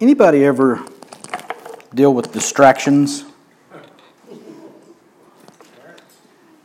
Anybody 0.00 0.44
ever 0.44 0.80
deal 1.92 2.14
with 2.14 2.30
distractions? 2.32 3.24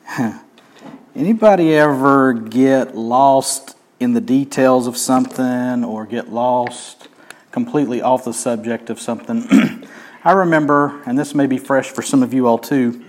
Anybody 1.16 1.74
ever 1.74 2.34
get 2.34 2.96
lost 2.96 3.76
in 4.00 4.14
the 4.14 4.22
details 4.22 4.86
of 4.86 4.98
something 4.98 5.84
or 5.84 6.06
get 6.06 6.32
lost 6.32 7.08
completely 7.52 8.04
off 8.04 8.24
the 8.24 8.34
subject 8.34 8.92
of 8.92 9.00
something? 9.00 9.48
I 10.24 10.34
remember, 10.34 11.02
and 11.08 11.18
this 11.18 11.34
may 11.34 11.48
be 11.48 11.58
fresh 11.58 11.90
for 11.90 12.04
some 12.04 12.22
of 12.22 12.36
you 12.36 12.46
all 12.46 12.60
too. 12.60 13.04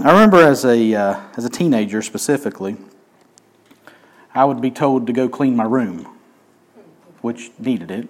I 0.00 0.12
remember 0.12 0.42
as 0.42 0.66
a 0.66 0.94
uh, 0.94 1.20
as 1.38 1.46
a 1.46 1.50
teenager 1.50 2.02
specifically, 2.02 2.76
I 4.34 4.44
would 4.44 4.60
be 4.60 4.70
told 4.70 5.06
to 5.06 5.14
go 5.14 5.26
clean 5.26 5.56
my 5.56 5.64
room, 5.64 6.06
which 7.22 7.50
needed 7.58 7.90
it. 7.90 8.06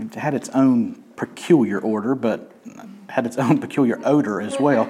It 0.00 0.14
had 0.14 0.34
its 0.34 0.48
own 0.50 1.02
peculiar 1.16 1.78
order, 1.78 2.14
but 2.14 2.52
had 3.08 3.26
its 3.26 3.36
own 3.36 3.58
peculiar 3.60 4.00
odor 4.04 4.40
as 4.40 4.58
well. 4.58 4.86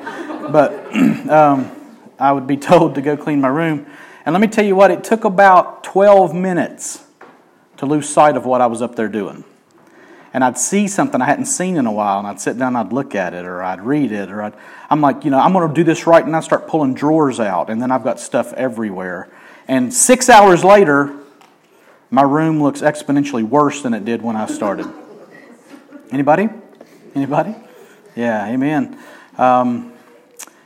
But 0.51 0.73
um, 1.29 1.71
I 2.19 2.33
would 2.33 2.47
be 2.47 2.57
told 2.57 2.95
to 2.97 3.03
go 3.03 3.17
clean 3.17 3.41
my 3.41 3.49
room. 3.49 3.87
And 4.25 4.33
let 4.33 4.41
me 4.41 4.47
tell 4.47 4.65
you 4.65 4.77
what, 4.77 4.91
it 4.91 5.03
took 5.03 5.25
about 5.25 5.83
12 5.85 6.35
minutes 6.35 7.05
to 7.79 7.87
lose 7.87 8.09
sight 8.09 8.37
of 8.37 8.45
what 8.45 8.61
I 8.61 8.67
was 8.67 8.83
up 8.83 8.95
there 8.95 9.09
doing. 9.09 9.45
And 10.33 10.45
I'd 10.45 10.59
see 10.59 10.87
something 10.87 11.21
I 11.21 11.25
hadn't 11.25 11.47
seen 11.47 11.77
in 11.77 11.87
a 11.87 11.93
while, 11.93 12.19
and 12.19 12.29
I'd 12.29 12.41
sit 12.41 12.59
down 12.59 12.77
and 12.77 12.87
I'd 12.87 12.93
look 12.93 13.15
at 13.15 13.35
it, 13.35 13.45
or 13.45 13.63
I'd 13.63 13.81
read 13.81 14.13
it, 14.13 14.31
or 14.31 14.43
I'd, 14.43 14.55
I'm 14.89 15.01
like, 15.01 15.25
you 15.25 15.31
know, 15.31 15.39
I'm 15.39 15.53
going 15.53 15.67
to 15.67 15.75
do 15.75 15.83
this 15.83 16.07
right, 16.07 16.25
and 16.25 16.37
I 16.37 16.41
start 16.41 16.69
pulling 16.69 16.95
drawers 16.95 17.41
out, 17.41 17.71
and 17.71 17.83
then 17.83 17.91
I've 17.91 18.05
got 18.05 18.21
stuff 18.21 18.53
everywhere. 18.53 19.29
And 19.67 19.93
six 19.93 20.29
hours 20.29 20.63
later, 20.63 21.20
my 22.11 22.23
room 22.23 22.63
looks 22.63 22.81
exponentially 22.81 23.45
worse 23.45 23.83
than 23.83 23.95
it 23.95 24.05
did 24.05 24.23
when 24.23 24.37
I 24.37 24.47
started. 24.47 24.87
Anybody? 26.11 26.49
Anybody? 27.15 27.55
Yeah, 28.17 28.47
amen. 28.47 28.99
Um, 29.39 29.93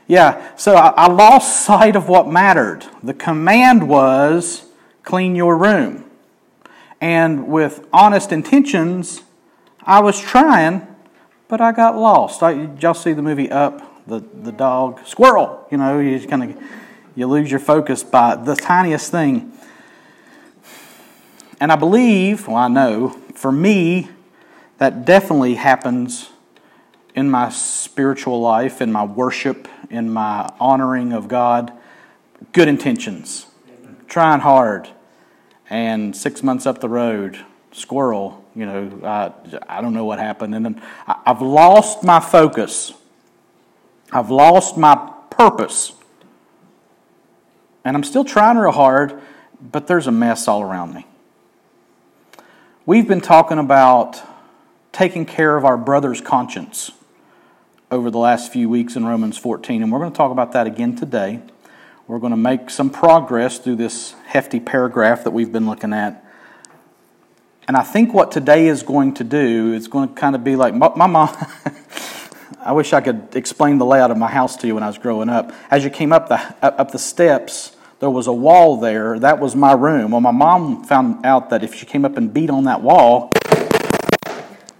yeah, 0.07 0.55
so 0.55 0.75
I, 0.75 0.89
I 0.89 1.07
lost 1.07 1.65
sight 1.65 1.95
of 1.95 2.09
what 2.09 2.27
mattered. 2.27 2.85
The 3.03 3.13
command 3.13 3.87
was 3.87 4.65
clean 5.03 5.35
your 5.35 5.57
room. 5.57 6.05
And 6.99 7.47
with 7.47 7.87
honest 7.93 8.31
intentions, 8.31 9.21
I 9.83 10.01
was 10.01 10.19
trying, 10.19 10.87
but 11.47 11.61
I 11.61 11.71
got 11.71 11.95
lost. 11.95 12.41
I, 12.41 12.69
y'all 12.79 12.93
see 12.93 13.13
the 13.13 13.21
movie 13.21 13.51
Up? 13.51 13.91
The, 14.07 14.19
the 14.19 14.51
dog, 14.51 14.99
squirrel, 15.07 15.67
you 15.71 15.79
know, 15.79 15.99
you 15.99 16.19
kind 16.27 16.43
of 16.43 16.63
you 17.15 17.25
lose 17.25 17.49
your 17.49 17.59
focus 17.59 18.03
by 18.03 18.35
the 18.35 18.55
tiniest 18.55 19.09
thing. 19.09 19.51
And 21.59 21.71
I 21.71 21.75
believe, 21.75 22.47
well, 22.47 22.57
I 22.57 22.67
know, 22.67 23.09
for 23.33 23.51
me, 23.51 24.09
that 24.77 25.05
definitely 25.05 25.55
happens 25.55 26.29
in 27.13 27.29
my 27.29 27.49
spiritual 27.49 28.41
life, 28.41 28.81
in 28.81 28.91
my 28.91 29.05
worship, 29.05 29.67
in 29.89 30.11
my 30.11 30.51
honoring 30.59 31.13
of 31.13 31.27
God. 31.27 31.71
Good 32.51 32.67
intentions, 32.67 33.45
trying 34.07 34.41
hard, 34.41 34.89
and 35.69 36.15
six 36.15 36.43
months 36.43 36.65
up 36.65 36.81
the 36.81 36.89
road, 36.89 37.39
squirrel, 37.71 38.43
you 38.53 38.65
know, 38.65 38.99
I, 39.03 39.31
I 39.67 39.81
don't 39.81 39.93
know 39.93 40.05
what 40.05 40.19
happened. 40.19 40.55
And 40.55 40.65
then 40.65 40.81
I've 41.07 41.41
lost 41.41 42.03
my 42.03 42.19
focus, 42.19 42.93
I've 44.11 44.29
lost 44.29 44.77
my 44.77 45.13
purpose. 45.29 45.93
And 47.83 47.95
I'm 47.95 48.03
still 48.03 48.25
trying 48.25 48.57
real 48.57 48.71
hard, 48.71 49.21
but 49.61 49.85
there's 49.87 50.07
a 50.07 50.11
mess 50.11 50.47
all 50.47 50.63
around 50.63 50.95
me. 50.95 51.05
We've 52.87 53.07
been 53.07 53.21
talking 53.21 53.57
about 53.57 54.21
taking 54.91 55.25
care 55.25 55.57
of 55.57 55.65
our 55.65 55.75
brother's 55.75 56.21
conscience 56.21 56.91
over 57.89 58.11
the 58.11 58.19
last 58.19 58.53
few 58.53 58.69
weeks 58.69 58.95
in 58.95 59.03
Romans 59.07 59.39
14, 59.39 59.81
and 59.81 59.91
we're 59.91 59.97
going 59.97 60.11
to 60.11 60.15
talk 60.15 60.31
about 60.31 60.51
that 60.51 60.67
again 60.67 60.95
today. 60.95 61.39
We're 62.07 62.19
going 62.19 62.29
to 62.29 62.37
make 62.37 62.69
some 62.69 62.91
progress 62.91 63.57
through 63.57 63.77
this 63.77 64.13
hefty 64.27 64.59
paragraph 64.59 65.23
that 65.23 65.31
we've 65.31 65.51
been 65.51 65.65
looking 65.65 65.93
at. 65.93 66.23
And 67.67 67.75
I 67.75 67.81
think 67.81 68.13
what 68.13 68.31
today 68.31 68.67
is 68.67 68.83
going 68.83 69.15
to 69.15 69.23
do 69.23 69.73
is 69.73 69.87
going 69.87 70.09
to 70.09 70.13
kind 70.13 70.35
of 70.35 70.43
be 70.43 70.55
like 70.55 70.75
my, 70.75 70.91
my 70.95 71.07
mom. 71.07 71.35
I 72.59 72.71
wish 72.73 72.93
I 72.93 73.01
could 73.01 73.35
explain 73.35 73.79
the 73.79 73.85
layout 73.87 74.11
of 74.11 74.17
my 74.17 74.29
house 74.29 74.57
to 74.57 74.67
you 74.67 74.75
when 74.75 74.83
I 74.83 74.87
was 74.87 74.99
growing 74.99 75.29
up. 75.29 75.53
As 75.71 75.83
you 75.83 75.89
came 75.89 76.13
up 76.13 76.29
the 76.29 76.39
up 76.61 76.91
the 76.91 76.99
steps, 76.99 77.74
there 77.99 78.09
was 78.09 78.27
a 78.27 78.33
wall 78.33 78.77
there. 78.77 79.17
That 79.19 79.39
was 79.39 79.55
my 79.55 79.73
room. 79.73 80.11
Well, 80.11 80.21
my 80.21 80.31
mom 80.31 80.83
found 80.83 81.25
out 81.25 81.49
that 81.49 81.63
if 81.63 81.73
she 81.75 81.85
came 81.85 82.05
up 82.05 82.17
and 82.17 82.33
beat 82.33 82.49
on 82.49 82.65
that 82.65 82.81
wall, 82.81 83.31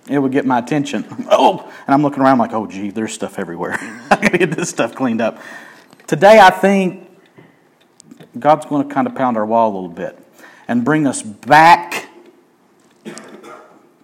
it 0.10 0.20
would 0.20 0.32
get 0.32 0.46
my 0.46 0.60
attention. 0.60 1.06
Oh, 1.30 1.60
and 1.86 1.94
I'm 1.94 2.02
looking 2.02 2.22
around 2.22 2.38
like, 2.38 2.54
oh, 2.54 2.68
gee, 2.68 2.92
there's 2.92 3.14
stuff 3.14 3.40
everywhere. 3.40 3.74
I 4.12 4.16
gotta 4.22 4.38
get 4.38 4.52
this 4.52 4.70
stuff 4.70 4.96
cleaned 4.96 5.22
up. 5.22 5.40
Today, 6.08 6.40
I 6.40 6.50
think 6.50 7.10
God's 8.38 8.66
going 8.66 8.88
to 8.88 8.94
kind 8.94 9.08
of 9.08 9.16
pound 9.16 9.38
our 9.38 9.46
wall 9.46 9.72
a 9.72 9.74
little 9.74 9.90
bit 9.90 10.20
and 10.68 10.84
bring 10.84 11.08
us 11.08 11.22
back 11.22 12.10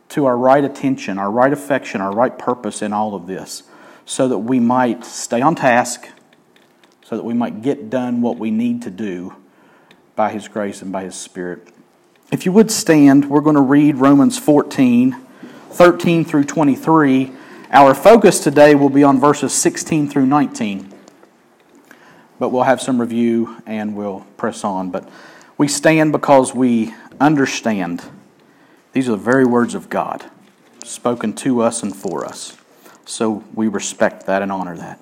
to 0.09 0.25
our 0.25 0.37
right 0.37 0.63
attention, 0.63 1.17
our 1.17 1.31
right 1.31 1.53
affection, 1.53 2.01
our 2.01 2.11
right 2.11 2.37
purpose 2.37 2.81
in 2.81 2.91
all 2.91 3.15
of 3.15 3.27
this, 3.27 3.63
so 4.05 4.27
that 4.27 4.39
we 4.39 4.59
might 4.59 5.05
stay 5.05 5.41
on 5.41 5.55
task, 5.55 6.07
so 7.11 7.17
that 7.17 7.25
we 7.25 7.33
might 7.33 7.61
get 7.61 7.89
done 7.89 8.21
what 8.21 8.37
we 8.37 8.49
need 8.49 8.81
to 8.81 8.89
do 8.89 9.35
by 10.15 10.31
His 10.31 10.47
grace 10.47 10.81
and 10.81 10.93
by 10.93 11.03
His 11.03 11.13
Spirit. 11.13 11.67
If 12.31 12.45
you 12.45 12.53
would 12.53 12.71
stand, 12.71 13.29
we're 13.29 13.41
going 13.41 13.57
to 13.57 13.61
read 13.61 13.97
Romans 13.97 14.39
14 14.39 15.17
13 15.71 16.23
through 16.23 16.45
23. 16.45 17.33
Our 17.69 17.93
focus 17.93 18.39
today 18.39 18.75
will 18.75 18.89
be 18.89 19.03
on 19.03 19.19
verses 19.19 19.51
16 19.51 20.07
through 20.09 20.25
19. 20.25 20.89
But 22.39 22.49
we'll 22.49 22.63
have 22.63 22.81
some 22.81 23.01
review 23.01 23.61
and 23.65 23.93
we'll 23.93 24.25
press 24.37 24.63
on. 24.63 24.89
But 24.89 25.09
we 25.57 25.67
stand 25.67 26.13
because 26.13 26.55
we 26.55 26.93
understand 27.19 28.05
these 28.93 29.09
are 29.09 29.11
the 29.11 29.17
very 29.17 29.43
words 29.43 29.75
of 29.75 29.89
God 29.89 30.23
spoken 30.85 31.33
to 31.33 31.61
us 31.61 31.83
and 31.83 31.93
for 31.93 32.25
us. 32.25 32.55
So 33.03 33.43
we 33.53 33.67
respect 33.67 34.27
that 34.27 34.41
and 34.41 34.49
honor 34.49 34.77
that. 34.77 35.01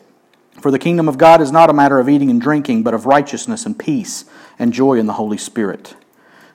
For 0.61 0.69
the 0.69 0.77
kingdom 0.77 1.09
of 1.09 1.17
God 1.17 1.41
is 1.41 1.51
not 1.51 1.71
a 1.71 1.73
matter 1.73 1.99
of 1.99 2.07
eating 2.07 2.29
and 2.29 2.39
drinking, 2.39 2.83
but 2.83 2.93
of 2.93 3.07
righteousness 3.07 3.65
and 3.65 3.77
peace 3.77 4.25
and 4.59 4.71
joy 4.71 4.99
in 4.99 5.07
the 5.07 5.13
Holy 5.13 5.37
Spirit. 5.37 5.95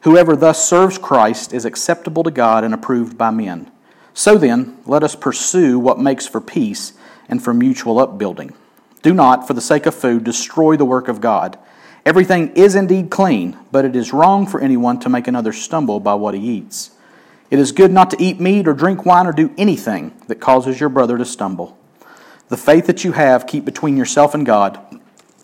Whoever 0.02 0.36
thus 0.36 0.64
serves 0.64 0.96
Christ 0.96 1.52
is 1.52 1.64
acceptable 1.64 2.22
to 2.22 2.30
God 2.30 2.62
and 2.62 2.72
approved 2.72 3.18
by 3.18 3.30
men. 3.30 3.68
So 4.14 4.38
then, 4.38 4.78
let 4.86 5.02
us 5.02 5.16
pursue 5.16 5.80
what 5.80 5.98
makes 5.98 6.24
for 6.24 6.40
peace 6.40 6.92
and 7.28 7.42
for 7.42 7.52
mutual 7.52 7.98
upbuilding. 7.98 8.54
Do 9.02 9.12
not, 9.12 9.44
for 9.44 9.54
the 9.54 9.60
sake 9.60 9.86
of 9.86 9.94
food, 9.96 10.22
destroy 10.22 10.76
the 10.76 10.84
work 10.84 11.08
of 11.08 11.20
God. 11.20 11.58
Everything 12.04 12.52
is 12.54 12.76
indeed 12.76 13.10
clean, 13.10 13.58
but 13.72 13.84
it 13.84 13.96
is 13.96 14.12
wrong 14.12 14.46
for 14.46 14.60
anyone 14.60 15.00
to 15.00 15.08
make 15.08 15.26
another 15.26 15.52
stumble 15.52 15.98
by 15.98 16.14
what 16.14 16.34
he 16.34 16.40
eats. 16.40 16.92
It 17.50 17.58
is 17.58 17.72
good 17.72 17.90
not 17.90 18.10
to 18.10 18.22
eat 18.22 18.38
meat 18.38 18.68
or 18.68 18.72
drink 18.72 19.04
wine 19.04 19.26
or 19.26 19.32
do 19.32 19.52
anything 19.58 20.14
that 20.28 20.36
causes 20.36 20.78
your 20.78 20.90
brother 20.90 21.18
to 21.18 21.24
stumble. 21.24 21.76
The 22.48 22.56
faith 22.56 22.86
that 22.86 23.04
you 23.04 23.12
have, 23.12 23.46
keep 23.46 23.64
between 23.64 23.96
yourself 23.96 24.34
and 24.34 24.46
God. 24.46 24.78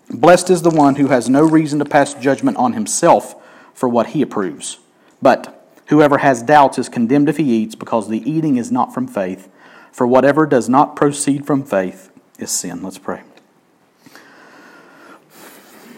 Blessed 0.09 0.49
is 0.49 0.61
the 0.61 0.69
one 0.69 0.95
who 0.95 1.07
has 1.07 1.29
no 1.29 1.43
reason 1.43 1.79
to 1.79 1.85
pass 1.85 2.13
judgment 2.13 2.57
on 2.57 2.73
himself 2.73 3.35
for 3.73 3.89
what 3.89 4.07
he 4.07 4.21
approves. 4.21 4.79
But 5.21 5.63
Whoever 5.87 6.19
has 6.19 6.41
doubts 6.41 6.77
is 6.77 6.89
condemned 6.89 7.29
if 7.29 7.37
he 7.37 7.43
eats, 7.43 7.75
because 7.75 8.09
the 8.09 8.27
eating 8.29 8.57
is 8.57 8.71
not 8.71 8.93
from 8.93 9.07
faith. 9.07 9.49
For 9.91 10.07
whatever 10.07 10.45
does 10.45 10.69
not 10.69 10.95
proceed 10.95 11.45
from 11.45 11.63
faith 11.63 12.09
is 12.39 12.51
sin. 12.51 12.81
Let's 12.81 12.97
pray. 12.97 13.21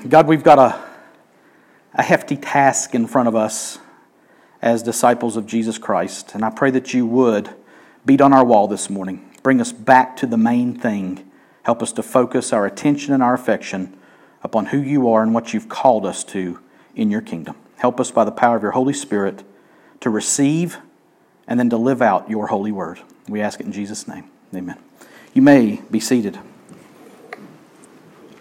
God, 0.07 0.27
we've 0.27 0.43
got 0.43 0.59
a, 0.59 0.83
a 1.93 2.03
hefty 2.03 2.35
task 2.35 2.93
in 2.93 3.07
front 3.07 3.27
of 3.27 3.35
us 3.35 3.79
as 4.61 4.83
disciples 4.83 5.37
of 5.37 5.45
Jesus 5.45 5.77
Christ. 5.77 6.35
And 6.35 6.43
I 6.43 6.49
pray 6.49 6.71
that 6.71 6.93
you 6.93 7.05
would 7.05 7.51
beat 8.05 8.21
on 8.21 8.33
our 8.33 8.43
wall 8.43 8.67
this 8.67 8.89
morning. 8.89 9.29
Bring 9.45 9.61
us 9.61 9.71
back 9.71 10.17
to 10.17 10.25
the 10.25 10.39
main 10.39 10.73
thing. 10.73 11.31
Help 11.61 11.83
us 11.83 11.91
to 11.91 12.01
focus 12.01 12.51
our 12.51 12.65
attention 12.65 13.13
and 13.13 13.21
our 13.21 13.35
affection 13.35 13.95
upon 14.41 14.65
who 14.65 14.79
you 14.79 15.07
are 15.07 15.21
and 15.21 15.35
what 15.35 15.53
you've 15.53 15.69
called 15.69 16.03
us 16.03 16.23
to 16.23 16.59
in 16.95 17.11
your 17.11 17.21
kingdom. 17.21 17.55
Help 17.77 17.99
us 17.99 18.09
by 18.09 18.23
the 18.23 18.31
power 18.31 18.55
of 18.57 18.63
your 18.63 18.71
Holy 18.71 18.91
Spirit 18.91 19.43
to 19.99 20.09
receive 20.09 20.79
and 21.47 21.59
then 21.59 21.69
to 21.69 21.77
live 21.77 22.01
out 22.01 22.27
your 22.27 22.47
holy 22.47 22.71
word. 22.71 23.01
We 23.29 23.39
ask 23.39 23.59
it 23.59 23.67
in 23.67 23.71
Jesus' 23.71 24.07
name. 24.07 24.23
Amen. 24.51 24.79
You 25.35 25.43
may 25.43 25.79
be 25.91 25.99
seated. 25.99 26.39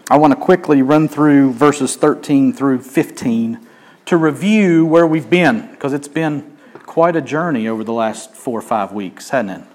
I 0.09 0.17
want 0.17 0.33
to 0.33 0.41
quickly 0.41 0.81
run 0.81 1.09
through 1.09 1.53
verses 1.53 1.97
13 1.97 2.55
through 2.55 2.81
15 2.81 3.61
to 4.07 4.17
review 4.17 4.87
where 4.87 5.07
we've 5.07 5.29
been, 5.29 5.71
because 5.71 5.93
it's 5.93 6.09
been 6.09 6.57
quite 6.87 7.15
a 7.15 7.21
journey 7.21 7.69
over 7.69 7.85
the 7.85 7.93
last 7.93 8.35
four 8.35 8.59
or 8.59 8.63
five 8.63 8.91
weeks, 8.91 9.29
hasn't 9.29 9.51
it? 9.51 9.74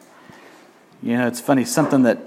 You 1.01 1.18
know, 1.18 1.28
it's 1.28 1.40
funny, 1.40 1.66
something 1.66 2.04
that 2.04 2.19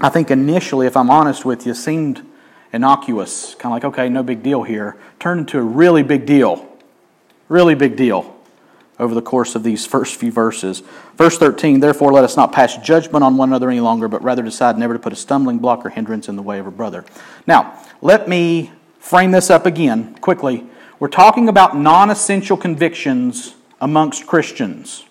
I 0.00 0.08
think 0.08 0.30
initially, 0.30 0.86
if 0.86 0.96
I'm 0.96 1.10
honest 1.10 1.44
with 1.44 1.66
you, 1.66 1.74
seemed 1.74 2.26
innocuous, 2.72 3.54
kind 3.54 3.66
of 3.66 3.82
like, 3.82 3.84
okay, 3.92 4.08
no 4.08 4.22
big 4.22 4.42
deal 4.42 4.64
here, 4.64 4.96
turned 5.20 5.40
into 5.40 5.58
a 5.58 5.62
really 5.62 6.02
big 6.02 6.26
deal. 6.26 6.68
Really 7.48 7.74
big 7.74 7.96
deal 7.96 8.34
over 8.98 9.14
the 9.14 9.22
course 9.22 9.54
of 9.54 9.62
these 9.62 9.86
first 9.86 10.16
few 10.16 10.30
verses. 10.30 10.82
Verse 11.16 11.36
13, 11.38 11.80
therefore 11.80 12.12
let 12.12 12.24
us 12.24 12.36
not 12.36 12.52
pass 12.52 12.76
judgment 12.78 13.24
on 13.24 13.36
one 13.36 13.48
another 13.48 13.70
any 13.70 13.80
longer, 13.80 14.08
but 14.08 14.22
rather 14.22 14.42
decide 14.42 14.78
never 14.78 14.94
to 14.94 14.98
put 14.98 15.12
a 15.12 15.16
stumbling 15.16 15.58
block 15.58 15.84
or 15.84 15.90
hindrance 15.90 16.28
in 16.28 16.36
the 16.36 16.42
way 16.42 16.58
of 16.58 16.66
a 16.66 16.70
brother. 16.70 17.04
Now, 17.46 17.80
let 18.00 18.28
me 18.28 18.72
frame 18.98 19.32
this 19.32 19.50
up 19.50 19.66
again 19.66 20.14
quickly. 20.16 20.66
We're 21.00 21.08
talking 21.08 21.48
about 21.48 21.76
non 21.76 22.10
essential 22.10 22.56
convictions 22.56 23.54
amongst 23.80 24.26
Christians, 24.26 25.04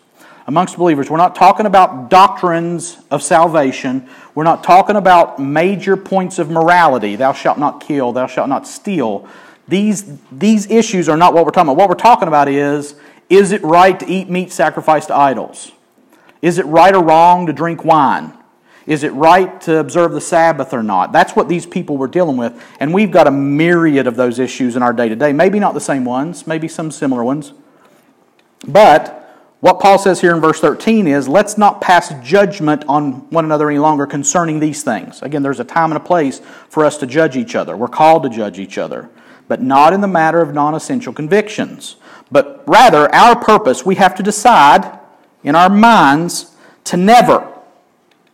amongst 0.48 0.78
believers. 0.78 1.10
We're 1.10 1.18
not 1.18 1.36
talking 1.36 1.66
about 1.66 2.10
doctrines 2.10 2.98
of 3.10 3.24
salvation. 3.24 4.07
We're 4.36 4.44
not 4.44 4.63
talking 4.63 4.95
about 4.95 5.40
major 5.40 5.95
points 5.95 6.40
of 6.40 6.50
morality. 6.50 7.16
Thou 7.16 7.34
shalt 7.34 7.57
not 7.57 7.81
kill, 7.81 8.12
thou 8.12 8.28
shalt 8.28 8.50
not 8.50 8.68
steal. 8.68 9.28
These, 9.68 10.19
these 10.31 10.69
issues 10.69 11.07
are 11.07 11.18
not 11.18 11.34
what 11.34 11.45
we're 11.45 11.51
talking 11.51 11.69
about. 11.69 11.78
What 11.78 11.90
we're 11.90 11.95
talking 11.95 12.28
about 12.28 12.48
is 12.50 12.95
is 13.30 13.51
it 13.51 13.63
right 13.63 14.00
to 14.00 14.06
eat 14.06 14.30
meat 14.30 14.51
sacrificed 14.51 15.07
to 15.07 15.16
idols? 15.16 15.72
Is 16.42 16.60
it 16.60 16.66
right 16.66 16.94
or 16.94 17.04
wrong 17.04 17.48
to 17.48 17.54
drink 17.54 17.86
wine? 17.86 18.34
Is 18.86 19.04
it 19.04 19.13
right 19.13 19.62
to 19.62 19.78
observe 19.78 20.12
the 20.12 20.22
Sabbath 20.22 20.74
or 20.74 20.84
not? 20.84 21.13
That's 21.13 21.36
what 21.36 21.48
these 21.48 21.66
people 21.66 21.95
were 21.95 22.10
dealing 22.10 22.36
with. 22.36 22.62
And 22.81 22.94
we've 22.94 23.12
got 23.12 23.28
a 23.28 23.31
myriad 23.31 24.07
of 24.07 24.18
those 24.18 24.40
issues 24.40 24.75
in 24.75 24.84
our 24.84 24.92
day 24.92 25.07
to 25.07 25.16
day. 25.16 25.31
Maybe 25.31 25.57
not 25.57 25.74
the 25.74 25.80
same 25.80 26.04
ones, 26.04 26.45
maybe 26.45 26.68
some 26.68 26.92
similar 26.92 27.24
ones. 27.24 27.54
But 28.68 29.22
what 29.63 29.80
Paul 29.80 29.98
says 29.98 30.19
here 30.19 30.36
in 30.36 30.42
verse 30.42 30.60
13 30.60 31.07
is 31.07 31.30
let's 31.30 31.57
not 31.57 31.80
pass 31.80 32.13
judgment 32.21 32.83
on 32.89 33.30
one 33.30 33.45
another 33.45 33.69
any 33.69 33.80
longer 33.80 34.06
concerning 34.06 34.60
these 34.60 34.83
things. 34.83 35.21
Again, 35.21 35.42
there's 35.42 35.62
a 35.62 35.63
time 35.63 35.89
and 35.92 35.95
a 35.95 36.04
place 36.04 36.42
for 36.68 36.83
us 36.83 36.98
to 36.98 37.06
judge 37.06 37.38
each 37.38 37.56
other. 37.56 37.77
We're 37.77 37.88
called 37.88 38.24
to 38.24 38.30
judge 38.30 38.60
each 38.60 38.77
other, 38.77 39.10
but 39.48 39.62
not 39.62 39.94
in 39.94 40.01
the 40.01 40.07
matter 40.10 40.42
of 40.42 40.54
non 40.54 40.75
essential 40.75 41.13
convictions. 41.13 41.95
But 42.30 42.62
rather, 42.68 43.07
our 43.15 43.42
purpose, 43.42 43.86
we 43.86 43.95
have 43.95 44.15
to 44.15 44.21
decide 44.21 45.00
in 45.45 45.56
our 45.56 45.69
minds 45.69 46.54
to 46.83 46.98
never 46.98 47.50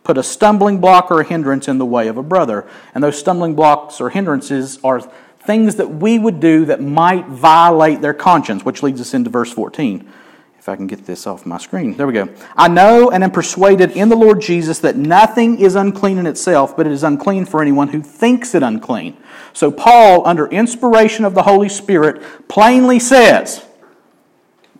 put 0.02 0.18
a 0.18 0.24
stumbling 0.24 0.80
block 0.80 1.12
or 1.12 1.20
a 1.20 1.24
hindrance 1.24 1.68
in 1.68 1.78
the 1.78 1.86
way 1.86 2.08
of 2.08 2.16
a 2.16 2.24
brother. 2.24 2.66
And 2.92 3.04
those 3.04 3.16
stumbling 3.16 3.54
blocks 3.54 4.00
or 4.00 4.10
hindrances 4.10 4.80
are 4.82 5.00
things 5.38 5.76
that 5.76 5.90
we 5.90 6.18
would 6.18 6.40
do 6.40 6.64
that 6.64 6.82
might 6.82 7.26
violate 7.28 8.00
their 8.00 8.14
conscience, 8.14 8.64
which 8.64 8.82
leads 8.82 9.00
us 9.00 9.14
into 9.14 9.30
verse 9.30 9.52
14. 9.52 10.12
If 10.60 10.68
I 10.68 10.76
can 10.76 10.86
get 10.86 11.06
this 11.06 11.26
off 11.26 11.46
my 11.46 11.56
screen. 11.56 11.96
There 11.96 12.06
we 12.06 12.12
go. 12.12 12.28
I 12.54 12.68
know 12.68 13.10
and 13.10 13.24
am 13.24 13.30
persuaded 13.30 13.92
in 13.92 14.10
the 14.10 14.14
Lord 14.14 14.42
Jesus 14.42 14.78
that 14.80 14.94
nothing 14.94 15.58
is 15.58 15.74
unclean 15.74 16.18
in 16.18 16.26
itself, 16.26 16.76
but 16.76 16.86
it 16.86 16.92
is 16.92 17.02
unclean 17.02 17.46
for 17.46 17.62
anyone 17.62 17.88
who 17.88 18.02
thinks 18.02 18.54
it 18.54 18.62
unclean. 18.62 19.16
So, 19.54 19.72
Paul, 19.72 20.28
under 20.28 20.46
inspiration 20.48 21.24
of 21.24 21.32
the 21.32 21.44
Holy 21.44 21.70
Spirit, 21.70 22.22
plainly 22.46 23.00
says, 23.00 23.64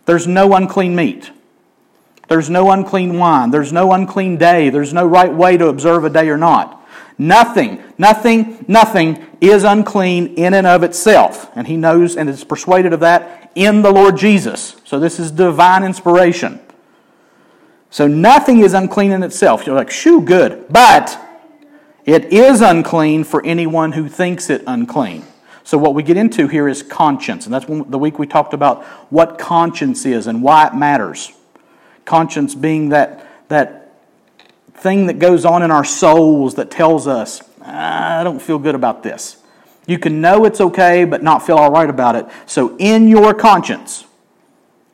there's 0.05 0.27
no 0.27 0.53
unclean 0.53 0.95
meat. 0.95 1.31
There's 2.27 2.47
no 2.47 2.69
unclean 2.69 3.17
wine. 3.17 3.49
There's 3.49 3.73
no 3.73 3.91
unclean 3.91 4.37
day. 4.37 4.69
There's 4.69 4.93
no 4.93 5.07
right 5.07 5.33
way 5.33 5.57
to 5.57 5.65
observe 5.65 6.05
a 6.05 6.11
day 6.11 6.29
or 6.29 6.37
not. 6.37 6.80
Nothing, 7.17 7.83
nothing, 7.97 8.65
nothing 8.67 9.25
is 9.39 9.63
unclean 9.63 10.35
in 10.35 10.53
and 10.53 10.65
of 10.65 10.83
itself. 10.83 11.51
And 11.55 11.67
he 11.67 11.77
knows 11.77 12.15
and 12.15 12.29
is 12.29 12.43
persuaded 12.43 12.93
of 12.93 12.99
that 13.01 13.51
in 13.55 13.81
the 13.81 13.91
Lord 13.91 14.17
Jesus. 14.17 14.75
So 14.85 14.99
this 14.99 15.19
is 15.19 15.31
divine 15.31 15.83
inspiration. 15.83 16.59
So 17.89 18.07
nothing 18.07 18.59
is 18.59 18.73
unclean 18.73 19.11
in 19.11 19.23
itself. 19.23 19.65
You're 19.65 19.75
like, 19.75 19.91
shoo, 19.91 20.21
good. 20.21 20.65
But 20.69 21.19
it 22.05 22.25
is 22.25 22.61
unclean 22.61 23.23
for 23.23 23.45
anyone 23.45 23.91
who 23.91 24.07
thinks 24.07 24.49
it 24.49 24.63
unclean. 24.65 25.25
So, 25.63 25.77
what 25.77 25.93
we 25.93 26.01
get 26.03 26.17
into 26.17 26.47
here 26.47 26.67
is 26.67 26.81
conscience. 26.81 27.45
And 27.45 27.53
that's 27.53 27.65
the 27.65 27.99
week 27.99 28.17
we 28.17 28.25
talked 28.25 28.53
about 28.53 28.83
what 29.11 29.37
conscience 29.37 30.05
is 30.05 30.25
and 30.27 30.41
why 30.41 30.67
it 30.67 30.73
matters. 30.73 31.31
Conscience 32.03 32.55
being 32.55 32.89
that, 32.89 33.25
that 33.49 33.80
thing 34.81 35.05
that 35.05 35.19
goes 35.19 35.45
on 35.45 35.61
in 35.63 35.71
our 35.71 35.85
souls 35.85 36.55
that 36.55 36.71
tells 36.71 37.07
us, 37.07 37.41
ah, 37.61 38.19
I 38.19 38.23
don't 38.23 38.41
feel 38.41 38.57
good 38.57 38.75
about 38.75 39.03
this. 39.03 39.37
You 39.87 39.99
can 39.99 40.21
know 40.21 40.45
it's 40.45 40.59
okay, 40.59 41.05
but 41.05 41.23
not 41.23 41.45
feel 41.45 41.57
all 41.57 41.71
right 41.71 41.89
about 41.89 42.15
it. 42.15 42.25
So, 42.45 42.75
in 42.77 43.07
your 43.07 43.33
conscience, 43.33 44.05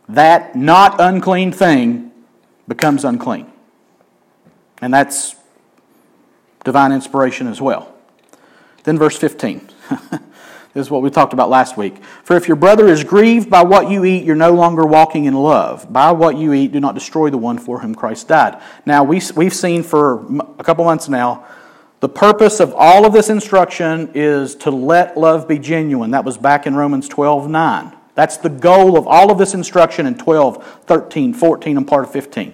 that 0.10 0.56
not 0.56 1.00
unclean 1.00 1.52
thing 1.52 2.12
becomes 2.68 3.04
unclean. 3.04 3.52
And 4.82 4.94
that's 4.94 5.36
divine 6.64 6.92
inspiration 6.92 7.48
as 7.48 7.62
well. 7.62 7.94
Then, 8.84 8.98
verse 8.98 9.18
15. 9.18 9.70
Is 10.78 10.92
what 10.92 11.02
we 11.02 11.10
talked 11.10 11.34
about 11.34 11.50
last 11.50 11.76
week. 11.76 12.04
For 12.24 12.38
if 12.38 12.48
your 12.48 12.56
brother 12.56 12.88
is 12.88 13.04
grieved 13.04 13.50
by 13.50 13.64
what 13.64 13.90
you 13.90 14.06
eat, 14.06 14.24
you're 14.24 14.36
no 14.36 14.54
longer 14.54 14.86
walking 14.86 15.26
in 15.26 15.34
love. 15.34 15.92
By 15.92 16.12
what 16.12 16.38
you 16.38 16.54
eat, 16.54 16.72
do 16.72 16.80
not 16.80 16.94
destroy 16.94 17.32
the 17.32 17.38
one 17.38 17.58
for 17.58 17.80
whom 17.80 17.96
Christ 17.96 18.28
died. 18.28 18.62
Now, 18.86 19.04
we, 19.04 19.20
we've 19.36 19.56
seen 19.56 19.82
for 19.82 20.24
a 20.60 20.64
couple 20.64 20.86
months 20.86 21.10
now, 21.10 21.48
the 22.00 22.10
purpose 22.10 22.60
of 22.60 22.76
all 22.76 23.08
of 23.08 23.14
this 23.14 23.30
instruction 23.30 24.12
is 24.14 24.54
to 24.58 24.70
let 24.70 25.18
love 25.18 25.48
be 25.48 25.58
genuine. 25.58 26.12
That 26.12 26.26
was 26.26 26.38
back 26.38 26.68
in 26.68 26.76
Romans 26.76 27.10
12 27.10 27.50
9. 27.50 27.94
That's 28.14 28.38
the 28.38 28.50
goal 28.50 29.00
of 29.00 29.08
all 29.08 29.32
of 29.32 29.40
this 29.40 29.56
instruction 29.56 30.06
in 30.06 30.16
12, 30.16 30.84
13, 30.86 31.34
14, 31.34 31.78
and 31.78 31.88
part 31.88 32.04
of 32.04 32.12
15. 32.12 32.54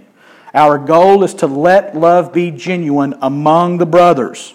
Our 0.53 0.77
goal 0.77 1.25
is 1.25 1.33
to 1.35 1.47
let 1.47 1.93
love 1.97 2.31
be 2.31 2.51
genuine 2.51 3.15
among 3.21 3.79
the 3.79 3.85
brothers. 3.85 4.53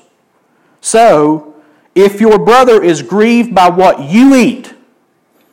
So, 0.81 1.55
if 1.95 2.21
your 2.21 2.39
brother 2.39 2.83
is 2.83 3.03
grieved 3.03 3.55
by 3.55 3.69
what 3.69 4.01
you 4.01 4.35
eat, 4.35 4.75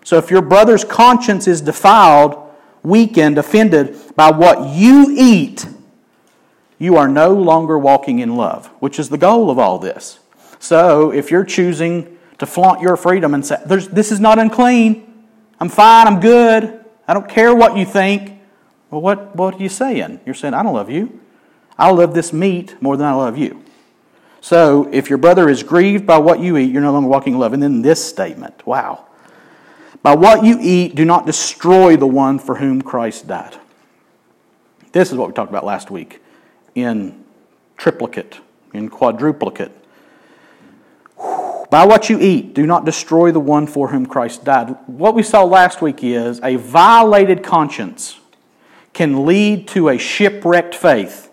so 0.03 0.17
if 0.17 0.29
your 0.29 0.41
brother's 0.41 0.83
conscience 0.83 1.47
is 1.47 1.61
defiled, 1.61 2.37
weakened, 2.83 3.37
offended 3.37 3.97
by 4.15 4.31
what 4.31 4.75
you 4.75 5.13
eat, 5.17 5.65
you 6.77 6.97
are 6.97 7.07
no 7.07 7.33
longer 7.33 7.79
walking 7.79 8.19
in 8.19 8.35
love, 8.35 8.67
which 8.79 8.99
is 8.99 9.09
the 9.09 9.17
goal 9.17 9.49
of 9.49 9.57
all 9.57 9.79
this. 9.79 10.19
So 10.59 11.11
if 11.11 11.31
you're 11.31 11.43
choosing 11.43 12.17
to 12.37 12.45
flaunt 12.45 12.81
your 12.81 12.97
freedom 12.97 13.33
and 13.33 13.45
say, 13.45 13.57
This 13.65 14.11
is 14.11 14.19
not 14.19 14.37
unclean, 14.37 15.11
I'm 15.59 15.69
fine, 15.69 16.05
I'm 16.05 16.19
good, 16.19 16.85
I 17.07 17.13
don't 17.13 17.29
care 17.29 17.55
what 17.55 17.77
you 17.77 17.85
think, 17.85 18.39
well, 18.91 19.01
what, 19.01 19.35
what 19.35 19.55
are 19.55 19.63
you 19.63 19.69
saying? 19.69 20.21
You're 20.25 20.35
saying, 20.35 20.53
I 20.53 20.63
don't 20.63 20.73
love 20.73 20.89
you. 20.89 21.19
I 21.77 21.89
love 21.91 22.13
this 22.13 22.31
meat 22.31 22.81
more 22.81 22.95
than 22.95 23.07
I 23.07 23.13
love 23.13 23.37
you. 23.37 23.64
So, 24.45 24.87
if 24.91 25.09
your 25.09 25.17
brother 25.17 25.49
is 25.49 25.63
grieved 25.63 26.05
by 26.05 26.19
what 26.19 26.39
you 26.39 26.55
eat, 26.55 26.71
you're 26.71 26.83
no 26.83 26.93
longer 26.93 27.09
walking 27.09 27.33
in 27.33 27.39
love. 27.39 27.53
And 27.53 27.63
then 27.63 27.81
this 27.81 28.07
statement 28.07 28.67
wow. 28.67 29.07
By 30.03 30.13
what 30.13 30.43
you 30.45 30.59
eat, 30.61 30.93
do 30.93 31.03
not 31.03 31.25
destroy 31.25 31.97
the 31.97 32.05
one 32.05 32.37
for 32.37 32.57
whom 32.57 32.79
Christ 32.83 33.25
died. 33.25 33.57
This 34.91 35.11
is 35.11 35.17
what 35.17 35.29
we 35.29 35.33
talked 35.33 35.49
about 35.49 35.65
last 35.65 35.89
week 35.89 36.21
in 36.75 37.25
triplicate, 37.75 38.39
in 38.71 38.87
quadruplicate. 38.87 39.71
By 41.17 41.83
what 41.87 42.11
you 42.11 42.19
eat, 42.19 42.53
do 42.53 42.67
not 42.67 42.85
destroy 42.85 43.31
the 43.31 43.39
one 43.39 43.65
for 43.65 43.87
whom 43.87 44.05
Christ 44.05 44.43
died. 44.43 44.75
What 44.85 45.15
we 45.15 45.23
saw 45.23 45.43
last 45.43 45.81
week 45.81 46.03
is 46.03 46.39
a 46.43 46.57
violated 46.57 47.41
conscience 47.41 48.19
can 48.93 49.25
lead 49.25 49.67
to 49.69 49.89
a 49.89 49.97
shipwrecked 49.97 50.75
faith 50.75 51.31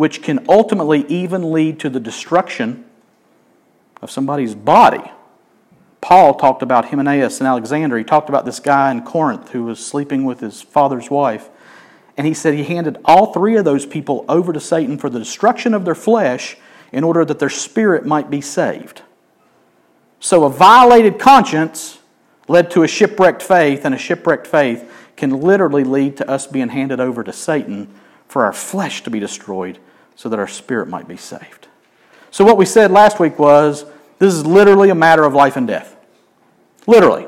which 0.00 0.22
can 0.22 0.42
ultimately 0.48 1.04
even 1.08 1.52
lead 1.52 1.78
to 1.78 1.90
the 1.90 2.00
destruction 2.00 2.82
of 4.00 4.10
somebody's 4.10 4.54
body. 4.54 5.02
Paul 6.00 6.32
talked 6.36 6.62
about 6.62 6.86
Hymenaeus 6.86 7.38
and 7.38 7.46
Alexander. 7.46 7.98
He 7.98 8.04
talked 8.04 8.30
about 8.30 8.46
this 8.46 8.60
guy 8.60 8.90
in 8.90 9.02
Corinth 9.02 9.50
who 9.50 9.64
was 9.64 9.78
sleeping 9.84 10.24
with 10.24 10.40
his 10.40 10.62
father's 10.62 11.10
wife. 11.10 11.50
And 12.16 12.26
he 12.26 12.32
said 12.32 12.54
he 12.54 12.64
handed 12.64 12.96
all 13.04 13.34
three 13.34 13.56
of 13.56 13.66
those 13.66 13.84
people 13.84 14.24
over 14.26 14.54
to 14.54 14.58
Satan 14.58 14.96
for 14.96 15.10
the 15.10 15.18
destruction 15.18 15.74
of 15.74 15.84
their 15.84 15.94
flesh 15.94 16.56
in 16.92 17.04
order 17.04 17.22
that 17.26 17.38
their 17.38 17.50
spirit 17.50 18.06
might 18.06 18.30
be 18.30 18.40
saved. 18.40 19.02
So 20.18 20.44
a 20.44 20.48
violated 20.48 21.18
conscience 21.18 21.98
led 22.48 22.70
to 22.70 22.84
a 22.84 22.88
shipwrecked 22.88 23.42
faith, 23.42 23.84
and 23.84 23.94
a 23.94 23.98
shipwrecked 23.98 24.46
faith 24.46 24.90
can 25.16 25.28
literally 25.28 25.84
lead 25.84 26.16
to 26.16 26.30
us 26.30 26.46
being 26.46 26.70
handed 26.70 27.00
over 27.00 27.22
to 27.22 27.34
Satan 27.34 27.92
for 28.28 28.46
our 28.46 28.54
flesh 28.54 29.02
to 29.02 29.10
be 29.10 29.20
destroyed 29.20 29.78
so 30.16 30.28
that 30.28 30.38
our 30.38 30.48
spirit 30.48 30.88
might 30.88 31.08
be 31.08 31.16
saved. 31.16 31.68
So, 32.30 32.44
what 32.44 32.56
we 32.56 32.64
said 32.64 32.90
last 32.90 33.18
week 33.18 33.38
was 33.38 33.84
this 34.18 34.34
is 34.34 34.46
literally 34.46 34.90
a 34.90 34.94
matter 34.94 35.24
of 35.24 35.34
life 35.34 35.56
and 35.56 35.66
death. 35.66 35.96
Literally. 36.86 37.26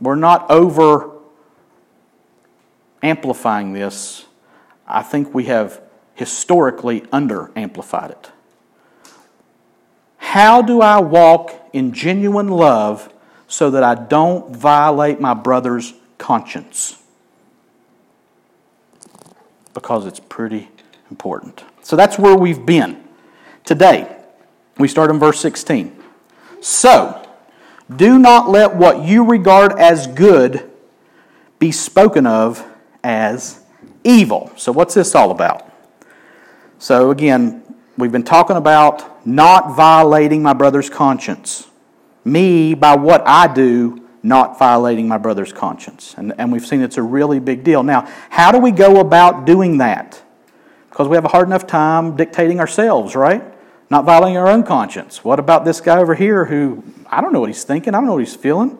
We're 0.00 0.16
not 0.16 0.50
over 0.50 1.12
amplifying 3.02 3.72
this, 3.72 4.26
I 4.86 5.02
think 5.02 5.34
we 5.34 5.44
have 5.44 5.80
historically 6.14 7.04
under 7.10 7.50
amplified 7.56 8.10
it. 8.12 8.30
How 10.18 10.62
do 10.62 10.80
I 10.80 11.00
walk 11.00 11.68
in 11.72 11.92
genuine 11.92 12.48
love 12.48 13.12
so 13.48 13.70
that 13.70 13.82
I 13.82 13.94
don't 13.94 14.54
violate 14.56 15.20
my 15.20 15.34
brother's 15.34 15.94
conscience? 16.18 17.02
Because 19.74 20.06
it's 20.06 20.20
pretty 20.20 20.68
important. 21.10 21.64
So 21.82 21.96
that's 21.96 22.18
where 22.18 22.36
we've 22.36 22.64
been. 22.64 23.02
Today, 23.64 24.16
we 24.78 24.88
start 24.88 25.10
in 25.10 25.18
verse 25.18 25.40
16. 25.40 26.00
So, 26.60 27.28
do 27.94 28.18
not 28.18 28.48
let 28.48 28.74
what 28.74 29.04
you 29.04 29.24
regard 29.24 29.78
as 29.78 30.06
good 30.06 30.70
be 31.58 31.72
spoken 31.72 32.26
of 32.26 32.64
as 33.04 33.60
evil. 34.04 34.52
So, 34.56 34.72
what's 34.72 34.94
this 34.94 35.14
all 35.14 35.30
about? 35.30 35.70
So, 36.78 37.10
again, 37.10 37.62
we've 37.96 38.12
been 38.12 38.24
talking 38.24 38.56
about 38.56 39.26
not 39.26 39.76
violating 39.76 40.42
my 40.42 40.52
brother's 40.52 40.88
conscience. 40.88 41.68
Me, 42.24 42.74
by 42.74 42.96
what 42.96 43.22
I 43.26 43.52
do, 43.52 44.08
not 44.22 44.58
violating 44.58 45.08
my 45.08 45.18
brother's 45.18 45.52
conscience. 45.52 46.14
And, 46.16 46.32
and 46.38 46.52
we've 46.52 46.64
seen 46.64 46.80
it's 46.80 46.96
a 46.96 47.02
really 47.02 47.40
big 47.40 47.64
deal. 47.64 47.82
Now, 47.82 48.08
how 48.30 48.52
do 48.52 48.58
we 48.58 48.70
go 48.70 49.00
about 49.00 49.44
doing 49.44 49.78
that? 49.78 50.21
Because 50.92 51.08
we 51.08 51.16
have 51.16 51.24
a 51.24 51.28
hard 51.28 51.48
enough 51.48 51.66
time 51.66 52.16
dictating 52.16 52.60
ourselves, 52.60 53.16
right? 53.16 53.42
Not 53.88 54.04
violating 54.04 54.36
our 54.36 54.46
own 54.46 54.62
conscience. 54.62 55.24
What 55.24 55.38
about 55.38 55.64
this 55.64 55.80
guy 55.80 55.98
over 55.98 56.14
here 56.14 56.44
who, 56.44 56.84
I 57.06 57.22
don't 57.22 57.32
know 57.32 57.40
what 57.40 57.48
he's 57.48 57.64
thinking, 57.64 57.94
I 57.94 57.96
don't 57.96 58.04
know 58.04 58.12
what 58.12 58.24
he's 58.24 58.36
feeling? 58.36 58.76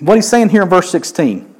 What 0.00 0.16
he's 0.16 0.28
saying 0.28 0.48
here 0.48 0.62
in 0.62 0.68
verse 0.68 0.90
16 0.90 1.54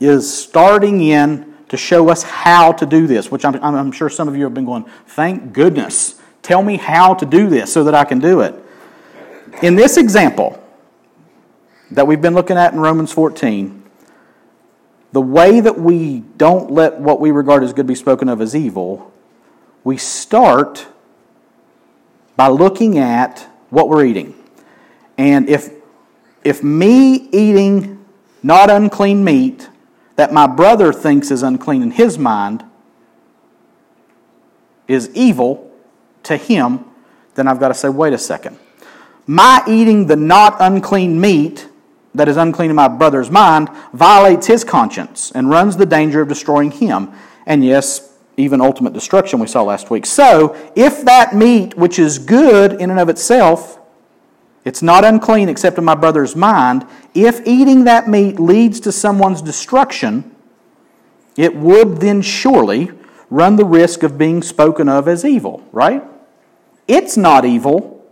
is 0.00 0.30
starting 0.30 1.00
in 1.00 1.54
to 1.70 1.78
show 1.78 2.10
us 2.10 2.22
how 2.24 2.72
to 2.72 2.84
do 2.84 3.06
this, 3.06 3.30
which 3.30 3.46
I'm, 3.46 3.54
I'm 3.64 3.90
sure 3.90 4.10
some 4.10 4.28
of 4.28 4.36
you 4.36 4.44
have 4.44 4.52
been 4.52 4.66
going, 4.66 4.84
thank 5.06 5.54
goodness. 5.54 6.20
Tell 6.42 6.62
me 6.62 6.76
how 6.76 7.14
to 7.14 7.24
do 7.24 7.48
this 7.48 7.72
so 7.72 7.84
that 7.84 7.94
I 7.94 8.04
can 8.04 8.18
do 8.18 8.42
it. 8.42 8.54
In 9.62 9.76
this 9.76 9.96
example 9.96 10.62
that 11.90 12.06
we've 12.06 12.20
been 12.20 12.34
looking 12.34 12.58
at 12.58 12.74
in 12.74 12.80
Romans 12.80 13.12
14, 13.12 13.82
the 15.12 15.20
way 15.20 15.60
that 15.60 15.78
we 15.78 16.20
don't 16.36 16.70
let 16.70 17.00
what 17.00 17.20
we 17.20 17.30
regard 17.30 17.62
as 17.62 17.72
good 17.72 17.86
be 17.86 17.94
spoken 17.94 18.28
of 18.28 18.40
as 18.40 18.54
evil, 18.54 19.12
we 19.84 19.96
start 19.96 20.86
by 22.36 22.48
looking 22.48 22.98
at 22.98 23.48
what 23.70 23.88
we're 23.88 24.04
eating. 24.04 24.34
And 25.16 25.48
if, 25.48 25.70
if 26.44 26.62
me 26.62 27.28
eating 27.32 28.04
not 28.42 28.70
unclean 28.70 29.24
meat 29.24 29.68
that 30.16 30.32
my 30.32 30.46
brother 30.46 30.92
thinks 30.92 31.30
is 31.30 31.42
unclean 31.42 31.82
in 31.82 31.90
his 31.92 32.18
mind 32.18 32.64
is 34.86 35.10
evil 35.14 35.70
to 36.24 36.36
him, 36.36 36.84
then 37.34 37.46
I've 37.46 37.60
got 37.60 37.68
to 37.68 37.74
say, 37.74 37.88
wait 37.88 38.12
a 38.12 38.18
second. 38.18 38.58
My 39.26 39.62
eating 39.68 40.06
the 40.06 40.16
not 40.16 40.56
unclean 40.58 41.20
meat 41.20 41.67
that 42.18 42.28
is 42.28 42.36
unclean 42.36 42.70
in 42.70 42.76
my 42.76 42.88
brother's 42.88 43.30
mind 43.30 43.68
violates 43.92 44.46
his 44.46 44.64
conscience 44.64 45.32
and 45.32 45.48
runs 45.50 45.76
the 45.76 45.86
danger 45.86 46.20
of 46.20 46.28
destroying 46.28 46.70
him. 46.70 47.10
And 47.46 47.64
yes, 47.64 48.16
even 48.36 48.60
ultimate 48.60 48.92
destruction 48.92 49.40
we 49.40 49.46
saw 49.46 49.62
last 49.62 49.90
week. 49.90 50.06
So, 50.06 50.54
if 50.76 51.04
that 51.04 51.34
meat, 51.34 51.76
which 51.76 51.98
is 51.98 52.18
good 52.18 52.74
in 52.80 52.90
and 52.90 53.00
of 53.00 53.08
itself, 53.08 53.80
it's 54.64 54.82
not 54.82 55.04
unclean 55.04 55.48
except 55.48 55.78
in 55.78 55.84
my 55.84 55.94
brother's 55.94 56.36
mind. 56.36 56.86
If 57.14 57.46
eating 57.46 57.84
that 57.84 58.08
meat 58.08 58.38
leads 58.38 58.80
to 58.80 58.92
someone's 58.92 59.42
destruction, 59.42 60.34
it 61.36 61.56
would 61.56 61.98
then 61.98 62.22
surely 62.22 62.90
run 63.30 63.56
the 63.56 63.64
risk 63.64 64.02
of 64.02 64.18
being 64.18 64.42
spoken 64.42 64.88
of 64.88 65.08
as 65.08 65.24
evil, 65.24 65.66
right? 65.72 66.02
It's 66.86 67.16
not 67.16 67.44
evil, 67.44 68.06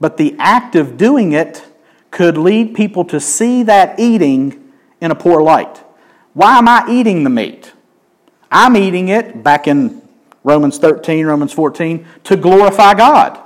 but 0.00 0.16
the 0.16 0.34
act 0.38 0.74
of 0.74 0.96
doing 0.96 1.32
it 1.32 1.64
could 2.12 2.38
lead 2.38 2.74
people 2.74 3.04
to 3.06 3.18
see 3.18 3.64
that 3.64 3.98
eating 3.98 4.72
in 5.00 5.10
a 5.10 5.14
poor 5.14 5.42
light. 5.42 5.82
Why 6.34 6.58
am 6.58 6.68
I 6.68 6.86
eating 6.88 7.24
the 7.24 7.30
meat? 7.30 7.72
I'm 8.50 8.76
eating 8.76 9.08
it, 9.08 9.42
back 9.42 9.66
in 9.66 10.00
Romans 10.44 10.78
13, 10.78 11.26
Romans 11.26 11.52
14, 11.52 12.06
to 12.24 12.36
glorify 12.36 12.94
God. 12.94 13.40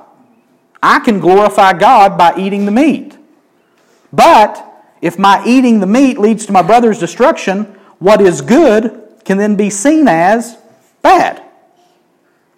I 0.83 0.99
can 0.99 1.21
glorify 1.21 1.73
God 1.73 2.19
by 2.19 2.35
eating 2.37 2.67
the 2.67 2.73
meat. 2.73 3.17
But 4.13 4.63
if 5.01 5.19
my 5.19 5.43
eating 5.47 5.79
the 5.79 5.87
meat 5.87 6.19
leads 6.19 6.45
to 6.47 6.53
my 6.53 6.63
brother's 6.63 6.99
destruction, 6.99 7.65
what 8.01 8.21
is 8.21 8.41
good 8.41 9.05
can 9.25 9.39
then 9.39 9.55
be 9.57 9.71
seen 9.71 10.09
as 10.09 10.59
bad. 11.03 11.43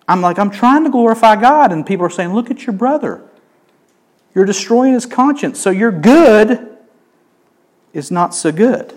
I'm 0.09 0.23
like, 0.23 0.39
I'm 0.39 0.51
trying 0.51 0.85
to 0.85 0.91
glorify 0.91 1.37
God, 1.37 1.71
and 1.71 1.87
people 1.87 2.07
are 2.07 2.11
saying, 2.11 2.33
Look 2.33 2.51
at 2.51 2.67
your 2.67 2.75
brother. 2.75 3.28
You're 4.39 4.47
destroying 4.47 4.93
his 4.93 5.05
conscience. 5.05 5.59
So 5.59 5.71
your 5.71 5.91
good 5.91 6.79
is 7.93 8.13
not 8.13 8.37
so 8.37 8.53
good. 8.53 8.97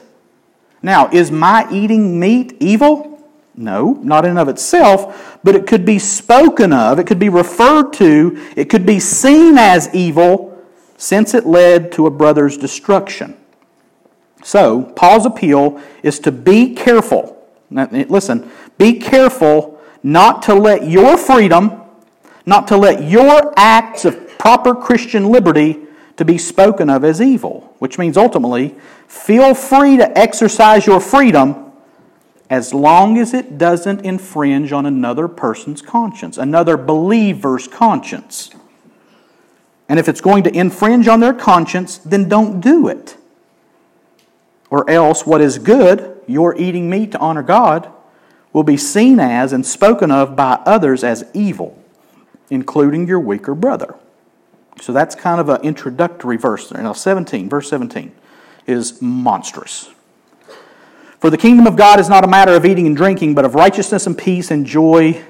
Now, 0.84 1.10
is 1.10 1.32
my 1.32 1.68
eating 1.72 2.20
meat 2.20 2.58
evil? 2.60 3.28
No, 3.56 3.94
not 4.04 4.24
in 4.24 4.30
and 4.30 4.40
of 4.40 4.50
itself, 4.50 5.40
but 5.44 5.56
it 5.56 5.66
could 5.66 5.84
be 5.84 5.98
spoken 5.98 6.72
of, 6.72 7.00
it 7.00 7.08
could 7.08 7.18
be 7.18 7.30
referred 7.30 7.92
to, 7.94 8.40
it 8.56 8.70
could 8.70 8.86
be 8.86 9.00
seen 9.00 9.58
as 9.58 9.92
evil 9.96 10.64
since 10.98 11.34
it 11.34 11.48
led 11.48 11.92
to 11.94 12.06
a 12.06 12.12
brother's 12.12 12.56
destruction. 12.56 13.36
So, 14.44 14.84
Paul's 14.96 15.26
appeal 15.26 15.82
is 16.04 16.20
to 16.20 16.32
be 16.32 16.76
careful. 16.76 17.44
Listen, 17.72 18.48
be 18.78 19.00
careful 19.00 19.82
not 20.04 20.44
to 20.44 20.54
let 20.54 20.88
your 20.88 21.18
freedom, 21.18 21.81
not 22.52 22.68
to 22.68 22.76
let 22.76 23.02
your 23.02 23.54
acts 23.56 24.04
of 24.04 24.38
proper 24.38 24.76
Christian 24.76 25.30
liberty 25.32 25.80
to 26.18 26.26
be 26.26 26.38
spoken 26.38 26.90
of 26.90 27.06
as 27.06 27.22
evil, 27.22 27.74
which 27.80 27.98
means 27.98 28.18
ultimately, 28.18 28.76
feel 29.08 29.54
free 29.54 29.96
to 29.96 30.18
exercise 30.18 30.86
your 30.86 31.00
freedom 31.00 31.72
as 32.50 32.74
long 32.74 33.18
as 33.18 33.34
it 33.34 33.58
doesn't 33.58 34.02
infringe 34.02 34.74
on 34.74 34.86
another 34.86 35.30
person's 35.30 35.82
conscience, 35.82 36.38
another 36.38 36.76
believer's 36.76 37.70
conscience. 37.70 38.50
And 39.88 39.98
if 39.98 40.10
it's 40.10 40.20
going 40.20 40.44
to 40.44 40.54
infringe 40.54 41.08
on 41.08 41.22
their 41.22 41.34
conscience, 41.34 42.00
then 42.00 42.28
don't 42.28 42.60
do 42.60 42.90
it. 42.90 43.16
Or 44.70 44.90
else, 44.90 45.26
what 45.26 45.40
is 45.40 45.58
good, 45.58 46.22
your 46.28 46.54
eating 46.58 46.90
meat 46.90 47.14
to 47.14 47.20
honor 47.20 47.44
God, 47.44 47.90
will 48.52 48.64
be 48.64 48.76
seen 48.76 49.22
as 49.22 49.54
and 49.54 49.66
spoken 49.66 50.12
of 50.12 50.36
by 50.36 50.62
others 50.66 51.02
as 51.02 51.24
evil, 51.34 51.81
including 52.52 53.08
your 53.08 53.20
weaker 53.20 53.56
brother. 53.56 53.96
So 54.80 54.94
that's 54.94 55.16
kind 55.16 55.42
of 55.42 55.50
an 55.50 55.62
introductory 55.62 56.38
verse 56.38 56.70
there. 56.70 56.84
Now, 56.84 56.94
17, 56.94 57.50
verse 57.50 57.70
17 57.70 58.12
is 58.68 59.02
monstrous. 59.02 59.90
For 61.20 61.30
the 61.30 61.38
kingdom 61.38 61.66
of 61.66 61.76
God 61.76 62.00
is 62.00 62.10
not 62.10 62.24
a 62.24 62.28
matter 62.28 62.54
of 62.54 62.66
eating 62.66 62.86
and 62.88 62.96
drinking, 62.96 63.36
but 63.36 63.46
of 63.46 63.56
righteousness 63.56 64.06
and 64.06 64.18
peace 64.18 64.52
and 64.52 64.66
joy 64.66 65.24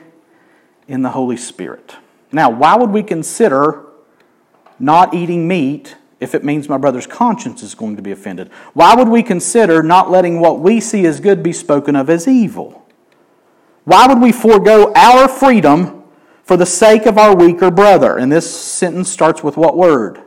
in 0.88 1.02
the 1.02 1.10
Holy 1.10 1.38
Spirit. 1.38 1.96
Now, 2.32 2.50
why 2.50 2.76
would 2.76 2.90
we 2.90 3.04
consider 3.04 3.86
not 4.80 5.14
eating 5.14 5.48
meat 5.48 5.96
if 6.20 6.34
it 6.34 6.44
means 6.44 6.70
my 6.70 6.78
brother's 6.78 7.08
conscience 7.08 7.62
is 7.62 7.76
going 7.76 7.98
to 7.98 8.02
be 8.02 8.12
offended? 8.12 8.50
Why 8.74 8.96
would 8.96 9.10
we 9.10 9.22
consider 9.22 9.84
not 9.84 10.10
letting 10.10 10.40
what 10.40 10.60
we 10.60 10.80
see 10.80 11.06
as 11.06 11.20
good 11.20 11.44
be 11.44 11.54
spoken 11.54 11.96
of 11.96 12.10
as 12.10 12.28
evil? 12.28 12.88
Why 13.84 14.08
would 14.08 14.22
we 14.22 14.32
forego 14.32 14.94
our 14.96 15.28
freedom 15.28 16.01
for 16.52 16.58
the 16.58 16.66
sake 16.66 17.06
of 17.06 17.18
our 17.18 17.34
weaker 17.34 17.72
brother? 17.72 18.18
And 18.18 18.30
this 18.30 18.54
sentence 18.54 19.10
starts 19.10 19.42
with 19.42 19.56
what 19.56 19.78
word? 19.78 20.20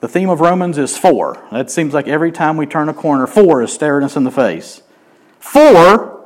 The 0.00 0.06
theme 0.06 0.28
of 0.28 0.42
Romans 0.42 0.76
is 0.76 0.98
for. 0.98 1.42
That 1.50 1.70
seems 1.70 1.94
like 1.94 2.06
every 2.06 2.30
time 2.30 2.58
we 2.58 2.66
turn 2.66 2.90
a 2.90 2.92
corner, 2.92 3.26
for 3.26 3.62
is 3.62 3.72
staring 3.72 4.04
us 4.04 4.16
in 4.16 4.24
the 4.24 4.30
face. 4.30 4.82
For, 5.40 6.22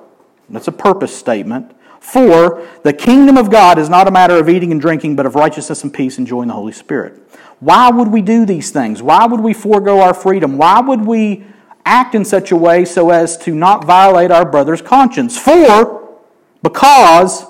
that's 0.50 0.66
a 0.66 0.72
purpose 0.72 1.16
statement. 1.16 1.76
For, 2.00 2.66
the 2.82 2.92
kingdom 2.92 3.36
of 3.36 3.52
God 3.52 3.78
is 3.78 3.88
not 3.88 4.08
a 4.08 4.10
matter 4.10 4.36
of 4.36 4.48
eating 4.48 4.72
and 4.72 4.80
drinking, 4.80 5.14
but 5.14 5.26
of 5.26 5.36
righteousness 5.36 5.84
and 5.84 5.94
peace 5.94 6.18
and 6.18 6.26
joy 6.26 6.42
in 6.42 6.48
the 6.48 6.54
Holy 6.54 6.72
Spirit. 6.72 7.22
Why 7.60 7.88
would 7.88 8.08
we 8.08 8.20
do 8.20 8.44
these 8.44 8.72
things? 8.72 9.00
Why 9.00 9.26
would 9.26 9.42
we 9.42 9.54
forego 9.54 10.00
our 10.00 10.12
freedom? 10.12 10.58
Why 10.58 10.80
would 10.80 11.06
we 11.06 11.46
act 11.84 12.16
in 12.16 12.24
such 12.24 12.50
a 12.50 12.56
way 12.56 12.84
so 12.84 13.10
as 13.10 13.36
to 13.44 13.54
not 13.54 13.84
violate 13.84 14.32
our 14.32 14.44
brother's 14.44 14.82
conscience? 14.82 15.38
For, 15.38 16.18
because 16.64 17.46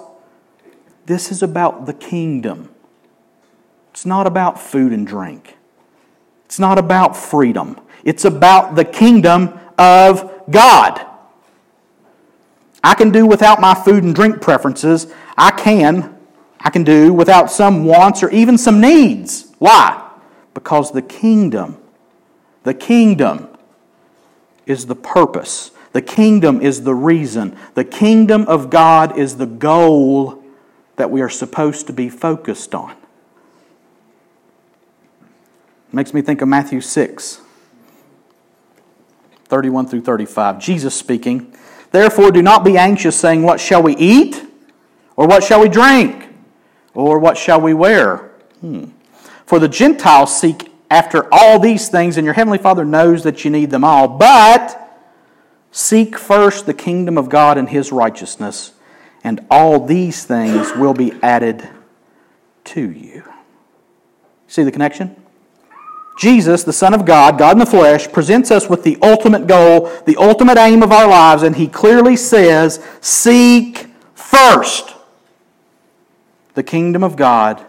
this 1.06 1.30
is 1.30 1.42
about 1.42 1.86
the 1.86 1.94
kingdom. 1.94 2.68
It's 3.92 4.04
not 4.04 4.26
about 4.26 4.60
food 4.60 4.92
and 4.92 5.06
drink. 5.06 5.56
It's 6.44 6.58
not 6.58 6.78
about 6.78 7.16
freedom, 7.16 7.80
it's 8.04 8.24
about 8.24 8.74
the 8.74 8.84
kingdom 8.84 9.58
of 9.78 10.42
God. 10.50 11.04
I 12.84 12.94
can 12.94 13.10
do 13.10 13.26
without 13.26 13.60
my 13.60 13.74
food 13.74 14.04
and 14.04 14.14
drink 14.14 14.40
preferences. 14.40 15.12
I 15.36 15.50
can. 15.50 16.16
I 16.60 16.70
can 16.70 16.84
do 16.84 17.12
without 17.12 17.50
some 17.50 17.84
wants 17.84 18.22
or 18.22 18.30
even 18.30 18.56
some 18.58 18.80
needs. 18.80 19.52
Why? 19.58 20.08
Because 20.54 20.92
the 20.92 21.02
kingdom, 21.02 21.78
the 22.62 22.74
kingdom 22.74 23.48
is 24.66 24.86
the 24.86 24.94
purpose. 24.94 25.72
The 25.92 26.02
kingdom 26.02 26.60
is 26.60 26.82
the 26.82 26.94
reason. 26.94 27.56
The 27.74 27.84
kingdom 27.84 28.42
of 28.46 28.70
God 28.70 29.18
is 29.18 29.36
the 29.36 29.46
goal 29.46 30.44
that 30.96 31.10
we 31.10 31.20
are 31.20 31.28
supposed 31.28 31.86
to 31.86 31.92
be 31.92 32.08
focused 32.08 32.74
on. 32.74 32.94
Makes 35.92 36.12
me 36.12 36.20
think 36.20 36.42
of 36.42 36.48
Matthew 36.48 36.80
6, 36.80 37.40
31 39.44 39.86
through 39.86 40.00
35. 40.02 40.58
Jesus 40.58 40.94
speaking, 40.94 41.54
Therefore, 41.90 42.30
do 42.30 42.42
not 42.42 42.64
be 42.64 42.76
anxious, 42.76 43.16
saying, 43.18 43.42
What 43.42 43.60
shall 43.60 43.82
we 43.82 43.96
eat? 43.96 44.42
Or 45.16 45.26
what 45.26 45.42
shall 45.42 45.60
we 45.60 45.68
drink? 45.68 46.28
Or 46.94 47.18
what 47.18 47.38
shall 47.38 47.60
we 47.60 47.72
wear? 47.72 48.32
Hmm. 48.60 48.86
For 49.46 49.58
the 49.58 49.68
Gentiles 49.68 50.38
seek 50.38 50.72
after 50.90 51.32
all 51.32 51.58
these 51.58 51.88
things, 51.88 52.16
and 52.16 52.24
your 52.24 52.34
heavenly 52.34 52.58
Father 52.58 52.84
knows 52.84 53.22
that 53.22 53.44
you 53.44 53.50
need 53.50 53.70
them 53.70 53.84
all. 53.84 54.08
But 54.08 54.78
seek 55.70 56.18
first 56.18 56.66
the 56.66 56.74
kingdom 56.74 57.16
of 57.16 57.28
God 57.28 57.58
and 57.58 57.68
his 57.68 57.92
righteousness, 57.92 58.72
and 59.26 59.44
all 59.50 59.84
these 59.84 60.22
things 60.24 60.72
will 60.76 60.94
be 60.94 61.12
added 61.20 61.68
to 62.62 62.92
you. 62.92 63.24
See 64.46 64.62
the 64.62 64.70
connection? 64.70 65.16
Jesus, 66.16 66.62
the 66.62 66.72
Son 66.72 66.94
of 66.94 67.04
God, 67.04 67.36
God 67.36 67.54
in 67.54 67.58
the 67.58 67.66
flesh, 67.66 68.10
presents 68.12 68.52
us 68.52 68.70
with 68.70 68.84
the 68.84 68.96
ultimate 69.02 69.48
goal, 69.48 69.90
the 70.06 70.16
ultimate 70.16 70.58
aim 70.58 70.80
of 70.80 70.92
our 70.92 71.08
lives, 71.08 71.42
and 71.42 71.56
he 71.56 71.66
clearly 71.66 72.14
says, 72.14 72.80
Seek 73.00 73.88
first 74.14 74.94
the 76.54 76.62
kingdom 76.62 77.02
of 77.02 77.16
God 77.16 77.66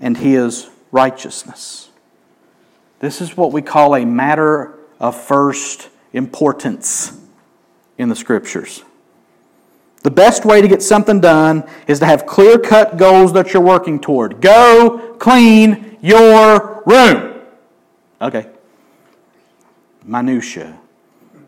and 0.00 0.16
his 0.16 0.70
righteousness. 0.92 1.90
This 3.00 3.20
is 3.20 3.36
what 3.36 3.52
we 3.52 3.60
call 3.60 3.94
a 3.94 4.06
matter 4.06 4.78
of 4.98 5.14
first 5.14 5.90
importance 6.14 7.20
in 7.98 8.08
the 8.08 8.16
scriptures. 8.16 8.82
The 10.06 10.12
best 10.12 10.44
way 10.44 10.62
to 10.62 10.68
get 10.68 10.84
something 10.84 11.18
done 11.18 11.68
is 11.88 11.98
to 11.98 12.06
have 12.06 12.26
clear 12.26 12.60
cut 12.60 12.96
goals 12.96 13.32
that 13.32 13.52
you're 13.52 13.60
working 13.60 13.98
toward. 13.98 14.40
Go 14.40 15.16
clean 15.18 15.98
your 16.00 16.84
room. 16.86 17.42
Okay. 18.22 18.46
Minutia, 20.04 20.78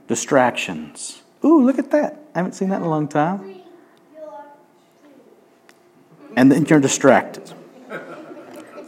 distractions. 0.08 1.22
Ooh, 1.44 1.62
look 1.62 1.78
at 1.78 1.92
that. 1.92 2.20
I 2.34 2.38
haven't 2.40 2.54
seen 2.54 2.70
that 2.70 2.78
in 2.78 2.82
a 2.82 2.88
long 2.88 3.06
time. 3.06 3.60
And 6.36 6.50
then 6.50 6.66
you're 6.66 6.80
distracted. 6.80 7.52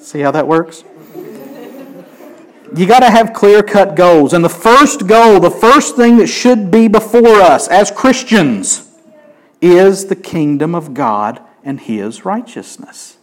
See 0.01 0.19
how 0.19 0.33
that 0.33 0.49
works? 0.49 0.83
You 2.75 2.87
got 2.89 3.01
to 3.01 3.11
have 3.11 3.33
clear 3.35 3.63
cut 3.63 3.95
goals. 3.95 4.33
And 4.33 4.45
the 4.45 4.49
first 4.49 5.07
goal, 5.07 5.39
the 5.39 5.49
first 5.49 5.95
thing 5.95 6.17
that 6.17 6.27
should 6.27 6.73
be 6.73 6.89
before 6.89 7.41
us 7.41 7.69
as 7.69 7.93
Christians, 7.93 8.90
is 9.61 10.07
the 10.07 10.17
kingdom 10.17 10.75
of 10.75 10.95
God 10.95 11.41
and 11.65 11.81
His 11.81 12.25
righteousness. 12.25 13.19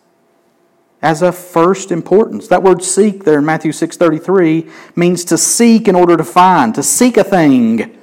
As 1.01 1.21
a 1.21 1.31
first 1.31 1.91
importance. 1.91 2.47
That 2.47 2.63
word 2.63 2.83
seek 2.83 3.23
there 3.23 3.37
in 3.39 3.45
Matthew 3.45 3.71
6.33 3.71 4.95
means 4.95 5.23
to 5.25 5.37
seek 5.37 5.87
in 5.87 5.95
order 5.95 6.17
to 6.17 6.23
find, 6.23 6.73
to 6.75 6.83
seek 6.83 7.17
a 7.17 7.23
thing. 7.23 7.93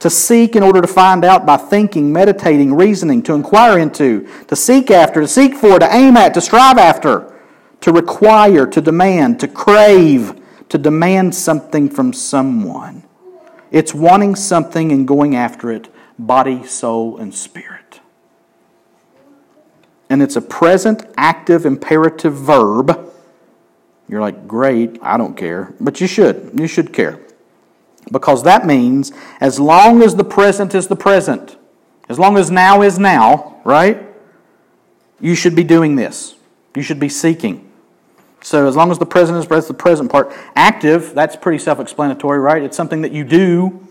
To 0.00 0.10
seek 0.10 0.54
in 0.56 0.62
order 0.62 0.82
to 0.82 0.88
find 0.88 1.24
out 1.24 1.46
by 1.46 1.56
thinking, 1.56 2.12
meditating, 2.12 2.74
reasoning, 2.74 3.22
to 3.22 3.34
inquire 3.34 3.78
into, 3.78 4.28
to 4.48 4.56
seek 4.56 4.90
after, 4.90 5.20
to 5.20 5.28
seek 5.28 5.54
for, 5.54 5.78
to 5.78 5.94
aim 5.94 6.16
at, 6.16 6.34
to 6.34 6.40
strive 6.40 6.76
after, 6.76 7.32
to 7.80 7.92
require, 7.92 8.66
to 8.66 8.80
demand, 8.80 9.40
to 9.40 9.48
crave, 9.48 10.38
to 10.68 10.76
demand 10.76 11.34
something 11.34 11.88
from 11.88 12.12
someone. 12.12 13.04
It's 13.70 13.94
wanting 13.94 14.36
something 14.36 14.92
and 14.92 15.06
going 15.08 15.36
after 15.36 15.70
it, 15.70 15.88
body, 16.18 16.64
soul, 16.64 17.18
and 17.18 17.34
spirit. 17.34 18.00
And 20.08 20.22
it's 20.22 20.36
a 20.36 20.42
present, 20.42 21.04
active, 21.16 21.66
imperative 21.66 22.34
verb. 22.34 23.12
You're 24.08 24.20
like, 24.20 24.46
great, 24.46 24.98
I 25.02 25.16
don't 25.16 25.36
care. 25.36 25.74
But 25.80 26.00
you 26.00 26.06
should. 26.06 26.52
You 26.54 26.66
should 26.66 26.92
care. 26.92 27.20
Because 28.12 28.42
that 28.42 28.66
means 28.66 29.12
as 29.40 29.58
long 29.58 30.02
as 30.02 30.14
the 30.14 30.24
present 30.24 30.74
is 30.74 30.88
the 30.88 30.96
present, 30.96 31.56
as 32.08 32.18
long 32.18 32.36
as 32.36 32.50
now 32.50 32.82
is 32.82 32.98
now, 32.98 33.60
right? 33.64 34.02
You 35.20 35.34
should 35.34 35.56
be 35.56 35.64
doing 35.64 35.96
this. 35.96 36.34
You 36.76 36.82
should 36.82 37.00
be 37.00 37.08
seeking. 37.08 37.70
So 38.42 38.68
as 38.68 38.76
long 38.76 38.90
as 38.90 38.98
the 38.98 39.06
present 39.06 39.38
is 39.38 39.46
present, 39.46 39.68
the 39.68 39.82
present 39.82 40.12
part. 40.12 40.30
Active, 40.54 41.14
that's 41.14 41.34
pretty 41.34 41.58
self 41.58 41.80
explanatory, 41.80 42.38
right? 42.38 42.62
It's 42.62 42.76
something 42.76 43.00
that 43.00 43.12
you 43.12 43.24
do. 43.24 43.83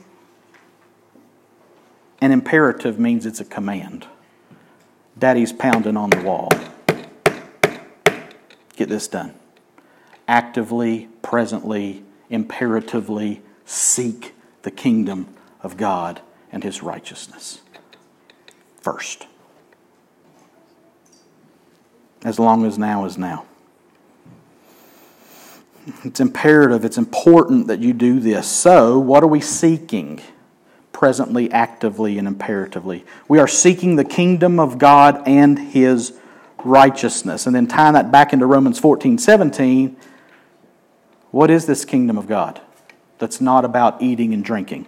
And 2.24 2.32
imperative 2.32 2.98
means 2.98 3.26
it's 3.26 3.42
a 3.42 3.44
command. 3.44 4.08
Daddy's 5.20 5.52
pounding 5.52 5.98
on 5.98 6.10
the 6.10 6.22
wall. 6.22 6.48
Get 8.78 8.88
this 8.88 9.10
done. 9.10 9.34
Actively, 10.26 11.10
presently, 11.22 12.02
imperatively 12.30 13.42
seek 13.66 14.34
the 14.62 14.72
kingdom 14.72 15.36
of 15.62 15.76
God 15.76 16.22
and 16.50 16.64
his 16.64 16.82
righteousness 16.82 17.60
first. 18.80 19.28
As 22.24 22.40
long 22.40 22.66
as 22.66 22.78
now 22.78 23.04
is 23.04 23.18
now. 23.18 23.44
It's 26.06 26.22
imperative, 26.22 26.86
it's 26.86 26.98
important 26.98 27.68
that 27.68 27.80
you 27.80 27.92
do 27.92 28.22
this. 28.22 28.48
So, 28.48 28.98
what 28.98 29.24
are 29.24 29.28
we 29.28 29.42
seeking? 29.42 30.22
Presently, 31.04 31.52
actively, 31.52 32.18
and 32.18 32.26
imperatively. 32.30 33.04
We 33.28 33.38
are 33.40 33.46
seeking 33.46 33.98
the 33.98 34.06
kingdom 34.06 34.58
of 34.58 34.78
God 34.78 35.22
and 35.28 35.60
his 35.60 36.18
righteousness. 36.64 37.46
And 37.46 37.54
then 37.54 37.68
tying 37.68 37.96
that 37.96 38.10
back 38.10 38.32
into 38.32 38.46
Romans 38.46 38.80
14 38.80 39.18
17, 39.18 39.98
what 41.32 41.52
is 41.52 41.66
this 41.66 41.84
kingdom 41.84 42.18
of 42.18 42.26
God? 42.26 42.62
That's 43.20 43.42
not 43.42 43.66
about 43.66 44.02
eating 44.02 44.34
and 44.34 44.46
drinking. 44.46 44.86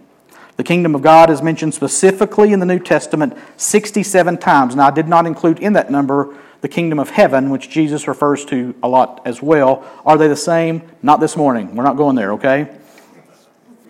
The 0.56 0.64
kingdom 0.64 0.96
of 0.96 1.02
God 1.02 1.30
is 1.30 1.42
mentioned 1.42 1.74
specifically 1.74 2.54
in 2.54 2.62
the 2.62 2.66
New 2.66 2.80
Testament 2.80 3.38
67 3.58 4.38
times. 4.38 4.74
Now, 4.74 4.88
I 4.88 4.92
did 4.92 5.10
not 5.10 5.28
include 5.28 5.60
in 5.60 5.74
that 5.74 5.92
number 5.92 6.34
the 6.62 6.70
kingdom 6.70 6.98
of 6.98 7.10
heaven, 7.10 7.50
which 7.50 7.70
Jesus 7.70 8.08
refers 8.08 8.46
to 8.46 8.74
a 8.82 8.88
lot 8.88 9.22
as 9.26 9.42
well. 9.42 9.84
Are 10.06 10.18
they 10.18 10.30
the 10.30 10.38
same? 10.38 10.82
Not 11.04 11.20
this 11.20 11.36
morning. 11.36 11.76
We're 11.76 11.84
not 11.84 11.98
going 11.98 12.16
there, 12.16 12.32
okay? 12.36 12.74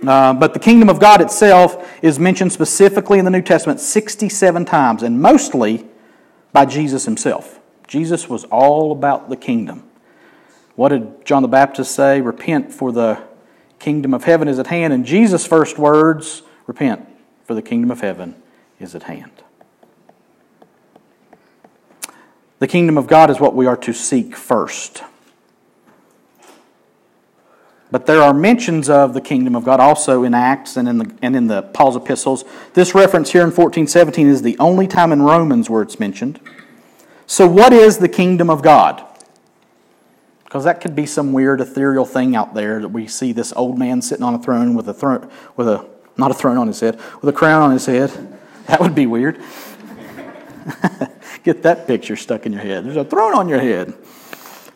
Uh, 0.08 0.34
but 0.34 0.54
the 0.54 0.60
kingdom 0.60 0.90
of 0.90 1.00
God 1.00 1.22
itself 1.22 1.98
is 2.02 2.20
mentioned 2.20 2.52
specifically 2.52 3.20
in 3.20 3.26
the 3.26 3.32
New 3.32 3.42
Testament 3.42 3.80
67 3.80 4.66
times, 4.66 5.04
and 5.04 5.22
mostly 5.22 5.86
by 6.52 6.66
Jesus 6.66 7.06
himself. 7.06 7.60
Jesus 7.88 8.30
was 8.30 8.46
all 8.46 8.92
about 8.92 9.30
the 9.30 9.36
kingdom. 9.36 9.84
What 10.76 10.90
did 10.90 11.26
John 11.26 11.42
the 11.42 11.48
Baptist 11.48 11.94
say? 11.94 12.22
Repent, 12.22 12.74
for 12.74 12.92
the 12.92 13.22
kingdom 13.80 14.14
of 14.14 14.24
heaven 14.24 14.48
is 14.48 14.60
at 14.60 14.68
hand. 14.68 14.94
And 14.94 15.06
Jesus' 15.06 15.46
first 15.46 15.78
words 15.78 16.44
repent, 16.68 17.08
for 17.46 17.54
the 17.54 17.62
kingdom 17.62 17.92
of 17.92 18.02
heaven 18.02 18.36
is 18.80 18.96
at 18.96 19.04
hand. 19.04 19.32
The 22.60 22.68
kingdom 22.68 22.98
of 22.98 23.08
God 23.08 23.30
is 23.30 23.40
what 23.40 23.56
we 23.56 23.66
are 23.66 23.78
to 23.78 23.94
seek 23.94 24.36
first. 24.36 25.04
But 27.96 28.08
there 28.08 28.22
are 28.22 28.34
mentions 28.34 28.90
of 28.90 29.14
the 29.14 29.22
kingdom 29.22 29.56
of 29.56 29.64
God 29.64 29.80
also 29.80 30.26
in 30.26 30.34
Acts 30.34 30.76
and 30.76 30.90
in 30.90 30.98
the, 30.98 31.16
and 31.22 31.34
in 31.34 31.48
the 31.48 31.62
Paul's 31.62 31.96
epistles. 31.96 32.44
This 32.74 32.94
reference 32.94 33.32
here 33.32 33.40
in 33.40 33.52
1417 33.52 34.28
is 34.28 34.42
the 34.42 34.58
only 34.60 34.86
time 34.86 35.14
in 35.14 35.22
Romans 35.22 35.70
where 35.70 35.82
it's 35.82 35.98
mentioned. 35.98 36.42
So, 37.26 37.48
what 37.48 37.72
is 37.72 38.00
the 38.00 38.10
kingdom 38.10 38.50
of 38.50 38.62
God? 38.62 39.02
Because 40.44 40.66
that 40.66 40.82
could 40.82 40.94
be 40.94 41.06
some 41.06 41.32
weird 41.32 41.62
ethereal 41.62 42.04
thing 42.04 42.36
out 42.36 42.54
there 42.54 42.82
that 42.82 42.90
we 42.90 43.08
see 43.08 43.32
this 43.32 43.54
old 43.54 43.80
man 43.80 44.02
sitting 44.02 44.26
on 44.26 44.34
a 44.34 44.40
throne 44.40 44.74
with 44.74 44.90
a 44.90 44.94
throne, 44.94 45.32
with 45.56 45.70
a, 45.70 45.88
not 46.18 46.32
a 46.32 46.34
throne 46.34 46.58
on 46.58 46.68
his 46.68 46.82
head, 46.82 47.00
with 47.22 47.30
a 47.30 47.38
crown 47.38 47.62
on 47.62 47.72
his 47.72 47.86
head. 47.86 48.12
That 48.66 48.82
would 48.82 48.96
be 48.96 49.06
weird. 49.06 49.42
Get 51.44 51.64
that 51.64 51.88
picture 51.88 52.18
stuck 52.18 52.46
in 52.46 52.52
your 52.52 52.62
head. 52.62 52.84
There's 52.84 52.98
a 52.98 53.06
throne 53.06 53.36
on 53.36 53.48
your 53.48 53.60
head. 53.62 53.94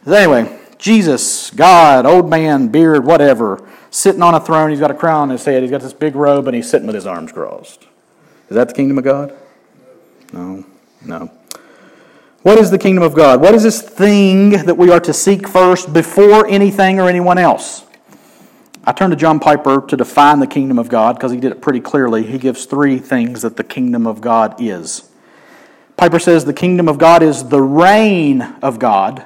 Anyway, 0.06 0.59
Jesus, 0.80 1.52
God, 1.52 2.06
old 2.06 2.30
man, 2.30 2.70
beard, 2.70 3.06
whatever, 3.06 3.70
sitting 3.92 4.24
on 4.24 4.34
a 4.34 4.40
throne. 4.40 4.72
He's 4.72 4.80
got 4.80 4.90
a 4.90 4.96
crown 4.96 5.24
on 5.24 5.30
his 5.30 5.46
head. 5.46 5.62
He's 5.62 5.72
got 5.72 5.82
this 5.82 5.94
big 5.94 6.16
robe, 6.16 6.48
and 6.48 6.56
he's 6.56 6.70
sitting 6.70 6.88
with 6.88 6.96
his 6.96 7.06
arms 7.06 7.32
crossed. 7.32 7.84
Is 8.50 8.56
that 8.56 8.70
the 8.70 8.74
kingdom 8.74 8.98
of 8.98 9.04
God? 9.04 9.38
No, 10.34 10.66
no. 11.06 11.32
What 12.42 12.58
is 12.58 12.72
the 12.72 12.78
kingdom 12.78 13.04
of 13.04 13.14
God? 13.14 13.42
What 13.42 13.54
is 13.54 13.64
this 13.64 13.82
thing 13.82 14.52
that 14.52 14.78
we 14.78 14.90
are 14.90 15.02
to 15.02 15.14
seek 15.14 15.48
first 15.48 15.92
before 15.92 16.48
anything 16.48 17.00
or 17.00 17.10
anyone 17.10 17.38
else? 17.38 17.86
I 18.86 18.94
turn 18.94 19.10
to 19.10 19.18
John 19.18 19.42
Piper 19.42 19.82
to 19.82 19.98
define 19.98 20.40
the 20.40 20.48
kingdom 20.48 20.80
of 20.80 20.88
God 20.88 21.18
because 21.18 21.34
he 21.34 21.40
did 21.40 21.52
it 21.52 21.62
pretty 21.62 21.82
clearly. 21.82 22.24
He 22.24 22.38
gives 22.38 22.66
three 22.66 22.98
things 22.98 23.42
that 23.42 23.58
the 23.58 23.64
kingdom 23.64 24.08
of 24.08 24.22
God 24.22 24.56
is. 24.62 25.10
Piper 25.98 26.18
says 26.18 26.46
the 26.46 26.54
kingdom 26.54 26.88
of 26.88 26.98
God 26.98 27.22
is 27.22 27.50
the 27.50 27.62
reign 27.62 28.42
of 28.62 28.80
God, 28.80 29.26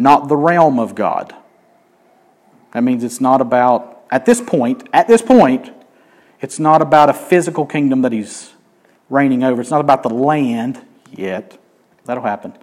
not 0.00 0.28
the 0.28 0.36
realm 0.36 0.78
of 0.78 0.94
God. 0.94 1.34
That 2.72 2.82
means 2.82 3.04
it's 3.04 3.20
not 3.20 3.40
about, 3.40 4.04
at 4.10 4.26
this 4.26 4.40
point, 4.40 4.88
at 4.92 5.08
this 5.08 5.22
point, 5.22 5.72
It's 6.40 6.58
not 6.58 6.80
about 6.80 7.10
a 7.10 7.14
physical 7.14 7.66
kingdom 7.66 8.02
that 8.02 8.12
he's 8.12 8.52
reigning 9.08 9.44
over. 9.44 9.60
It's 9.60 9.70
not 9.70 9.80
about 9.80 10.02
the 10.02 10.08
land 10.08 10.80
yet. 11.12 11.58
That'll 12.06 12.22
happen. 12.22 12.54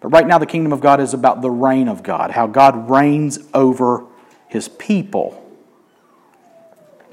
But 0.00 0.08
right 0.08 0.26
now, 0.26 0.38
the 0.38 0.46
kingdom 0.46 0.72
of 0.72 0.80
God 0.80 1.00
is 1.00 1.14
about 1.14 1.42
the 1.42 1.50
reign 1.50 1.86
of 1.88 2.02
God, 2.02 2.32
how 2.32 2.46
God 2.46 2.90
reigns 2.90 3.38
over 3.54 4.04
his 4.48 4.68
people. 4.68 5.36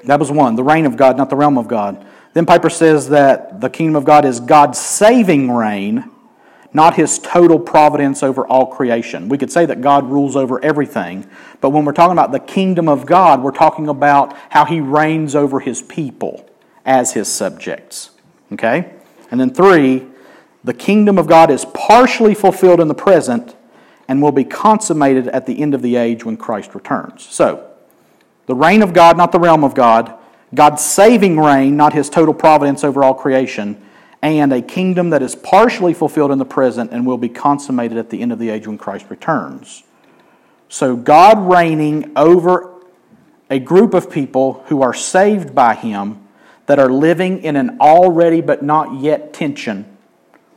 That 0.06 0.20
was 0.20 0.32
one, 0.32 0.56
the 0.56 0.64
reign 0.64 0.86
of 0.86 0.98
God, 0.98 1.18
not 1.18 1.30
the 1.30 1.36
realm 1.36 1.58
of 1.58 1.68
God. 1.68 2.04
Then 2.34 2.46
Piper 2.46 2.70
says 2.70 3.10
that 3.10 3.62
the 3.62 3.70
kingdom 3.70 3.96
of 3.96 4.06
God 4.06 4.26
is 4.26 4.40
God's 4.40 4.80
saving 4.80 5.52
reign, 5.52 6.10
not 6.78 6.96
his 6.96 7.18
total 7.18 7.60
providence 7.60 8.22
over 8.22 8.46
all 8.46 8.68
creation. 8.68 9.30
We 9.30 9.40
could 9.40 9.52
say 9.52 9.66
that 9.66 9.82
God 9.82 10.10
rules 10.12 10.36
over 10.36 10.64
everything, 10.64 11.28
but 11.60 11.72
when 11.72 11.86
we're 11.86 11.92
talking 11.92 12.14
about 12.14 12.32
the 12.32 12.40
kingdom 12.40 12.88
of 12.88 13.08
God, 13.08 13.42
we're 13.42 13.50
talking 13.50 13.90
about 13.90 14.38
how 14.52 14.64
he 14.64 14.80
reigns 14.80 15.36
over 15.36 15.60
his 15.60 15.82
people 15.82 16.48
as 16.86 17.14
his 17.14 17.28
subjects. 17.28 18.12
Okay? 18.54 18.94
And 19.32 19.40
then 19.40 19.56
three, 19.56 20.06
the 20.64 20.74
kingdom 20.74 21.18
of 21.18 21.26
God 21.26 21.50
is 21.50 21.66
partially 21.66 22.36
fulfilled 22.36 22.80
in 22.80 22.88
the 22.88 22.94
present 22.94 23.56
and 24.08 24.22
will 24.22 24.32
be 24.32 24.44
consummated 24.44 25.28
at 25.30 25.48
the 25.48 25.60
end 25.60 25.74
of 25.74 25.82
the 25.82 25.96
age 25.96 26.24
when 26.24 26.38
Christ 26.38 26.76
returns. 26.76 27.24
So, 27.24 27.70
the 28.46 28.56
reign 28.56 28.84
of 28.84 28.94
God, 28.94 29.18
not 29.18 29.32
the 29.32 29.40
realm 29.40 29.64
of 29.64 29.74
God, 29.74 30.14
God's 30.54 30.86
saving 30.86 31.40
reign, 31.40 31.76
not 31.76 31.94
his 31.94 32.08
total 32.08 32.36
providence 32.36 32.84
over 32.84 33.04
all 33.04 33.16
creation, 33.16 33.84
and 34.28 34.52
a 34.54 34.62
kingdom 34.62 35.12
that 35.12 35.22
is 35.22 35.36
partially 35.36 35.94
fulfilled 35.94 36.32
in 36.32 36.38
the 36.38 36.46
present 36.46 36.92
and 36.92 37.06
will 37.06 37.18
be 37.18 37.30
consummated 37.30 37.98
at 37.98 38.10
the 38.10 38.22
end 38.22 38.32
of 38.32 38.40
the 38.40 38.50
age 38.50 38.68
when 38.68 38.78
Christ 38.78 39.06
returns. 39.10 39.84
So, 40.70 40.96
God 40.96 41.40
reigning 41.40 42.12
over 42.16 42.74
a 43.50 43.60
group 43.60 43.94
of 43.94 44.12
people 44.12 44.64
who 44.68 44.82
are 44.82 44.94
saved 44.94 45.56
by 45.56 45.76
him 45.76 46.28
that 46.66 46.80
are 46.80 46.92
living 46.92 47.44
in 47.44 47.56
an 47.56 47.78
already 47.80 48.42
but 48.42 48.62
not 48.62 49.00
yet 49.00 49.34
tension, 49.34 49.98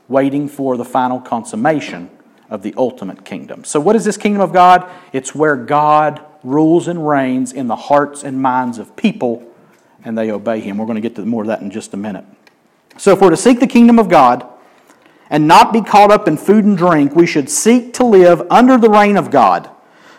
waiting 0.08 0.48
for 0.48 0.76
the 0.76 0.84
final 0.84 1.20
consummation 1.20 2.10
of 2.48 2.62
the 2.62 2.74
ultimate 2.76 3.24
kingdom. 3.24 3.64
So, 3.64 3.78
what 3.78 3.94
is 3.94 4.04
this 4.04 4.16
kingdom 4.16 4.42
of 4.42 4.52
God? 4.52 4.90
It's 5.12 5.34
where 5.34 5.56
God 5.56 6.20
rules 6.42 6.88
and 6.88 7.06
reigns 7.06 7.52
in 7.52 7.68
the 7.68 7.76
hearts 7.76 8.24
and 8.24 8.42
minds 8.42 8.78
of 8.78 8.96
people, 8.96 9.46
and 10.04 10.18
they 10.18 10.32
obey 10.32 10.60
Him. 10.60 10.78
We're 10.78 10.86
going 10.86 10.96
to 10.96 11.00
get 11.00 11.14
to 11.16 11.24
more 11.24 11.42
of 11.42 11.48
that 11.48 11.60
in 11.60 11.70
just 11.70 11.94
a 11.94 11.96
minute. 11.96 12.24
So, 13.00 13.12
if 13.12 13.22
we're 13.22 13.30
to 13.30 13.36
seek 13.38 13.60
the 13.60 13.66
kingdom 13.66 13.98
of 13.98 14.10
God 14.10 14.46
and 15.30 15.48
not 15.48 15.72
be 15.72 15.80
caught 15.80 16.10
up 16.10 16.28
in 16.28 16.36
food 16.36 16.66
and 16.66 16.76
drink, 16.76 17.16
we 17.16 17.26
should 17.26 17.48
seek 17.48 17.94
to 17.94 18.04
live 18.04 18.42
under 18.50 18.76
the 18.76 18.90
reign 18.90 19.16
of 19.16 19.30
God, 19.30 19.70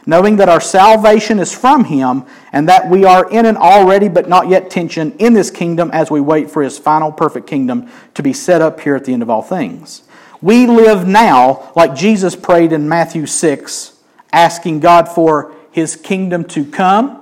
knowing 0.07 0.37
that 0.37 0.49
our 0.49 0.59
salvation 0.59 1.37
is 1.37 1.53
from 1.53 1.83
Him 1.83 2.25
and 2.51 2.67
that 2.67 2.89
we 2.89 3.05
are 3.05 3.29
in 3.29 3.45
an 3.45 3.55
already 3.55 4.09
but 4.09 4.27
not 4.27 4.49
yet 4.49 4.71
tension 4.71 5.11
in 5.19 5.33
this 5.33 5.51
kingdom 5.51 5.91
as 5.93 6.09
we 6.09 6.21
wait 6.21 6.49
for 6.49 6.63
His 6.63 6.79
final 6.79 7.11
perfect 7.11 7.45
kingdom 7.45 7.87
to 8.15 8.23
be 8.23 8.33
set 8.33 8.63
up 8.63 8.79
here 8.79 8.95
at 8.95 9.05
the 9.05 9.13
end 9.13 9.21
of 9.21 9.29
all 9.29 9.43
things. 9.43 10.01
We 10.41 10.65
live 10.65 11.07
now 11.07 11.71
like 11.75 11.93
Jesus 11.93 12.35
prayed 12.35 12.73
in 12.73 12.89
Matthew 12.89 13.27
6, 13.27 13.93
asking 14.33 14.79
God 14.79 15.07
for 15.07 15.53
his 15.71 15.95
kingdom 15.95 16.45
to 16.45 16.65
come 16.65 17.21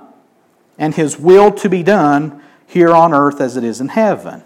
and 0.78 0.94
his 0.94 1.18
will 1.18 1.52
to 1.52 1.68
be 1.68 1.82
done 1.82 2.42
here 2.66 2.94
on 2.94 3.12
earth 3.12 3.42
as 3.42 3.58
it 3.58 3.64
is 3.64 3.78
in 3.78 3.88
heaven. 3.88 4.42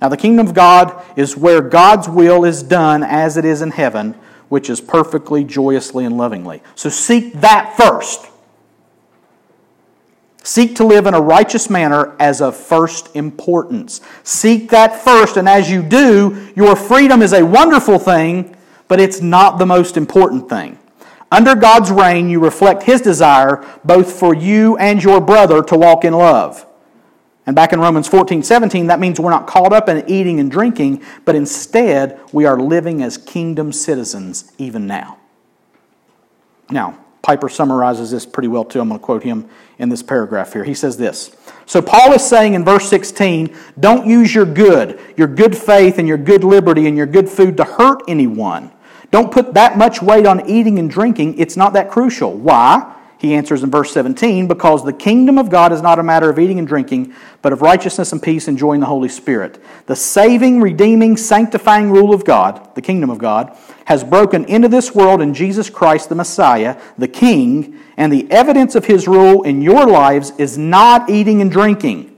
Now, 0.00 0.08
the 0.08 0.16
kingdom 0.16 0.46
of 0.46 0.54
God 0.54 1.02
is 1.16 1.36
where 1.36 1.60
God's 1.60 2.08
will 2.08 2.44
is 2.44 2.62
done 2.62 3.02
as 3.02 3.36
it 3.36 3.44
is 3.44 3.62
in 3.62 3.72
heaven, 3.72 4.14
which 4.48 4.70
is 4.70 4.80
perfectly, 4.80 5.44
joyously, 5.44 6.04
and 6.04 6.16
lovingly. 6.16 6.62
So 6.74 6.88
seek 6.88 7.34
that 7.40 7.76
first. 7.76 8.26
Seek 10.44 10.76
to 10.76 10.86
live 10.86 11.06
in 11.06 11.14
a 11.14 11.20
righteous 11.20 11.68
manner 11.68 12.16
as 12.18 12.40
of 12.40 12.56
first 12.56 13.14
importance. 13.14 14.00
Seek 14.22 14.70
that 14.70 15.02
first, 15.02 15.36
and 15.36 15.48
as 15.48 15.70
you 15.70 15.82
do, 15.82 16.50
your 16.54 16.76
freedom 16.76 17.20
is 17.20 17.32
a 17.32 17.44
wonderful 17.44 17.98
thing, 17.98 18.56
but 18.86 19.00
it's 19.00 19.20
not 19.20 19.58
the 19.58 19.66
most 19.66 19.96
important 19.96 20.48
thing. 20.48 20.78
Under 21.30 21.54
God's 21.54 21.90
reign, 21.90 22.30
you 22.30 22.40
reflect 22.40 22.84
His 22.84 23.02
desire 23.02 23.66
both 23.84 24.12
for 24.12 24.34
you 24.34 24.78
and 24.78 25.02
your 25.02 25.20
brother 25.20 25.62
to 25.64 25.76
walk 25.76 26.04
in 26.04 26.14
love. 26.14 26.64
And 27.48 27.54
back 27.54 27.72
in 27.72 27.80
Romans 27.80 28.06
14, 28.06 28.42
17, 28.42 28.88
that 28.88 29.00
means 29.00 29.18
we're 29.18 29.30
not 29.30 29.46
caught 29.46 29.72
up 29.72 29.88
in 29.88 30.04
eating 30.06 30.38
and 30.38 30.50
drinking, 30.50 31.02
but 31.24 31.34
instead 31.34 32.20
we 32.30 32.44
are 32.44 32.60
living 32.60 33.02
as 33.02 33.16
kingdom 33.16 33.72
citizens 33.72 34.52
even 34.58 34.86
now. 34.86 35.16
Now, 36.68 37.02
Piper 37.22 37.48
summarizes 37.48 38.10
this 38.10 38.26
pretty 38.26 38.48
well 38.48 38.66
too. 38.66 38.82
I'm 38.82 38.88
going 38.88 39.00
to 39.00 39.04
quote 39.04 39.22
him 39.22 39.48
in 39.78 39.88
this 39.88 40.02
paragraph 40.02 40.52
here. 40.52 40.62
He 40.62 40.74
says 40.74 40.98
this 40.98 41.34
So, 41.64 41.80
Paul 41.80 42.12
is 42.12 42.22
saying 42.22 42.52
in 42.52 42.66
verse 42.66 42.86
16, 42.90 43.56
don't 43.80 44.06
use 44.06 44.34
your 44.34 44.44
good, 44.44 45.00
your 45.16 45.26
good 45.26 45.56
faith, 45.56 45.98
and 45.98 46.06
your 46.06 46.18
good 46.18 46.44
liberty, 46.44 46.86
and 46.86 46.98
your 46.98 47.06
good 47.06 47.30
food 47.30 47.56
to 47.56 47.64
hurt 47.64 48.02
anyone 48.06 48.70
don't 49.10 49.32
put 49.32 49.54
that 49.54 49.78
much 49.78 50.02
weight 50.02 50.26
on 50.26 50.48
eating 50.48 50.78
and 50.78 50.90
drinking. 50.90 51.38
It's 51.38 51.56
not 51.56 51.72
that 51.72 51.90
crucial. 51.90 52.34
Why? 52.34 52.94
He 53.18 53.34
answers 53.34 53.64
in 53.64 53.70
verse 53.70 53.92
17, 53.92 54.46
because 54.46 54.84
the 54.84 54.92
kingdom 54.92 55.38
of 55.38 55.50
God 55.50 55.72
is 55.72 55.82
not 55.82 55.98
a 55.98 56.04
matter 56.04 56.30
of 56.30 56.38
eating 56.38 56.60
and 56.60 56.68
drinking, 56.68 57.14
but 57.42 57.52
of 57.52 57.62
righteousness 57.62 58.12
and 58.12 58.22
peace, 58.22 58.46
enjoying 58.46 58.78
the 58.78 58.86
Holy 58.86 59.08
Spirit. 59.08 59.60
The 59.86 59.96
saving, 59.96 60.60
redeeming, 60.60 61.16
sanctifying 61.16 61.90
rule 61.90 62.14
of 62.14 62.24
God, 62.24 62.74
the 62.76 62.82
kingdom 62.82 63.10
of 63.10 63.18
God, 63.18 63.56
has 63.86 64.04
broken 64.04 64.44
into 64.44 64.68
this 64.68 64.94
world 64.94 65.20
in 65.20 65.34
Jesus 65.34 65.68
Christ, 65.68 66.08
the 66.08 66.14
Messiah, 66.14 66.80
the 66.96 67.08
King, 67.08 67.80
and 67.96 68.12
the 68.12 68.30
evidence 68.30 68.76
of 68.76 68.84
his 68.84 69.08
rule 69.08 69.42
in 69.42 69.62
your 69.62 69.84
lives 69.84 70.30
is 70.38 70.56
not 70.56 71.10
eating 71.10 71.40
and 71.40 71.50
drinking. 71.50 72.14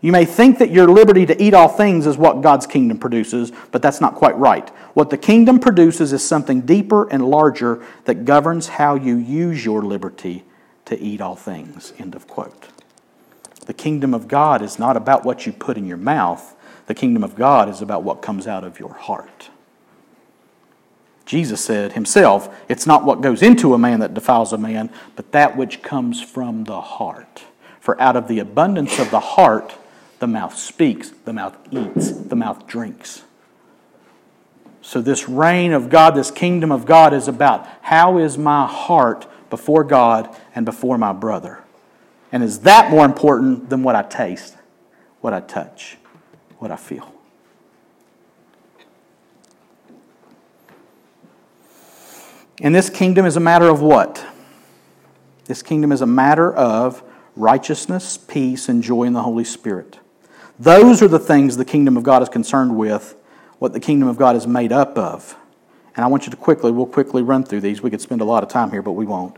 You 0.00 0.12
may 0.12 0.24
think 0.24 0.58
that 0.58 0.70
your 0.70 0.88
liberty 0.88 1.26
to 1.26 1.40
eat 1.40 1.54
all 1.54 1.68
things 1.68 2.06
is 2.06 2.16
what 2.16 2.40
God's 2.40 2.66
kingdom 2.66 2.98
produces, 2.98 3.52
but 3.70 3.82
that's 3.82 4.00
not 4.00 4.14
quite 4.14 4.36
right. 4.36 4.68
What 4.94 5.10
the 5.10 5.18
kingdom 5.18 5.60
produces 5.60 6.12
is 6.12 6.26
something 6.26 6.62
deeper 6.62 7.08
and 7.10 7.28
larger 7.28 7.84
that 8.04 8.24
governs 8.24 8.68
how 8.68 8.96
you 8.96 9.16
use 9.16 9.64
your 9.64 9.82
liberty 9.82 10.44
to 10.86 10.98
eat 11.00 11.20
all 11.20 11.36
things. 11.36 11.92
End 11.98 12.14
of 12.14 12.26
quote. 12.26 12.68
The 13.66 13.74
kingdom 13.74 14.14
of 14.14 14.26
God 14.26 14.62
is 14.62 14.78
not 14.78 14.96
about 14.96 15.24
what 15.24 15.46
you 15.46 15.52
put 15.52 15.76
in 15.76 15.86
your 15.86 15.96
mouth, 15.96 16.56
the 16.86 16.94
kingdom 16.94 17.22
of 17.22 17.36
God 17.36 17.68
is 17.68 17.80
about 17.80 18.02
what 18.02 18.20
comes 18.20 18.48
out 18.48 18.64
of 18.64 18.80
your 18.80 18.94
heart. 18.94 19.50
Jesus 21.24 21.64
said 21.64 21.92
himself, 21.92 22.52
It's 22.68 22.84
not 22.84 23.04
what 23.04 23.20
goes 23.20 23.42
into 23.42 23.74
a 23.74 23.78
man 23.78 24.00
that 24.00 24.14
defiles 24.14 24.52
a 24.52 24.58
man, 24.58 24.90
but 25.14 25.30
that 25.30 25.56
which 25.56 25.82
comes 25.82 26.20
from 26.20 26.64
the 26.64 26.80
heart. 26.80 27.44
For 27.78 28.00
out 28.00 28.16
of 28.16 28.26
the 28.26 28.40
abundance 28.40 28.98
of 28.98 29.12
the 29.12 29.20
heart, 29.20 29.76
the 30.18 30.26
mouth 30.26 30.56
speaks, 30.56 31.10
the 31.10 31.32
mouth 31.32 31.56
eats, 31.70 32.10
the 32.10 32.34
mouth 32.34 32.66
drinks. 32.66 33.22
So, 34.90 35.00
this 35.00 35.28
reign 35.28 35.70
of 35.70 35.88
God, 35.88 36.16
this 36.16 36.32
kingdom 36.32 36.72
of 36.72 36.84
God, 36.84 37.14
is 37.14 37.28
about 37.28 37.64
how 37.80 38.18
is 38.18 38.36
my 38.36 38.66
heart 38.66 39.24
before 39.48 39.84
God 39.84 40.36
and 40.52 40.66
before 40.66 40.98
my 40.98 41.12
brother? 41.12 41.62
And 42.32 42.42
is 42.42 42.62
that 42.62 42.90
more 42.90 43.04
important 43.04 43.70
than 43.70 43.84
what 43.84 43.94
I 43.94 44.02
taste, 44.02 44.56
what 45.20 45.32
I 45.32 45.42
touch, 45.42 45.96
what 46.58 46.72
I 46.72 46.76
feel? 46.76 47.14
And 52.60 52.74
this 52.74 52.90
kingdom 52.90 53.26
is 53.26 53.36
a 53.36 53.40
matter 53.40 53.68
of 53.68 53.80
what? 53.80 54.26
This 55.44 55.62
kingdom 55.62 55.92
is 55.92 56.00
a 56.00 56.06
matter 56.06 56.52
of 56.52 57.00
righteousness, 57.36 58.18
peace, 58.18 58.68
and 58.68 58.82
joy 58.82 59.04
in 59.04 59.12
the 59.12 59.22
Holy 59.22 59.44
Spirit. 59.44 60.00
Those 60.58 61.00
are 61.00 61.06
the 61.06 61.20
things 61.20 61.56
the 61.56 61.64
kingdom 61.64 61.96
of 61.96 62.02
God 62.02 62.22
is 62.22 62.28
concerned 62.28 62.76
with, 62.76 63.14
what 63.60 63.74
the 63.74 63.78
kingdom 63.78 64.08
of 64.08 64.16
God 64.16 64.34
is 64.34 64.46
made 64.46 64.72
up 64.72 64.98
of. 64.98 65.36
And 65.94 66.02
I 66.02 66.08
want 66.08 66.24
you 66.24 66.30
to 66.30 66.36
quickly, 66.36 66.72
we'll 66.72 66.86
quickly 66.86 67.22
run 67.22 67.44
through 67.44 67.60
these. 67.60 67.82
We 67.82 67.90
could 67.90 68.00
spend 68.00 68.22
a 68.22 68.24
lot 68.24 68.42
of 68.42 68.48
time 68.48 68.70
here, 68.70 68.80
but 68.82 68.92
we 68.92 69.04
won't. 69.04 69.36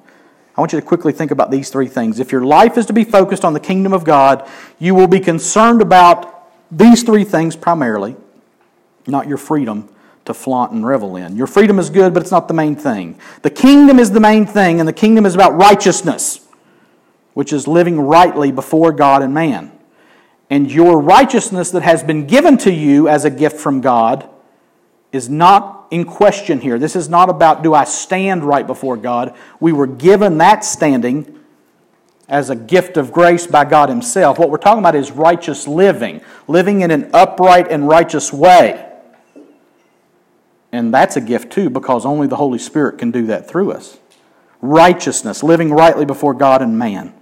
I 0.57 0.61
want 0.61 0.73
you 0.73 0.81
to 0.81 0.87
quickly 0.87 1.13
think 1.13 1.33
about 1.33 1.51
these 1.51 1.71
three 1.71 1.89
things. 1.89 2.21
If 2.21 2.31
your 2.31 2.45
life 2.45 2.79
is 2.79 2.87
to 2.87 2.93
be 2.93 3.03
focused 3.03 3.45
on 3.45 3.53
the 3.53 3.61
kingdom 3.61 3.93
of 3.93 4.05
God, 4.05 4.49
you 4.79 4.95
will 4.95 5.09
be 5.09 5.19
concerned 5.19 5.83
about 5.83 6.49
these 6.71 7.03
three 7.03 7.25
things 7.25 7.57
primarily, 7.57 8.15
not 9.09 9.27
your 9.27 9.39
freedom 9.39 9.89
to 10.25 10.35
flaunt 10.35 10.71
and 10.71 10.87
revel 10.87 11.17
in. 11.17 11.37
Your 11.37 11.49
freedom 11.49 11.81
is 11.81 11.91
good, 11.91 12.15
but 12.15 12.23
it's 12.23 12.31
not 12.31 12.47
the 12.47 12.55
main 12.55 12.77
thing. 12.77 13.19
The 13.43 13.51
kingdom 13.51 13.99
is 13.99 14.13
the 14.13 14.21
main 14.21 14.47
thing, 14.47 14.79
and 14.79 14.89
the 14.89 14.93
kingdom 14.93 15.27
is 15.27 15.35
about 15.35 15.57
righteousness, 15.57 16.47
which 17.35 17.53
is 17.53 17.67
living 17.67 18.01
rightly 18.01 18.53
before 18.53 18.93
God 18.93 19.23
and 19.23 19.35
man 19.35 19.73
and 20.53 20.71
your 20.71 21.01
righteousness 21.01 21.71
that 21.71 21.81
has 21.81 22.03
been 22.03 22.27
given 22.27 22.59
to 22.59 22.71
you 22.71 23.09
as 23.09 23.25
a 23.25 23.31
gift 23.31 23.59
from 23.59 23.81
God 23.81 24.29
is 25.11 25.31
not 25.31 25.87
in 25.91 26.05
question 26.05 26.61
here. 26.61 26.79
This 26.79 26.95
is 26.95 27.09
not 27.09 27.31
about 27.31 27.63
do 27.63 27.73
I 27.73 27.85
stand 27.85 28.45
right 28.45 28.67
before 28.67 28.99
God. 28.99 29.35
We 29.61 29.73
were 29.73 29.87
given 29.87 30.37
that 30.39 30.63
standing 30.63 31.41
as 32.29 32.51
a 32.51 32.55
gift 32.55 32.99
of 32.99 33.15
grace 33.15 33.47
by 33.47 33.65
God 33.65 33.89
Himself. 33.89 34.39
What 34.39 34.51
we're 34.51 34.59
talking 34.59 34.81
about 34.81 34.95
is 34.95 35.11
righteous 35.11 35.67
living, 35.67 36.21
living 36.47 36.83
in 36.83 36.91
an 36.91 37.09
upright 37.15 37.69
and 37.71 37.89
righteous 37.89 38.31
way. 38.31 38.93
And 40.71 40.93
that's 40.93 41.17
a 41.17 41.23
gift 41.23 41.51
too, 41.51 41.71
because 41.71 42.05
only 42.05 42.27
the 42.27 42.37
Holy 42.37 42.59
Spirit 42.59 42.99
can 42.99 43.11
do 43.11 43.25
that 43.29 43.49
through 43.49 43.73
us. 43.73 43.97
Righteousness, 44.61 45.43
living 45.43 45.73
rightly 45.73 46.05
before 46.05 46.35
God 46.35 46.61
and 46.61 46.79
man. 46.79 47.15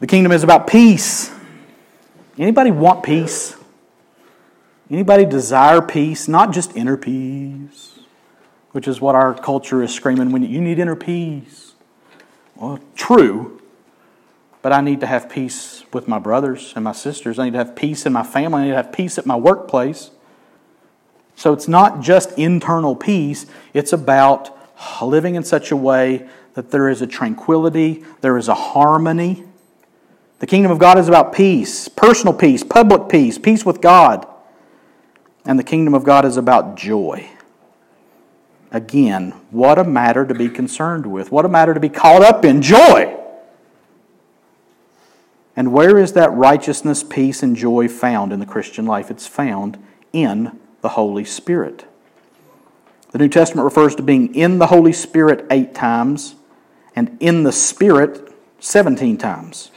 The 0.00 0.06
kingdom 0.06 0.30
is 0.30 0.42
about 0.42 0.66
peace. 0.66 1.33
Anybody 2.38 2.70
want 2.70 3.02
peace? 3.04 3.56
Anybody 4.90 5.24
desire 5.24 5.80
peace? 5.80 6.28
Not 6.28 6.52
just 6.52 6.76
inner 6.76 6.96
peace, 6.96 7.98
which 8.72 8.88
is 8.88 9.00
what 9.00 9.14
our 9.14 9.34
culture 9.34 9.82
is 9.82 9.94
screaming 9.94 10.32
when 10.32 10.42
you 10.42 10.60
need 10.60 10.78
inner 10.78 10.96
peace. 10.96 11.74
Well, 12.56 12.80
true, 12.96 13.60
but 14.62 14.72
I 14.72 14.80
need 14.80 15.00
to 15.00 15.06
have 15.06 15.28
peace 15.28 15.84
with 15.92 16.08
my 16.08 16.18
brothers 16.18 16.72
and 16.74 16.84
my 16.84 16.92
sisters. 16.92 17.38
I 17.38 17.44
need 17.44 17.52
to 17.52 17.58
have 17.58 17.76
peace 17.76 18.06
in 18.06 18.12
my 18.12 18.22
family. 18.22 18.62
I 18.62 18.64
need 18.64 18.70
to 18.70 18.76
have 18.76 18.92
peace 18.92 19.18
at 19.18 19.26
my 19.26 19.36
workplace. 19.36 20.10
So 21.36 21.52
it's 21.52 21.68
not 21.68 22.00
just 22.00 22.36
internal 22.38 22.94
peace, 22.94 23.46
it's 23.72 23.92
about 23.92 24.56
living 25.02 25.34
in 25.34 25.42
such 25.42 25.70
a 25.70 25.76
way 25.76 26.28
that 26.54 26.70
there 26.70 26.88
is 26.88 27.02
a 27.02 27.06
tranquility, 27.06 28.04
there 28.20 28.36
is 28.36 28.48
a 28.48 28.54
harmony. 28.54 29.44
The 30.38 30.46
kingdom 30.46 30.72
of 30.72 30.78
God 30.78 30.98
is 30.98 31.08
about 31.08 31.32
peace, 31.32 31.88
personal 31.88 32.34
peace, 32.34 32.62
public 32.62 33.08
peace, 33.08 33.38
peace 33.38 33.64
with 33.64 33.80
God. 33.80 34.26
And 35.44 35.58
the 35.58 35.64
kingdom 35.64 35.94
of 35.94 36.04
God 36.04 36.24
is 36.24 36.36
about 36.36 36.76
joy. 36.76 37.28
Again, 38.70 39.32
what 39.50 39.78
a 39.78 39.84
matter 39.84 40.26
to 40.26 40.34
be 40.34 40.48
concerned 40.48 41.06
with. 41.06 41.30
What 41.30 41.44
a 41.44 41.48
matter 41.48 41.74
to 41.74 41.80
be 41.80 41.88
caught 41.88 42.22
up 42.22 42.44
in 42.44 42.60
joy. 42.60 43.16
And 45.56 45.72
where 45.72 45.98
is 45.98 46.14
that 46.14 46.32
righteousness, 46.32 47.04
peace, 47.04 47.42
and 47.42 47.54
joy 47.54 47.86
found 47.86 48.32
in 48.32 48.40
the 48.40 48.46
Christian 48.46 48.86
life? 48.86 49.10
It's 49.10 49.26
found 49.26 49.78
in 50.12 50.58
the 50.80 50.90
Holy 50.90 51.24
Spirit. 51.24 51.84
The 53.12 53.18
New 53.18 53.28
Testament 53.28 53.64
refers 53.64 53.94
to 53.94 54.02
being 54.02 54.34
in 54.34 54.58
the 54.58 54.66
Holy 54.66 54.92
Spirit 54.92 55.46
eight 55.50 55.72
times 55.72 56.34
and 56.96 57.16
in 57.20 57.44
the 57.44 57.52
Spirit 57.52 58.34
17 58.58 59.16
times. 59.16 59.70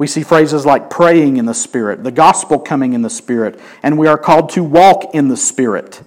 We 0.00 0.06
see 0.06 0.22
phrases 0.22 0.64
like 0.64 0.88
praying 0.88 1.36
in 1.36 1.44
the 1.44 1.52
Spirit, 1.52 2.04
the 2.04 2.10
gospel 2.10 2.58
coming 2.58 2.94
in 2.94 3.02
the 3.02 3.10
Spirit, 3.10 3.60
and 3.82 3.98
we 3.98 4.06
are 4.06 4.16
called 4.16 4.48
to 4.52 4.64
walk 4.64 5.14
in 5.14 5.28
the 5.28 5.36
Spirit. 5.36 6.00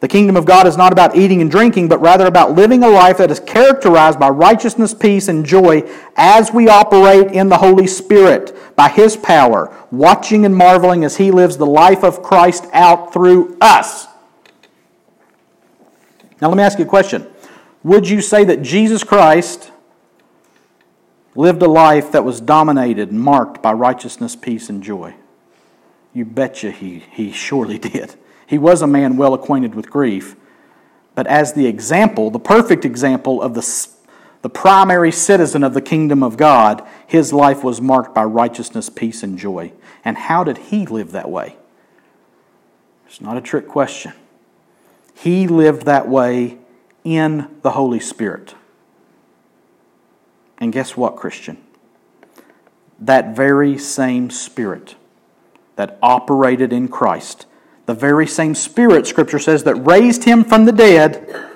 The 0.00 0.08
kingdom 0.08 0.34
of 0.34 0.46
God 0.46 0.66
is 0.66 0.78
not 0.78 0.92
about 0.92 1.14
eating 1.14 1.42
and 1.42 1.50
drinking, 1.50 1.88
but 1.88 2.00
rather 2.00 2.24
about 2.24 2.52
living 2.52 2.82
a 2.82 2.88
life 2.88 3.18
that 3.18 3.30
is 3.30 3.38
characterized 3.38 4.18
by 4.18 4.30
righteousness, 4.30 4.94
peace, 4.94 5.28
and 5.28 5.44
joy 5.44 5.82
as 6.16 6.54
we 6.54 6.70
operate 6.70 7.30
in 7.32 7.50
the 7.50 7.58
Holy 7.58 7.86
Spirit 7.86 8.56
by 8.76 8.88
His 8.88 9.14
power, 9.14 9.70
watching 9.90 10.46
and 10.46 10.56
marveling 10.56 11.04
as 11.04 11.18
He 11.18 11.30
lives 11.30 11.58
the 11.58 11.66
life 11.66 12.04
of 12.04 12.22
Christ 12.22 12.64
out 12.72 13.12
through 13.12 13.58
us. 13.60 14.06
Now, 16.40 16.48
let 16.48 16.56
me 16.56 16.62
ask 16.62 16.78
you 16.78 16.86
a 16.86 16.88
question. 16.88 17.26
Would 17.82 18.08
you 18.08 18.22
say 18.22 18.44
that 18.44 18.62
Jesus 18.62 19.04
Christ 19.04 19.70
lived 21.34 21.62
a 21.62 21.68
life 21.68 22.12
that 22.12 22.24
was 22.24 22.40
dominated 22.40 23.10
and 23.10 23.20
marked 23.20 23.62
by 23.62 23.72
righteousness, 23.72 24.36
peace, 24.36 24.68
and 24.68 24.82
joy? 24.82 25.14
You 26.12 26.24
betcha 26.24 26.70
he, 26.70 27.00
he 27.10 27.32
surely 27.32 27.78
did. 27.90 28.14
He 28.46 28.58
was 28.58 28.82
a 28.82 28.86
man 28.86 29.16
well 29.16 29.34
acquainted 29.34 29.74
with 29.74 29.90
grief, 29.90 30.36
but 31.14 31.26
as 31.26 31.52
the 31.52 31.66
example, 31.66 32.30
the 32.30 32.38
perfect 32.38 32.84
example 32.84 33.42
of 33.42 33.54
the, 33.54 33.88
the 34.42 34.50
primary 34.50 35.12
citizen 35.12 35.62
of 35.62 35.74
the 35.74 35.80
kingdom 35.80 36.22
of 36.22 36.36
God, 36.36 36.86
his 37.06 37.32
life 37.32 37.62
was 37.62 37.80
marked 37.80 38.14
by 38.14 38.24
righteousness, 38.24 38.88
peace, 38.88 39.22
and 39.22 39.38
joy. 39.38 39.72
And 40.04 40.16
how 40.16 40.44
did 40.44 40.58
he 40.58 40.86
live 40.86 41.12
that 41.12 41.30
way? 41.30 41.56
It's 43.06 43.20
not 43.20 43.36
a 43.36 43.42
trick 43.42 43.68
question. 43.68 44.14
He 45.14 45.46
lived 45.46 45.84
that 45.84 46.08
way 46.08 46.58
in 47.04 47.48
the 47.62 47.72
Holy 47.72 48.00
Spirit. 48.00 48.54
And 50.62 50.72
guess 50.72 50.96
what, 50.96 51.16
Christian? 51.16 51.58
That 52.98 53.36
very 53.36 53.76
same 53.76 54.30
Spirit 54.30 54.94
that 55.76 55.98
operated 56.00 56.72
in 56.72 56.88
Christ 56.88 57.44
the 57.86 57.94
very 57.94 58.26
same 58.26 58.54
Spirit, 58.54 59.06
Scripture 59.06 59.38
says, 59.38 59.64
that 59.64 59.74
raised 59.74 60.24
him 60.24 60.44
from 60.44 60.64
the 60.64 60.72
dead 60.72 61.50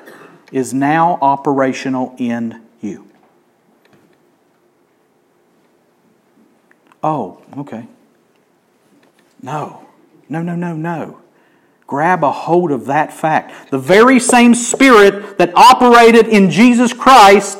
is 0.52 0.74
now 0.74 1.18
operational 1.22 2.14
in 2.18 2.62
you. 2.80 3.06
Oh, 7.02 7.40
okay. 7.58 7.86
No, 9.40 9.86
no, 10.28 10.42
no, 10.42 10.56
no, 10.56 10.74
no. 10.74 11.20
Grab 11.86 12.24
a 12.24 12.32
hold 12.32 12.72
of 12.72 12.86
that 12.86 13.12
fact. 13.12 13.70
The 13.70 13.78
very 13.78 14.18
same 14.18 14.56
Spirit 14.56 15.38
that 15.38 15.56
operated 15.56 16.26
in 16.26 16.50
Jesus 16.50 16.92
Christ 16.92 17.58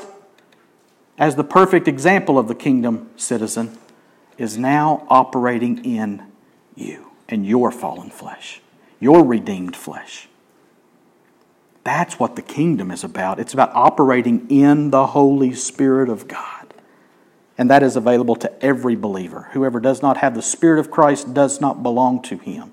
as 1.19 1.37
the 1.37 1.45
perfect 1.45 1.89
example 1.89 2.39
of 2.39 2.49
the 2.49 2.55
kingdom 2.55 3.11
citizen 3.17 3.79
is 4.39 4.59
now 4.59 5.07
operating 5.09 5.85
in 5.85 6.23
you 6.75 7.11
and 7.29 7.47
your 7.47 7.71
fallen 7.71 8.11
flesh, 8.11 8.61
your 9.01 9.25
redeemed 9.25 9.75
flesh. 9.75 10.29
That's 11.85 12.19
what 12.19 12.37
the 12.37 12.43
kingdom 12.43 12.91
is 12.91 13.05
about. 13.05 13.39
It's 13.39 13.55
about 13.55 13.71
operating 13.73 14.51
in 14.51 14.91
the 14.91 15.07
Holy 15.07 15.55
Spirit 15.55 16.09
of 16.09 16.27
God. 16.27 16.75
And 17.57 17.71
that 17.71 17.83
is 17.83 17.97
available 17.97 18.37
to 18.37 18.65
every 18.65 18.97
believer. 18.97 19.49
Whoever 19.53 19.81
does 19.81 20.03
not 20.03 20.19
have 20.19 20.35
the 20.35 20.43
Spirit 20.43 20.81
of 20.81 20.91
Christ 20.91 21.33
does 21.33 21.61
not 21.61 21.83
belong 21.83 22.21
to 22.23 22.37
him. 22.37 22.73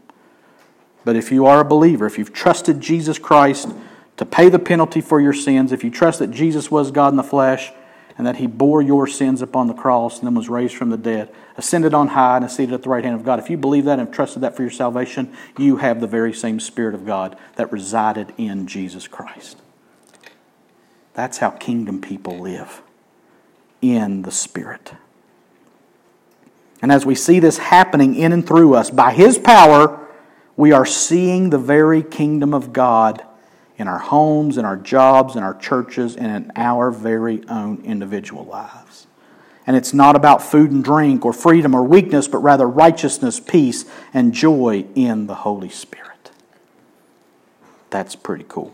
But 1.05 1.15
if 1.15 1.31
you 1.31 1.45
are 1.45 1.61
a 1.61 1.65
believer, 1.65 2.05
if 2.05 2.17
you've 2.17 2.33
trusted 2.33 2.81
Jesus 2.81 3.19
Christ 3.19 3.69
to 4.17 4.25
pay 4.25 4.49
the 4.49 4.59
penalty 4.59 4.99
for 4.99 5.21
your 5.21 5.33
sins, 5.33 5.71
if 5.71 5.83
you 5.83 5.89
trust 5.91 6.19
that 6.19 6.31
Jesus 6.31 6.71
was 6.71 6.91
God 6.91 7.13
in 7.13 7.17
the 7.17 7.23
flesh, 7.23 7.71
and 8.17 8.27
that 8.27 8.37
he 8.37 8.47
bore 8.47 8.81
your 8.81 9.07
sins 9.07 9.41
upon 9.41 9.67
the 9.67 9.73
cross 9.73 10.19
and 10.19 10.27
then 10.27 10.35
was 10.35 10.49
raised 10.49 10.75
from 10.75 10.89
the 10.89 10.97
dead, 10.97 11.33
ascended 11.57 11.93
on 11.93 12.09
high 12.09 12.37
and 12.37 12.45
is 12.45 12.55
seated 12.55 12.73
at 12.73 12.83
the 12.83 12.89
right 12.89 13.03
hand 13.03 13.15
of 13.15 13.25
God. 13.25 13.39
If 13.39 13.49
you 13.49 13.57
believe 13.57 13.85
that 13.85 13.99
and 13.99 14.07
have 14.07 14.11
trusted 14.11 14.43
that 14.43 14.55
for 14.55 14.61
your 14.61 14.71
salvation, 14.71 15.33
you 15.57 15.77
have 15.77 15.99
the 15.99 16.07
very 16.07 16.33
same 16.33 16.59
Spirit 16.59 16.93
of 16.93 17.05
God 17.05 17.37
that 17.55 17.71
resided 17.71 18.33
in 18.37 18.67
Jesus 18.67 19.07
Christ. 19.07 19.57
That's 21.13 21.39
how 21.39 21.51
kingdom 21.51 22.01
people 22.01 22.39
live 22.39 22.81
in 23.81 24.21
the 24.21 24.31
Spirit. 24.31 24.93
And 26.81 26.91
as 26.91 27.05
we 27.05 27.15
see 27.15 27.39
this 27.39 27.57
happening 27.57 28.15
in 28.15 28.31
and 28.31 28.45
through 28.45 28.75
us, 28.75 28.89
by 28.89 29.13
His 29.13 29.37
power, 29.37 30.05
we 30.55 30.71
are 30.71 30.85
seeing 30.85 31.49
the 31.49 31.57
very 31.57 32.03
kingdom 32.03 32.53
of 32.53 32.73
God 32.73 33.23
in 33.83 33.89
our 33.89 33.99
homes, 33.99 34.57
in 34.57 34.63
our 34.63 34.77
jobs, 34.77 35.35
in 35.35 35.43
our 35.43 35.53
churches, 35.53 36.15
and 36.15 36.45
in 36.45 36.51
our 36.55 36.89
very 36.89 37.45
own 37.49 37.83
individual 37.83 38.45
lives. 38.45 39.07
And 39.67 39.75
it's 39.75 39.93
not 39.93 40.15
about 40.15 40.41
food 40.41 40.71
and 40.71 40.81
drink 40.81 41.25
or 41.25 41.33
freedom 41.33 41.75
or 41.75 41.83
weakness, 41.83 42.29
but 42.29 42.37
rather 42.37 42.65
righteousness, 42.65 43.41
peace, 43.41 43.83
and 44.13 44.33
joy 44.33 44.85
in 44.95 45.27
the 45.27 45.35
Holy 45.35 45.67
Spirit. 45.67 46.31
That's 47.89 48.15
pretty 48.15 48.45
cool. 48.47 48.73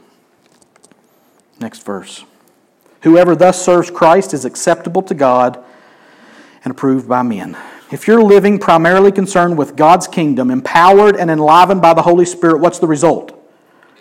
Next 1.59 1.83
verse. 1.83 2.23
Whoever 3.01 3.35
thus 3.35 3.59
serves 3.59 3.89
Christ 3.89 4.31
is 4.35 4.45
acceptable 4.45 5.01
to 5.01 5.15
God 5.15 5.57
and 6.63 6.69
approved 6.69 7.09
by 7.09 7.23
men. 7.23 7.57
If 7.91 8.07
you're 8.07 8.21
living 8.21 8.59
primarily 8.59 9.11
concerned 9.11 9.57
with 9.57 9.75
God's 9.75 10.07
kingdom, 10.07 10.51
empowered 10.51 11.15
and 11.15 11.31
enlivened 11.31 11.81
by 11.81 11.95
the 11.95 12.03
Holy 12.03 12.25
Spirit, 12.25 12.59
what's 12.59 12.77
the 12.77 12.85
result? 12.85 13.38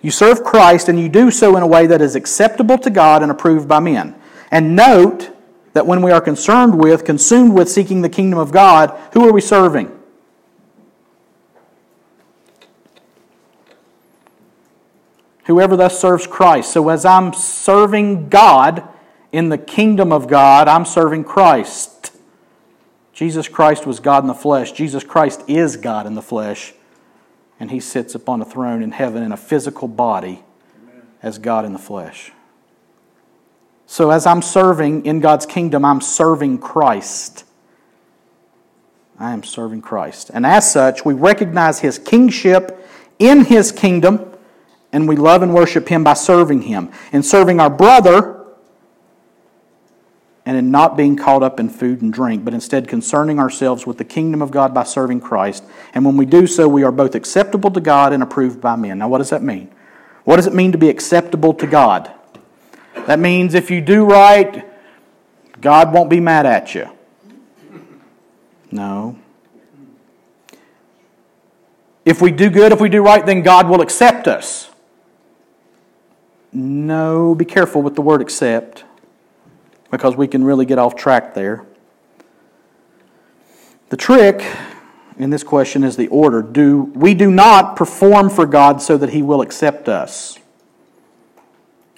You 0.03 0.11
serve 0.11 0.45
Christ 0.45 0.89
and 0.89 0.99
you 0.99 1.09
do 1.09 1.31
so 1.31 1.57
in 1.57 1.63
a 1.63 1.67
way 1.67 1.87
that 1.87 2.01
is 2.01 2.15
acceptable 2.15 2.79
to 2.79 2.91
God 2.91 3.23
and 3.23 3.31
approved 3.31 3.69
by 3.69 3.81
men. 3.81 4.15
And 4.51 4.77
note 4.77 5.31
that 5.73 5.87
when 5.87 6.03
we 6.03 6.13
are 6.13 6.21
concerned 6.21 6.79
with, 6.79 7.05
consumed 7.05 7.55
with 7.55 7.69
seeking 7.69 8.03
the 8.03 8.09
kingdom 8.09 8.39
of 8.39 8.53
God, 8.53 8.99
who 9.13 9.27
are 9.27 9.33
we 9.33 9.41
serving? 9.41 9.95
Whoever 15.45 15.77
thus 15.77 15.99
serves 15.99 16.27
Christ. 16.27 16.73
So 16.73 16.89
as 16.91 17.05
I'm 17.05 17.33
serving 17.33 18.29
God 18.29 18.87
in 19.33 19.49
the 19.49 19.59
kingdom 19.59 20.13
of 20.13 20.29
God, 20.29 20.69
I'm 20.69 20.85
serving 20.85 21.25
Christ. 21.25 22.13
Jesus 23.13 23.49
Christ 23.49 23.87
was 23.87 23.99
God 23.99 24.23
in 24.23 24.29
the 24.29 24.35
flesh. 24.35 24.73
Jesus 24.73 25.03
Christ 25.03 25.43
is 25.49 25.77
God 25.77 26.07
in 26.07 26.15
the 26.15 26.23
flesh 26.23 26.75
and 27.61 27.71
he 27.71 27.81
sits 27.81 28.15
upon 28.15 28.41
a 28.41 28.45
throne 28.45 28.83
in 28.83 28.93
heaven 28.93 29.23
in 29.23 29.33
a 29.33 29.37
physical 29.37 29.89
body 29.89 30.43
as 31.23 31.39
God 31.39 31.65
in 31.65 31.73
the 31.73 31.79
flesh. 31.79 32.33
So, 33.87 34.11
as 34.11 34.27
I'm 34.27 34.43
serving 34.43 35.07
in 35.07 35.21
God's 35.21 35.47
kingdom, 35.47 35.85
I'm 35.85 36.01
serving 36.01 36.59
Christ. 36.59 37.45
I 39.19 39.33
am 39.33 39.43
serving 39.43 39.83
Christ. 39.83 40.31
And 40.33 40.47
as 40.47 40.71
such, 40.71 41.05
we 41.05 41.15
recognize 41.15 41.81
his 41.81 41.99
kingship 41.99 42.87
in 43.19 43.47
his 43.47 43.73
kingdom, 43.73 44.31
and 44.93 45.09
we 45.09 45.17
love 45.17 45.43
and 45.43 45.55
worship 45.55 45.89
him 45.89 46.05
by 46.05 46.15
serving 46.15 46.63
him. 46.63 46.91
In 47.13 47.23
serving 47.23 47.61
our 47.61 47.71
brother, 47.71 48.38
and 50.49 50.57
in 50.57 50.71
not 50.71 50.97
being 50.97 51.15
caught 51.15 51.43
up 51.43 51.61
in 51.61 51.69
food 51.69 52.01
and 52.01 52.11
drink, 52.11 52.43
but 52.43 52.55
instead 52.55 52.89
concerning 52.89 53.39
ourselves 53.39 53.87
with 53.87 53.99
the 53.99 54.05
kingdom 54.05 54.41
of 54.41 54.51
God 54.51 54.73
by 54.73 54.83
serving 54.83 55.21
Christ. 55.21 55.63
And 55.93 56.07
when 56.07 56.17
we 56.17 56.25
do 56.25 56.47
so, 56.47 56.67
we 56.67 56.85
are 56.85 56.91
both 56.91 57.15
acceptable 57.15 57.71
to 57.71 57.83
God 57.83 58.15
and 58.15 58.23
approved 58.23 58.59
by 58.59 58.75
men. 58.75 58.97
Now, 58.97 59.09
what 59.09 59.19
does 59.19 59.29
that 59.29 59.43
mean? 59.43 59.71
What 60.25 60.37
does 60.37 60.47
it 60.47 60.55
mean 60.55 60.73
to 60.73 60.79
be 60.79 60.89
acceptable 60.89 61.53
to 61.53 61.67
God? 61.67 62.11
That 63.07 63.19
means 63.19 63.53
if 63.53 63.71
you 63.71 63.83
do 63.83 64.07
right, 64.07 64.65
God 65.61 65.93
won't 65.93 66.09
be 66.09 66.19
mad 66.19 66.47
at 66.47 66.75
you. 66.75 66.89
No. 68.71 69.19
if 72.07 72.23
we 72.23 72.31
do 72.31 72.49
good, 72.49 72.73
if 72.73 72.81
we 72.81 72.89
do 72.89 73.03
right, 73.03 73.27
then 73.27 73.43
God 73.43 73.69
will 73.69 73.83
accept 73.83 74.27
us. 74.27 74.71
No, 76.55 77.35
be 77.35 77.45
careful 77.45 77.83
with 77.83 77.97
the 77.97 78.01
word 78.01 78.23
accept 78.23 78.85
because 79.91 80.17
we 80.17 80.29
can 80.29 80.45
really 80.45 80.67
get 80.67 80.79
off 80.79 80.97
track 80.97 81.35
there. 81.35 81.65
The 83.91 83.97
trick 83.97 84.45
in 85.19 85.31
this 85.31 85.43
question 85.43 85.83
is 85.83 85.97
the 85.97 86.09
order. 86.09 86.43
Do 86.43 86.93
we 86.95 87.15
do 87.15 87.31
not 87.31 87.75
perform 87.77 88.31
for 88.31 88.47
God 88.47 88.83
so 88.83 88.97
that 88.97 89.11
he 89.11 89.23
will 89.23 89.41
accept 89.41 89.89
us? 89.89 90.39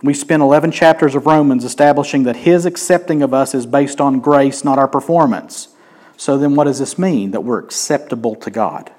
We 0.03 0.14
spent 0.14 0.42
11 0.42 0.70
chapters 0.70 1.14
of 1.14 1.26
Romans 1.26 1.64
establishing 1.64 2.22
that 2.22 2.37
his 2.37 2.64
accepting 2.64 3.22
of 3.22 3.35
us 3.35 3.55
is 3.55 3.66
based 3.66 4.00
on 4.00 4.20
grace, 4.20 4.64
not 4.64 4.79
our 4.79 4.88
performance. 4.88 5.68
So 6.16 6.38
then 6.38 6.55
what 6.55 6.64
does 6.64 6.79
this 6.79 6.98
mean? 6.98 7.33
That 7.33 7.42
we're 7.42 7.59
acceptable 7.59 8.35
to 8.37 8.50
God. 8.50 8.90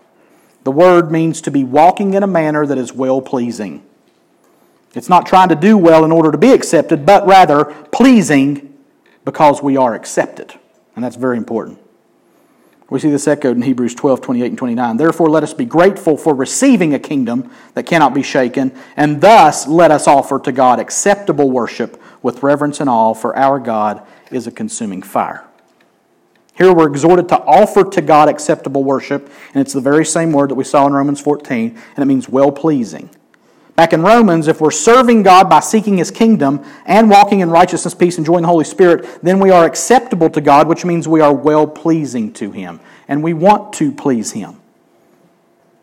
The 0.64 0.72
word 0.72 1.12
means 1.12 1.42
to 1.42 1.52
be 1.52 1.64
walking 1.64 2.14
in 2.14 2.22
a 2.22 2.28
manner 2.28 2.68
that 2.68 2.78
is 2.78 2.94
well 2.94 3.20
pleasing. 3.22 3.84
It's 4.94 5.10
not 5.10 5.26
trying 5.26 5.50
to 5.50 5.56
do 5.56 5.78
well 5.78 6.06
in 6.06 6.12
order 6.12 6.32
to 6.32 6.38
be 6.38 6.52
accepted, 6.52 7.06
but 7.06 7.26
rather 7.26 7.66
pleasing 7.92 8.71
because 9.26 9.62
we 9.62 9.78
are 9.78 9.94
accepted. 9.96 10.54
And 10.96 11.04
that's 11.04 11.16
very 11.16 11.38
important. 11.38 11.80
We 12.90 13.00
see 13.00 13.10
this 13.10 13.26
echoed 13.26 13.56
in 13.56 13.62
Hebrews 13.62 13.96
12, 13.96 14.20
28, 14.20 14.48
and 14.48 14.58
29. 14.58 14.98
Therefore, 14.98 15.30
let 15.30 15.44
us 15.44 15.54
be 15.54 15.64
grateful 15.64 16.18
for 16.18 16.36
receiving 16.36 16.94
a 16.94 17.00
kingdom 17.00 17.50
that 17.74 17.86
cannot 17.86 18.14
be 18.14 18.22
shaken, 18.22 18.74
and 18.98 19.22
thus 19.22 19.66
let 19.66 19.92
us 19.92 20.08
offer 20.08 20.40
to 20.40 20.52
God 20.52 20.78
acceptable 20.78 21.50
worship 21.50 22.02
with 22.22 22.44
reverence 22.44 22.82
and 22.82 22.90
awe, 22.90 23.14
for 23.14 23.34
our 23.38 23.60
God 23.60 24.06
is 24.30 24.46
a 24.46 24.52
consuming 24.52 25.02
fire. 25.02 25.46
Here 26.54 26.74
we're 26.74 26.90
exhorted 26.90 27.30
to 27.30 27.40
offer 27.40 27.86
to 27.86 28.02
God 28.02 28.28
acceptable 28.28 28.84
worship, 28.84 29.32
and 29.54 29.62
it's 29.62 29.72
the 29.72 29.80
very 29.80 30.06
same 30.06 30.34
word 30.34 30.50
that 30.50 30.56
we 30.56 30.66
saw 30.66 30.86
in 30.86 30.92
Romans 30.92 31.22
14, 31.22 31.80
and 31.96 32.04
it 32.04 32.06
means 32.06 32.28
well 32.28 32.52
pleasing. 32.52 33.10
Back 33.76 33.94
in 33.94 34.02
Romans, 34.02 34.48
if 34.48 34.62
we're 34.62 34.70
serving 34.70 35.24
God 35.24 35.50
by 35.50 35.60
seeking 35.60 35.98
His 35.98 36.12
kingdom 36.12 36.64
and 36.86 37.10
walking 37.10 37.40
in 37.40 37.50
righteousness, 37.50 37.94
peace, 37.94 38.18
and 38.18 38.26
joy 38.26 38.36
in 38.36 38.42
the 38.44 38.48
Holy 38.48 38.66
Spirit, 38.66 39.24
then 39.24 39.40
we 39.40 39.50
are 39.50 39.66
acceptable 39.66 40.30
to 40.30 40.42
God, 40.42 40.68
which 40.68 40.86
means 40.86 41.08
we 41.08 41.22
are 41.22 41.34
well 41.34 41.66
pleasing 41.66 42.34
to 42.34 42.52
Him. 42.52 42.80
And 43.08 43.24
we 43.24 43.34
want 43.34 43.74
to 43.74 43.92
please 43.92 44.34
Him. 44.34 44.60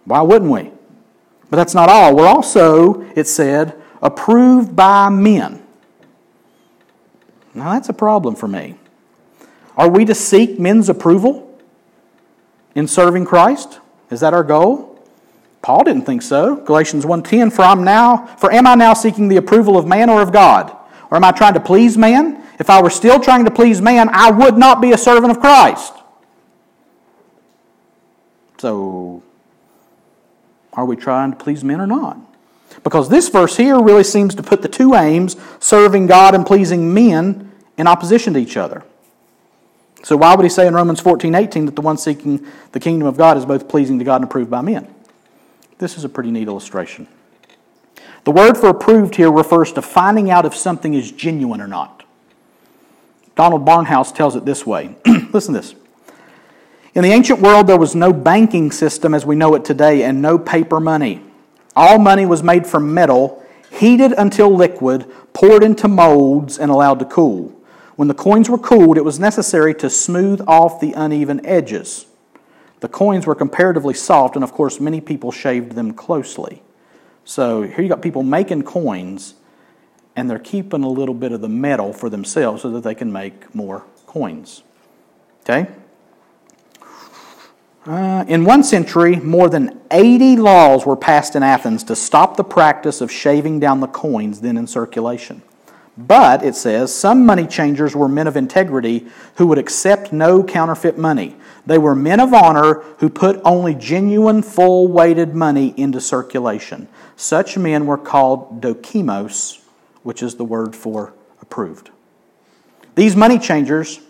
Why 0.04 0.22
wouldn't 0.22 0.50
we? 0.50 0.70
But 1.50 1.56
that's 1.56 1.74
not 1.74 1.88
all. 1.88 2.14
We're 2.14 2.26
also, 2.26 3.02
it 3.16 3.26
said, 3.26 3.80
approved 4.02 4.76
by 4.76 5.08
men. 5.08 5.62
Now 7.54 7.72
that's 7.72 7.88
a 7.88 7.94
problem 7.94 8.34
for 8.34 8.48
me. 8.48 8.76
Are 9.76 9.88
we 9.88 10.04
to 10.04 10.14
seek 10.14 10.58
men's 10.58 10.88
approval 10.88 11.58
in 12.74 12.86
serving 12.86 13.24
Christ? 13.24 13.80
Is 14.10 14.20
that 14.20 14.34
our 14.34 14.44
goal? 14.44 14.87
Paul 15.68 15.84
didn't 15.84 16.06
think 16.06 16.22
so. 16.22 16.56
Galatians 16.56 17.04
1:10 17.04 17.50
for 17.50 17.60
I'm 17.60 17.84
now 17.84 18.24
for 18.38 18.50
am 18.50 18.66
I 18.66 18.74
now 18.74 18.94
seeking 18.94 19.28
the 19.28 19.36
approval 19.36 19.76
of 19.76 19.86
man 19.86 20.08
or 20.08 20.22
of 20.22 20.32
God? 20.32 20.74
Or 21.10 21.16
am 21.18 21.24
I 21.24 21.30
trying 21.30 21.52
to 21.52 21.60
please 21.60 21.98
man? 21.98 22.42
If 22.58 22.70
I 22.70 22.80
were 22.80 22.88
still 22.88 23.20
trying 23.20 23.44
to 23.44 23.50
please 23.50 23.82
man, 23.82 24.08
I 24.10 24.30
would 24.30 24.56
not 24.56 24.80
be 24.80 24.92
a 24.92 24.96
servant 24.96 25.30
of 25.30 25.40
Christ. 25.40 25.92
So 28.56 29.22
are 30.72 30.86
we 30.86 30.96
trying 30.96 31.32
to 31.32 31.36
please 31.36 31.62
men 31.62 31.82
or 31.82 31.86
not? 31.86 32.16
Because 32.82 33.10
this 33.10 33.28
verse 33.28 33.58
here 33.58 33.78
really 33.78 34.04
seems 34.04 34.34
to 34.36 34.42
put 34.42 34.62
the 34.62 34.68
two 34.68 34.94
aims, 34.94 35.36
serving 35.60 36.06
God 36.06 36.34
and 36.34 36.46
pleasing 36.46 36.94
men, 36.94 37.52
in 37.76 37.86
opposition 37.86 38.32
to 38.32 38.40
each 38.40 38.56
other. 38.56 38.84
So 40.02 40.16
why 40.16 40.34
would 40.34 40.44
he 40.44 40.48
say 40.48 40.66
in 40.66 40.72
Romans 40.72 41.00
14, 41.00 41.34
18 41.34 41.66
that 41.66 41.76
the 41.76 41.82
one 41.82 41.98
seeking 41.98 42.46
the 42.72 42.80
kingdom 42.80 43.06
of 43.06 43.18
God 43.18 43.36
is 43.36 43.44
both 43.44 43.68
pleasing 43.68 43.98
to 43.98 44.04
God 44.06 44.22
and 44.22 44.24
approved 44.24 44.50
by 44.50 44.62
men? 44.62 44.94
This 45.78 45.96
is 45.96 46.04
a 46.04 46.08
pretty 46.08 46.30
neat 46.30 46.48
illustration. 46.48 47.08
The 48.24 48.32
word 48.32 48.56
for 48.56 48.68
approved 48.68 49.14
here 49.14 49.30
refers 49.30 49.72
to 49.72 49.82
finding 49.82 50.30
out 50.30 50.44
if 50.44 50.54
something 50.54 50.94
is 50.94 51.12
genuine 51.12 51.60
or 51.60 51.68
not. 51.68 52.04
Donald 53.36 53.64
Barnhouse 53.64 54.14
tells 54.14 54.34
it 54.34 54.44
this 54.44 54.66
way. 54.66 54.96
Listen 55.32 55.54
to 55.54 55.60
this. 55.60 55.74
In 56.94 57.02
the 57.02 57.12
ancient 57.12 57.40
world, 57.40 57.68
there 57.68 57.78
was 57.78 57.94
no 57.94 58.12
banking 58.12 58.72
system 58.72 59.14
as 59.14 59.24
we 59.24 59.36
know 59.36 59.54
it 59.54 59.64
today 59.64 60.02
and 60.02 60.20
no 60.20 60.36
paper 60.36 60.80
money. 60.80 61.22
All 61.76 62.00
money 62.00 62.26
was 62.26 62.42
made 62.42 62.66
from 62.66 62.92
metal, 62.92 63.46
heated 63.70 64.12
until 64.18 64.52
liquid, 64.52 65.06
poured 65.32 65.62
into 65.62 65.86
molds, 65.86 66.58
and 66.58 66.72
allowed 66.72 66.98
to 66.98 67.04
cool. 67.04 67.54
When 67.94 68.08
the 68.08 68.14
coins 68.14 68.50
were 68.50 68.58
cooled, 68.58 68.98
it 68.98 69.04
was 69.04 69.20
necessary 69.20 69.74
to 69.76 69.88
smooth 69.88 70.40
off 70.48 70.80
the 70.80 70.92
uneven 70.92 71.46
edges. 71.46 72.07
The 72.80 72.88
coins 72.88 73.26
were 73.26 73.34
comparatively 73.34 73.94
soft, 73.94 74.36
and 74.36 74.44
of 74.44 74.52
course, 74.52 74.80
many 74.80 75.00
people 75.00 75.32
shaved 75.32 75.72
them 75.72 75.92
closely. 75.92 76.62
So 77.24 77.62
here 77.62 77.82
you 77.82 77.88
got 77.88 78.02
people 78.02 78.22
making 78.22 78.62
coins, 78.62 79.34
and 80.14 80.30
they're 80.30 80.38
keeping 80.38 80.82
a 80.82 80.88
little 80.88 81.14
bit 81.14 81.32
of 81.32 81.40
the 81.40 81.48
metal 81.48 81.92
for 81.92 82.08
themselves 82.08 82.62
so 82.62 82.70
that 82.70 82.82
they 82.82 82.94
can 82.94 83.12
make 83.12 83.54
more 83.54 83.84
coins. 84.06 84.62
Okay? 85.42 85.68
Uh, 87.84 88.24
in 88.28 88.44
one 88.44 88.62
century, 88.62 89.16
more 89.16 89.48
than 89.48 89.80
80 89.90 90.36
laws 90.36 90.84
were 90.84 90.96
passed 90.96 91.34
in 91.34 91.42
Athens 91.42 91.82
to 91.84 91.96
stop 91.96 92.36
the 92.36 92.44
practice 92.44 93.00
of 93.00 93.10
shaving 93.10 93.60
down 93.60 93.80
the 93.80 93.86
coins 93.86 94.40
then 94.40 94.56
in 94.56 94.66
circulation. 94.66 95.42
But, 96.00 96.44
it 96.44 96.54
says, 96.54 96.94
some 96.94 97.26
money 97.26 97.44
changers 97.44 97.96
were 97.96 98.06
men 98.06 98.28
of 98.28 98.36
integrity 98.36 99.08
who 99.34 99.48
would 99.48 99.58
accept 99.58 100.12
no 100.12 100.44
counterfeit 100.44 100.96
money. 100.96 101.34
They 101.66 101.76
were 101.76 101.96
men 101.96 102.20
of 102.20 102.32
honor 102.32 102.74
who 102.98 103.10
put 103.10 103.40
only 103.44 103.74
genuine, 103.74 104.42
full 104.42 104.86
weighted 104.86 105.34
money 105.34 105.74
into 105.76 106.00
circulation. 106.00 106.86
Such 107.16 107.58
men 107.58 107.84
were 107.84 107.98
called 107.98 108.60
dokimos, 108.60 109.60
which 110.04 110.22
is 110.22 110.36
the 110.36 110.44
word 110.44 110.76
for 110.76 111.14
approved. 111.42 111.90
These 112.94 113.16
money 113.16 113.40
changers 113.40 114.00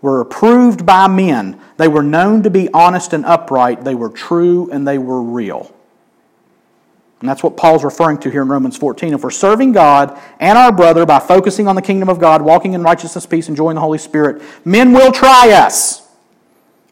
were 0.00 0.22
approved 0.22 0.86
by 0.86 1.08
men. 1.08 1.60
They 1.76 1.88
were 1.88 2.02
known 2.02 2.42
to 2.44 2.50
be 2.50 2.70
honest 2.72 3.12
and 3.12 3.26
upright. 3.26 3.84
They 3.84 3.94
were 3.94 4.08
true 4.08 4.70
and 4.70 4.88
they 4.88 4.96
were 4.96 5.20
real. 5.20 5.74
And 7.24 7.28
that's 7.30 7.42
what 7.42 7.56
Paul's 7.56 7.84
referring 7.84 8.18
to 8.18 8.30
here 8.30 8.42
in 8.42 8.48
Romans 8.48 8.76
14. 8.76 9.14
If 9.14 9.22
we're 9.22 9.30
serving 9.30 9.72
God 9.72 10.20
and 10.40 10.58
our 10.58 10.70
brother 10.70 11.06
by 11.06 11.20
focusing 11.20 11.66
on 11.66 11.74
the 11.74 11.80
kingdom 11.80 12.10
of 12.10 12.18
God, 12.18 12.42
walking 12.42 12.74
in 12.74 12.82
righteousness, 12.82 13.24
peace, 13.24 13.48
enjoying 13.48 13.76
the 13.76 13.80
Holy 13.80 13.96
Spirit, 13.96 14.42
men 14.62 14.92
will 14.92 15.10
try 15.10 15.52
us. 15.52 16.06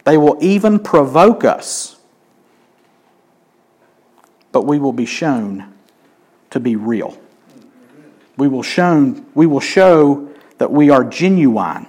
They 0.04 0.16
will 0.16 0.38
even 0.40 0.78
provoke 0.78 1.44
us. 1.44 1.96
But 4.52 4.62
we 4.62 4.78
will 4.78 4.94
be 4.94 5.04
shown 5.04 5.70
to 6.48 6.58
be 6.58 6.76
real. 6.76 7.20
We 8.38 8.48
will, 8.48 8.62
shown, 8.62 9.26
we 9.34 9.44
will 9.44 9.60
show 9.60 10.30
that 10.56 10.72
we 10.72 10.88
are 10.88 11.04
genuine 11.04 11.88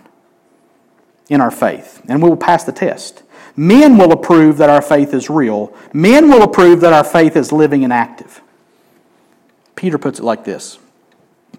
in 1.30 1.40
our 1.40 1.50
faith, 1.50 2.02
and 2.10 2.22
we 2.22 2.28
will 2.28 2.36
pass 2.36 2.66
the 2.66 2.74
test. 2.74 3.24
Men 3.56 3.98
will 3.98 4.12
approve 4.12 4.58
that 4.58 4.70
our 4.70 4.82
faith 4.82 5.14
is 5.14 5.30
real. 5.30 5.76
Men 5.94 6.30
will 6.30 6.42
approve 6.42 6.82
that 6.82 6.94
our 6.94 7.04
faith 7.04 7.36
is 7.36 7.52
living 7.52 7.84
and 7.84 7.94
active. 7.94 8.42
Peter 9.76 9.98
puts 9.98 10.20
it 10.20 10.24
like 10.24 10.44
this 10.44 10.80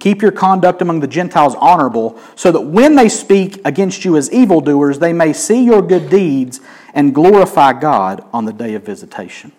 Keep 0.01 0.23
your 0.23 0.33
conduct 0.33 0.83
among 0.83 1.01
the 1.01 1.07
Gentiles 1.07 1.55
honorable, 1.57 2.19
so 2.35 2.51
that 2.51 2.63
when 2.63 2.97
they 2.97 3.09
speak 3.09 3.61
against 3.65 4.05
you 4.05 4.17
as 4.17 4.33
evildoers, 4.33 4.99
they 4.99 5.13
may 5.13 5.33
see 5.33 5.65
your 5.65 5.83
good 5.83 6.11
deeds 6.11 6.61
and 6.93 7.15
glorify 7.15 7.73
God 7.73 8.25
on 8.33 8.45
the 8.45 8.53
day 8.53 8.75
of 8.75 8.85
visitation. 8.85 9.53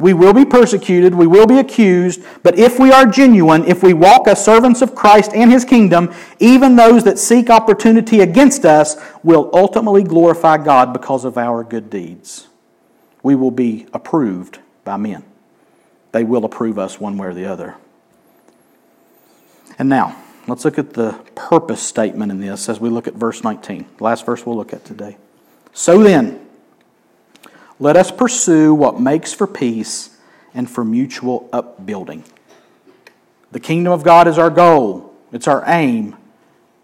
We 0.00 0.14
will 0.14 0.32
be 0.32 0.44
persecuted, 0.44 1.14
we 1.14 1.26
will 1.26 1.46
be 1.46 1.58
accused, 1.58 2.22
but 2.42 2.58
if 2.58 2.78
we 2.78 2.90
are 2.90 3.06
genuine, 3.06 3.64
if 3.64 3.82
we 3.82 3.92
walk 3.92 4.26
as 4.26 4.44
servants 4.44 4.82
of 4.82 4.94
Christ 4.94 5.32
and 5.34 5.52
His 5.52 5.64
kingdom, 5.64 6.12
even 6.40 6.76
those 6.76 7.04
that 7.04 7.18
seek 7.18 7.50
opportunity 7.50 8.20
against 8.20 8.64
us 8.64 8.96
will 9.22 9.50
ultimately 9.52 10.02
glorify 10.02 10.56
God 10.56 10.92
because 10.92 11.24
of 11.24 11.38
our 11.38 11.62
good 11.62 11.90
deeds. 11.90 12.48
We 13.22 13.34
will 13.34 13.50
be 13.50 13.86
approved 13.92 14.58
by 14.84 14.96
men. 14.96 15.22
They 16.12 16.24
will 16.24 16.44
approve 16.44 16.78
us 16.78 16.98
one 16.98 17.16
way 17.16 17.28
or 17.28 17.34
the 17.34 17.46
other. 17.46 17.76
And 19.78 19.88
now, 19.88 20.16
let's 20.46 20.64
look 20.64 20.78
at 20.78 20.94
the 20.94 21.12
purpose 21.34 21.82
statement 21.82 22.32
in 22.32 22.40
this 22.40 22.68
as 22.68 22.80
we 22.80 22.88
look 22.88 23.06
at 23.06 23.14
verse 23.14 23.44
19, 23.44 23.86
last 24.00 24.26
verse 24.26 24.44
we'll 24.44 24.56
look 24.56 24.72
at 24.72 24.84
today. 24.84 25.16
So 25.72 26.02
then, 26.02 26.41
let 27.82 27.96
us 27.96 28.12
pursue 28.12 28.72
what 28.72 29.00
makes 29.00 29.32
for 29.32 29.44
peace 29.44 30.16
and 30.54 30.70
for 30.70 30.84
mutual 30.84 31.48
upbuilding. 31.52 32.22
The 33.50 33.58
kingdom 33.58 33.92
of 33.92 34.04
God 34.04 34.28
is 34.28 34.38
our 34.38 34.50
goal, 34.50 35.12
it's 35.32 35.48
our 35.48 35.64
aim. 35.66 36.16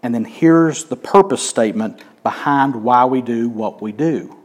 And 0.03 0.13
then 0.13 0.25
here's 0.25 0.85
the 0.85 0.97
purpose 0.97 1.41
statement 1.41 2.01
behind 2.21 2.83
why 2.83 3.05
we 3.05 3.21
do 3.21 3.47
what 3.47 3.81
we 3.81 3.93
do. 3.93 4.35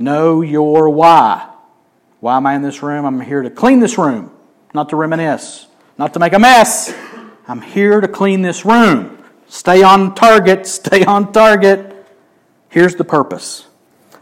Know 0.00 0.40
your 0.40 0.88
why. 0.88 1.48
Why 2.18 2.36
am 2.36 2.46
I 2.46 2.56
in 2.56 2.62
this 2.62 2.82
room? 2.82 3.04
I'm 3.04 3.20
here 3.20 3.42
to 3.42 3.50
clean 3.50 3.78
this 3.78 3.96
room, 3.96 4.32
not 4.72 4.88
to 4.88 4.96
reminisce, 4.96 5.68
not 5.96 6.12
to 6.14 6.18
make 6.18 6.32
a 6.32 6.40
mess. 6.40 6.92
I'm 7.46 7.60
here 7.60 8.00
to 8.00 8.08
clean 8.08 8.42
this 8.42 8.64
room. 8.64 9.24
Stay 9.46 9.84
on 9.84 10.16
target, 10.16 10.66
stay 10.66 11.04
on 11.04 11.32
target. 11.32 12.04
Here's 12.68 12.96
the 12.96 13.04
purpose 13.04 13.68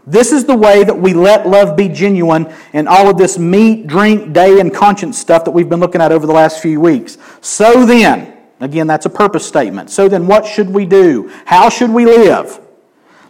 This 0.05 0.33
is 0.33 0.43
the 0.45 0.55
way 0.55 0.83
that 0.83 0.97
we 0.97 1.13
let 1.13 1.47
love 1.47 1.77
be 1.77 1.87
genuine 1.87 2.53
in 2.73 2.87
all 2.87 3.09
of 3.09 3.17
this 3.17 3.37
meat, 3.37 3.87
drink, 3.87 4.33
day, 4.33 4.59
and 4.59 4.73
conscience 4.73 5.17
stuff 5.17 5.45
that 5.45 5.51
we've 5.51 5.69
been 5.69 5.79
looking 5.79 6.01
at 6.01 6.11
over 6.11 6.27
the 6.27 6.33
last 6.33 6.61
few 6.61 6.81
weeks. 6.81 7.17
So 7.39 7.85
then, 7.85 8.37
again, 8.59 8.87
that's 8.87 9.05
a 9.05 9.09
purpose 9.09 9.45
statement. 9.45 9.89
So 9.89 10.09
then, 10.09 10.27
what 10.27 10.45
should 10.45 10.69
we 10.69 10.85
do? 10.85 11.31
How 11.45 11.69
should 11.69 11.89
we 11.89 12.05
live? 12.05 12.59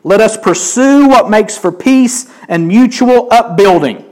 Let 0.04 0.20
us 0.20 0.36
pursue 0.36 1.08
what 1.08 1.30
makes 1.30 1.58
for 1.58 1.72
peace 1.72 2.30
and 2.48 2.68
mutual 2.68 3.32
upbuilding. 3.32 4.04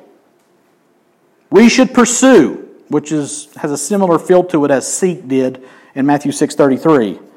We 1.49 1.67
should 1.67 1.93
pursue, 1.93 2.69
which 2.87 3.11
is, 3.11 3.53
has 3.55 3.71
a 3.71 3.77
similar 3.77 4.19
feel 4.19 4.43
to 4.45 4.63
it 4.65 4.71
as 4.71 4.91
seek 4.91 5.27
did 5.27 5.63
in 5.95 6.05
Matthew 6.05 6.31
6.33. 6.31 7.30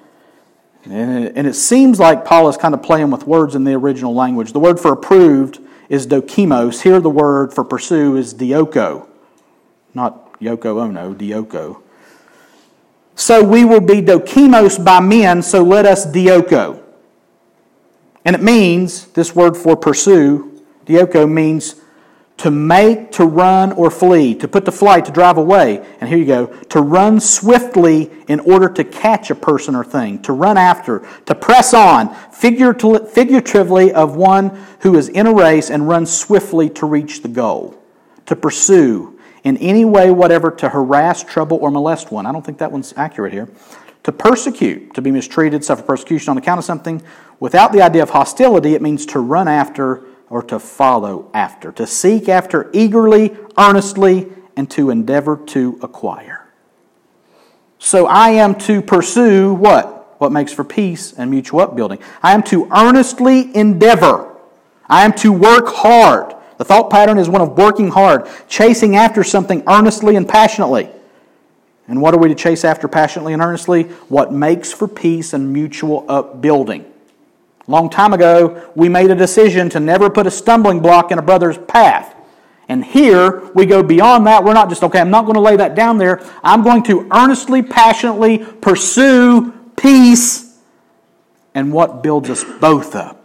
And 0.85 1.47
it 1.47 1.55
seems 1.55 1.99
like 1.99 2.24
Paul 2.24 2.49
is 2.49 2.57
kind 2.57 2.74
of 2.74 2.82
playing 2.82 3.11
with 3.11 3.26
words 3.26 3.55
in 3.55 3.64
the 3.64 3.72
original 3.72 4.14
language. 4.14 4.53
The 4.53 4.61
word 4.61 4.78
for 4.78 4.93
approved 4.93 5.59
is 5.89 6.07
dokimos. 6.07 6.82
Here, 6.82 7.01
the 7.01 7.11
word 7.11 7.55
for 7.55 7.64
pursue 7.64 8.16
is 8.16 8.35
dioko. 8.35 9.07
Not 9.95 10.39
Yoko 10.41 10.82
Ono, 10.82 11.14
dioko. 11.14 11.80
So 13.14 13.43
we 13.43 13.64
will 13.64 13.80
be 13.80 14.03
dokimos 14.03 14.85
by 14.85 15.01
men, 15.01 15.43
so 15.43 15.62
let 15.62 15.87
us 15.87 16.05
dioko. 16.05 16.82
And 18.24 18.35
it 18.35 18.43
means, 18.43 19.07
this 19.09 19.35
word 19.35 19.57
for 19.57 19.76
pursue, 19.76 20.62
dioko, 20.85 21.30
means 21.30 21.76
to 22.37 22.51
make, 22.51 23.12
to 23.12 23.24
run, 23.24 23.72
or 23.72 23.91
flee, 23.91 24.35
to 24.35 24.49
put 24.49 24.64
to 24.64 24.72
flight, 24.72 25.05
to 25.05 25.12
drive 25.12 25.39
away. 25.39 25.87
And 26.01 26.09
here 26.09 26.18
you 26.18 26.26
go 26.26 26.47
to 26.47 26.80
run 26.80 27.20
swiftly 27.20 28.11
in 28.26 28.41
order 28.41 28.68
to 28.68 28.82
catch 28.82 29.30
a 29.30 29.35
person 29.35 29.76
or 29.76 29.85
thing, 29.85 30.20
to 30.22 30.32
run 30.32 30.59
after, 30.59 31.07
to 31.26 31.35
press 31.35 31.72
on, 31.72 32.14
figuratively 32.32 33.93
of 33.93 34.16
one 34.16 34.66
who 34.80 34.97
is 34.97 35.09
in 35.09 35.26
a 35.26 35.32
race 35.32 35.70
and 35.70 35.89
runs 35.89 36.12
swiftly 36.12 36.68
to 36.70 36.87
reach 36.87 37.22
the 37.22 37.28
goal, 37.28 37.80
to 38.26 38.35
pursue 38.35 39.18
in 39.45 39.57
any 39.59 39.85
way, 39.85 40.11
whatever, 40.11 40.51
to 40.51 40.68
harass, 40.68 41.22
trouble, 41.22 41.59
or 41.59 41.70
molest 41.70 42.11
one. 42.11 42.26
I 42.26 42.32
don't 42.32 42.45
think 42.45 42.59
that 42.59 42.72
one's 42.72 42.93
accurate 42.97 43.32
here. 43.32 43.49
To 44.03 44.12
persecute, 44.12 44.93
to 44.95 45.03
be 45.03 45.11
mistreated, 45.11 45.64
suffer 45.64 45.82
persecution 45.82 46.30
on 46.30 46.39
account 46.39 46.59
of 46.59 46.64
something. 46.64 47.03
Without 47.41 47.72
the 47.72 47.80
idea 47.80 48.03
of 48.03 48.11
hostility, 48.11 48.74
it 48.74 48.82
means 48.82 49.07
to 49.07 49.20
run 49.20 49.49
after 49.49 50.05
or 50.30 50.42
to 50.42 50.58
follow 50.58 51.30
after, 51.34 51.70
to 51.72 51.86
seek 51.86 52.28
after 52.28 52.70
eagerly, 52.72 53.36
earnestly, 53.58 54.28
and 54.56 54.70
to 54.70 54.90
endeavor 54.90 55.36
to 55.46 55.78
acquire. 55.82 56.48
So 57.78 58.06
I 58.06 58.30
am 58.30 58.54
to 58.60 58.80
pursue 58.80 59.52
what? 59.52 60.16
What 60.18 60.32
makes 60.32 60.52
for 60.52 60.64
peace 60.64 61.12
and 61.12 61.30
mutual 61.30 61.60
upbuilding. 61.60 61.98
I 62.22 62.32
am 62.32 62.42
to 62.44 62.66
earnestly 62.72 63.54
endeavor. 63.54 64.34
I 64.88 65.04
am 65.04 65.12
to 65.14 65.32
work 65.32 65.68
hard. 65.68 66.34
The 66.56 66.64
thought 66.64 66.88
pattern 66.88 67.18
is 67.18 67.28
one 67.28 67.40
of 67.42 67.58
working 67.58 67.90
hard, 67.90 68.28
chasing 68.48 68.96
after 68.96 69.24
something 69.24 69.62
earnestly 69.66 70.16
and 70.16 70.26
passionately. 70.26 70.88
And 71.88 72.00
what 72.00 72.14
are 72.14 72.18
we 72.18 72.28
to 72.28 72.34
chase 72.34 72.64
after 72.64 72.88
passionately 72.88 73.34
and 73.34 73.42
earnestly? 73.42 73.84
What 74.08 74.32
makes 74.32 74.72
for 74.72 74.88
peace 74.88 75.34
and 75.34 75.52
mutual 75.52 76.06
upbuilding. 76.08 76.90
Long 77.66 77.88
time 77.88 78.12
ago, 78.12 78.70
we 78.74 78.88
made 78.88 79.10
a 79.10 79.14
decision 79.14 79.70
to 79.70 79.80
never 79.80 80.10
put 80.10 80.26
a 80.26 80.30
stumbling 80.30 80.80
block 80.80 81.10
in 81.10 81.18
a 81.18 81.22
brother's 81.22 81.56
path. 81.56 82.14
And 82.68 82.84
here, 82.84 83.40
we 83.54 83.66
go 83.66 83.82
beyond 83.82 84.26
that. 84.26 84.44
We're 84.44 84.54
not 84.54 84.68
just, 84.68 84.82
okay, 84.82 85.00
I'm 85.00 85.10
not 85.10 85.22
going 85.22 85.34
to 85.34 85.40
lay 85.40 85.56
that 85.56 85.74
down 85.74 85.98
there. 85.98 86.22
I'm 86.42 86.62
going 86.62 86.82
to 86.84 87.08
earnestly, 87.12 87.62
passionately 87.62 88.38
pursue 88.38 89.52
peace 89.76 90.58
and 91.54 91.72
what 91.72 92.02
builds 92.02 92.30
us 92.30 92.44
both 92.44 92.94
up. 92.94 93.24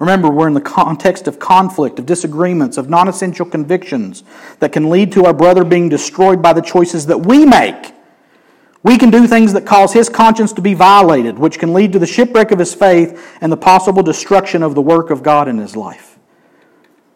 Remember, 0.00 0.28
we're 0.28 0.48
in 0.48 0.54
the 0.54 0.60
context 0.60 1.28
of 1.28 1.38
conflict, 1.38 1.98
of 1.98 2.06
disagreements, 2.06 2.76
of 2.76 2.90
non 2.90 3.08
essential 3.08 3.46
convictions 3.46 4.24
that 4.58 4.72
can 4.72 4.90
lead 4.90 5.12
to 5.12 5.24
our 5.24 5.32
brother 5.32 5.64
being 5.64 5.88
destroyed 5.88 6.42
by 6.42 6.52
the 6.52 6.60
choices 6.60 7.06
that 7.06 7.18
we 7.24 7.46
make. 7.46 7.93
We 8.84 8.98
can 8.98 9.10
do 9.10 9.26
things 9.26 9.54
that 9.54 9.64
cause 9.64 9.94
his 9.94 10.10
conscience 10.10 10.52
to 10.52 10.60
be 10.60 10.74
violated, 10.74 11.38
which 11.38 11.58
can 11.58 11.72
lead 11.72 11.92
to 11.94 11.98
the 11.98 12.06
shipwreck 12.06 12.50
of 12.50 12.58
his 12.58 12.74
faith 12.74 13.36
and 13.40 13.50
the 13.50 13.56
possible 13.56 14.02
destruction 14.02 14.62
of 14.62 14.74
the 14.74 14.82
work 14.82 15.08
of 15.08 15.22
God 15.22 15.48
in 15.48 15.56
his 15.56 15.74
life. 15.74 16.18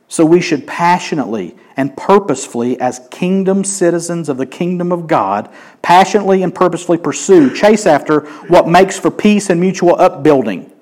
So 0.08 0.24
we 0.24 0.40
should 0.40 0.66
passionately 0.66 1.54
and 1.76 1.94
purposefully, 1.94 2.80
as 2.80 3.06
kingdom 3.10 3.64
citizens 3.64 4.30
of 4.30 4.38
the 4.38 4.46
kingdom 4.46 4.90
of 4.90 5.06
God, 5.06 5.52
passionately 5.82 6.42
and 6.42 6.54
purposefully 6.54 6.96
pursue, 6.96 7.54
chase 7.54 7.84
after 7.86 8.20
what 8.48 8.66
makes 8.66 8.98
for 8.98 9.10
peace 9.10 9.50
and 9.50 9.60
mutual 9.60 9.94
upbuilding. 10.00 10.72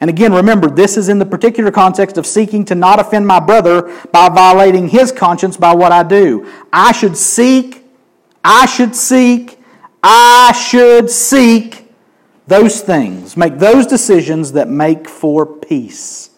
And 0.00 0.08
again, 0.08 0.32
remember, 0.32 0.68
this 0.68 0.96
is 0.96 1.10
in 1.10 1.18
the 1.18 1.26
particular 1.26 1.70
context 1.70 2.16
of 2.16 2.26
seeking 2.26 2.64
to 2.64 2.74
not 2.74 2.98
offend 2.98 3.26
my 3.26 3.38
brother 3.38 3.82
by 4.10 4.30
violating 4.30 4.88
his 4.88 5.12
conscience 5.12 5.58
by 5.58 5.74
what 5.74 5.92
I 5.92 6.02
do. 6.02 6.50
I 6.72 6.90
should 6.90 7.18
seek, 7.18 7.84
I 8.42 8.64
should 8.66 8.96
seek, 8.96 9.61
I 10.02 10.52
should 10.52 11.10
seek 11.10 11.88
those 12.46 12.80
things, 12.80 13.36
make 13.36 13.58
those 13.58 13.86
decisions 13.86 14.52
that 14.52 14.68
make 14.68 15.08
for 15.08 15.46
peace. 15.46 16.30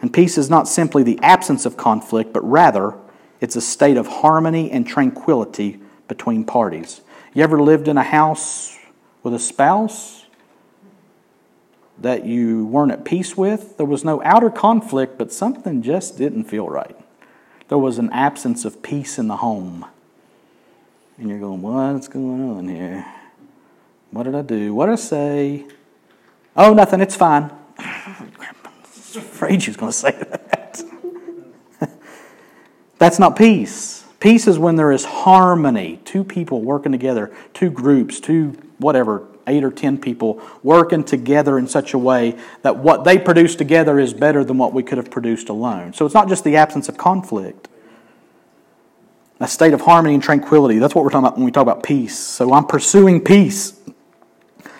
And 0.00 0.12
peace 0.12 0.38
is 0.38 0.48
not 0.48 0.66
simply 0.66 1.02
the 1.02 1.18
absence 1.22 1.66
of 1.66 1.76
conflict, 1.76 2.32
but 2.32 2.48
rather 2.48 2.94
it's 3.40 3.56
a 3.56 3.60
state 3.60 3.96
of 3.96 4.06
harmony 4.06 4.70
and 4.70 4.86
tranquility 4.86 5.80
between 6.08 6.44
parties. 6.44 7.02
You 7.34 7.42
ever 7.42 7.60
lived 7.60 7.88
in 7.88 7.98
a 7.98 8.02
house 8.02 8.78
with 9.22 9.34
a 9.34 9.38
spouse 9.38 10.24
that 11.98 12.24
you 12.24 12.66
weren't 12.66 12.92
at 12.92 13.04
peace 13.04 13.36
with? 13.36 13.76
There 13.76 13.86
was 13.86 14.04
no 14.04 14.22
outer 14.22 14.50
conflict, 14.50 15.18
but 15.18 15.32
something 15.32 15.82
just 15.82 16.16
didn't 16.16 16.44
feel 16.44 16.68
right. 16.68 16.96
There 17.68 17.78
was 17.78 17.98
an 17.98 18.10
absence 18.12 18.64
of 18.64 18.82
peace 18.82 19.18
in 19.18 19.28
the 19.28 19.38
home 19.38 19.86
and 21.18 21.28
you're 21.28 21.38
going, 21.38 21.62
what's 21.62 22.08
going 22.08 22.50
on 22.50 22.68
here? 22.68 23.06
What 24.10 24.24
did 24.24 24.34
I 24.34 24.42
do? 24.42 24.74
What 24.74 24.86
did 24.86 24.92
I 24.92 24.96
say? 24.96 25.66
Oh, 26.56 26.74
nothing, 26.74 27.00
it's 27.00 27.16
fine. 27.16 27.50
I 27.78 28.28
was 28.82 29.16
afraid 29.16 29.62
she 29.62 29.70
was 29.70 29.76
going 29.76 29.92
to 29.92 29.98
say 29.98 30.10
that. 30.12 30.82
That's 32.98 33.18
not 33.18 33.36
peace. 33.36 34.04
Peace 34.20 34.46
is 34.46 34.58
when 34.58 34.76
there 34.76 34.92
is 34.92 35.04
harmony. 35.04 36.00
Two 36.04 36.24
people 36.24 36.62
working 36.62 36.92
together, 36.92 37.34
two 37.52 37.70
groups, 37.70 38.20
two 38.20 38.56
whatever, 38.78 39.26
eight 39.46 39.64
or 39.64 39.70
ten 39.70 39.98
people 39.98 40.40
working 40.62 41.04
together 41.04 41.58
in 41.58 41.68
such 41.68 41.94
a 41.94 41.98
way 41.98 42.38
that 42.62 42.76
what 42.78 43.04
they 43.04 43.18
produce 43.18 43.54
together 43.54 43.98
is 43.98 44.12
better 44.12 44.44
than 44.44 44.58
what 44.58 44.72
we 44.72 44.82
could 44.82 44.98
have 44.98 45.10
produced 45.10 45.48
alone. 45.48 45.92
So 45.92 46.04
it's 46.04 46.14
not 46.14 46.28
just 46.28 46.44
the 46.44 46.56
absence 46.56 46.88
of 46.88 46.96
conflict, 46.96 47.65
a 49.40 49.48
state 49.48 49.74
of 49.74 49.82
harmony 49.82 50.14
and 50.14 50.22
tranquility. 50.22 50.78
That's 50.78 50.94
what 50.94 51.04
we're 51.04 51.10
talking 51.10 51.26
about 51.26 51.36
when 51.36 51.44
we 51.44 51.50
talk 51.50 51.62
about 51.62 51.82
peace. 51.82 52.18
So 52.18 52.52
I'm 52.52 52.64
pursuing 52.64 53.20
peace. 53.22 53.78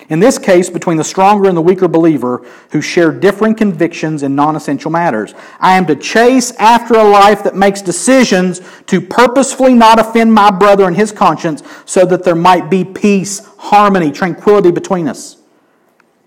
In 0.09 0.21
this 0.21 0.39
case, 0.39 0.71
between 0.71 0.99
the 0.99 1.05
stronger 1.05 1.49
and 1.49 1.57
the 1.57 1.63
weaker 1.63 1.89
believer 1.89 2.47
who 2.71 2.81
share 2.81 3.11
differing 3.11 3.57
convictions 3.57 4.23
in 4.23 4.37
non 4.37 4.55
essential 4.55 4.91
matters. 4.91 5.35
I 5.59 5.77
am 5.77 5.85
to 5.87 5.97
chase 5.97 6.53
after 6.53 6.95
a 6.95 7.03
life 7.03 7.43
that 7.43 7.57
makes 7.57 7.83
decisions 7.83 8.61
to 8.87 9.01
purposefully 9.01 9.75
not 9.75 9.99
offend 9.99 10.33
my 10.33 10.53
brother 10.53 10.85
and 10.85 10.97
his 10.97 11.11
conscience 11.11 11.63
so 11.87 12.07
that 12.07 12.23
there 12.23 12.37
might 12.37 12.71
be 12.71 12.85
peace, 12.85 13.45
harmony, 13.59 14.13
tranquility 14.13 14.71
between 14.71 15.09
us. 15.09 15.39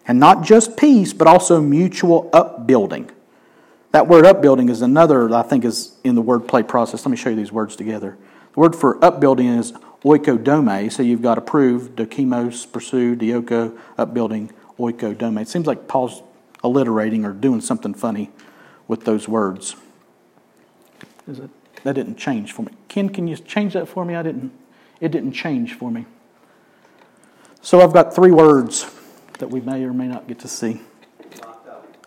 And 0.06 0.20
not 0.20 0.44
just 0.44 0.76
peace, 0.76 1.14
but 1.14 1.28
also 1.28 1.62
mutual 1.62 2.30
upbuilding. 2.34 3.12
That 3.92 4.08
word 4.08 4.26
upbuilding 4.26 4.70
is 4.70 4.82
another, 4.82 5.34
I 5.34 5.42
think, 5.42 5.66
is 5.66 5.98
in 6.04 6.16
the 6.16 6.22
wordplay 6.22 6.68
process. 6.68 7.06
Let 7.06 7.12
me 7.12 7.18
show 7.18 7.30
you 7.30 7.36
these 7.36 7.52
words 7.52 7.76
together. 7.76 8.18
The 8.54 8.60
word 8.60 8.76
for 8.76 9.04
upbuilding 9.04 9.48
is 9.48 9.72
oikodome. 10.04 10.92
So 10.92 11.02
you've 11.02 11.24
got 11.24 11.38
approved, 11.38 11.96
dokimos, 11.96 12.72
pursue, 12.72 13.16
dioko, 13.16 13.78
upbuilding, 13.98 14.52
oikodome. 14.78 15.42
It 15.42 15.48
seems 15.48 15.66
like 15.66 15.88
Paul's 15.88 16.22
alliterating 16.64 17.26
or 17.26 17.34
doing 17.34 17.62
something 17.62 17.96
funny 17.96 18.30
with 18.88 19.06
those 19.06 19.28
words. 19.28 19.76
Is 21.28 21.40
it? 21.40 21.50
That 21.84 21.94
didn't 21.94 22.18
change 22.18 22.52
for 22.52 22.64
me. 22.64 22.74
Ken, 22.90 23.10
can 23.10 23.28
you 23.28 23.38
change 23.38 23.74
that 23.74 23.88
for 23.88 24.06
me? 24.06 24.14
I 24.14 24.22
didn't. 24.22 24.52
It 25.00 25.12
didn't 25.12 25.32
change 25.32 25.74
for 25.74 25.90
me. 25.90 26.06
So 27.62 27.82
I've 27.82 27.94
got 27.94 28.14
three 28.14 28.32
words 28.32 28.90
that 29.40 29.50
we 29.50 29.62
may 29.62 29.84
or 29.84 29.94
may 29.94 30.08
not 30.08 30.28
get 30.28 30.40
to 30.40 30.48
see. 30.48 30.82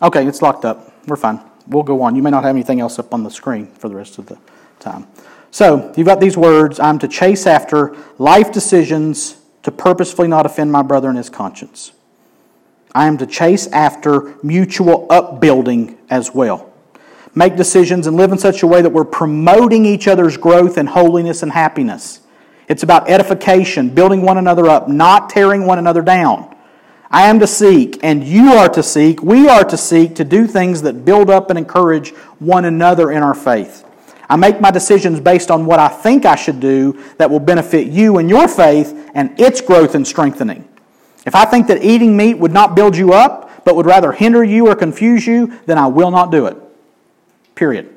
Okay, 0.01 0.25
it's 0.27 0.41
locked 0.41 0.63
up. 0.63 0.93
We're 1.07 1.15
fine 1.15 1.41
we'll 1.67 1.83
go 1.83 2.01
on. 2.01 2.15
You 2.15 2.21
may 2.21 2.29
not 2.29 2.43
have 2.43 2.55
anything 2.55 2.79
else 2.79 2.99
up 2.99 3.13
on 3.13 3.23
the 3.23 3.31
screen 3.31 3.67
for 3.67 3.89
the 3.89 3.95
rest 3.95 4.17
of 4.17 4.25
the 4.27 4.37
time. 4.79 5.07
So, 5.51 5.93
you've 5.95 6.07
got 6.07 6.19
these 6.19 6.35
words 6.35 6.79
I'm 6.79 6.97
to 6.99 7.07
chase 7.07 7.45
after 7.45 7.95
life 8.17 8.51
decisions 8.51 9.37
to 9.63 9.71
purposefully 9.71 10.27
not 10.27 10.45
offend 10.45 10.71
my 10.71 10.81
brother 10.81 11.09
and 11.09 11.17
his 11.17 11.29
conscience. 11.29 11.91
I 12.95 13.07
am 13.07 13.17
to 13.17 13.25
chase 13.25 13.67
after 13.67 14.35
mutual 14.43 15.07
upbuilding 15.09 15.97
as 16.09 16.33
well. 16.33 16.71
Make 17.35 17.55
decisions 17.55 18.05
and 18.05 18.15
live 18.15 18.31
in 18.31 18.37
such 18.37 18.61
a 18.61 18.67
way 18.67 18.81
that 18.81 18.91
we're 18.91 19.05
promoting 19.05 19.85
each 19.85 20.07
other's 20.07 20.37
growth 20.37 20.77
and 20.77 20.87
holiness 20.87 21.41
and 21.41 21.51
happiness. 21.51 22.19
It's 22.67 22.83
about 22.83 23.09
edification, 23.09 23.89
building 23.89 24.21
one 24.21 24.37
another 24.37 24.67
up, 24.67 24.87
not 24.87 25.29
tearing 25.29 25.65
one 25.65 25.79
another 25.79 26.01
down. 26.01 26.52
I 27.13 27.27
am 27.27 27.39
to 27.41 27.47
seek, 27.47 27.99
and 28.01 28.23
you 28.23 28.53
are 28.53 28.67
to 28.69 28.81
seek, 28.81 29.21
we 29.21 29.47
are 29.47 29.63
to 29.63 29.77
seek 29.77 30.15
to 30.15 30.23
do 30.23 30.47
things 30.47 30.81
that 30.81 31.05
build 31.05 31.29
up 31.29 31.51
and 31.51 31.59
encourage 31.59 32.09
one 32.39 32.65
another 32.65 33.11
in 33.11 33.21
our 33.21 33.35
faith. 33.35 33.85
I 34.27 34.35
make 34.35 34.59
my 34.59 34.71
decisions 34.71 35.19
based 35.19 35.51
on 35.51 35.67
what 35.67 35.77
I 35.77 35.89
think 35.89 36.25
I 36.25 36.35
should 36.35 36.59
do 36.59 36.99
that 37.19 37.29
will 37.29 37.39
benefit 37.39 37.85
you 37.85 38.17
and 38.17 38.27
your 38.27 38.47
faith 38.47 39.11
and 39.13 39.39
its 39.39 39.61
growth 39.61 39.93
and 39.93 40.07
strengthening. 40.07 40.67
If 41.23 41.35
I 41.35 41.45
think 41.45 41.67
that 41.67 41.83
eating 41.83 42.17
meat 42.17 42.39
would 42.39 42.51
not 42.51 42.75
build 42.75 42.97
you 42.97 43.13
up, 43.13 43.63
but 43.63 43.75
would 43.75 43.85
rather 43.85 44.11
hinder 44.11 44.43
you 44.43 44.67
or 44.67 44.75
confuse 44.75 45.27
you, 45.27 45.59
then 45.67 45.77
I 45.77 45.85
will 45.85 46.09
not 46.09 46.31
do 46.31 46.47
it. 46.47 46.57
Period. 47.53 47.95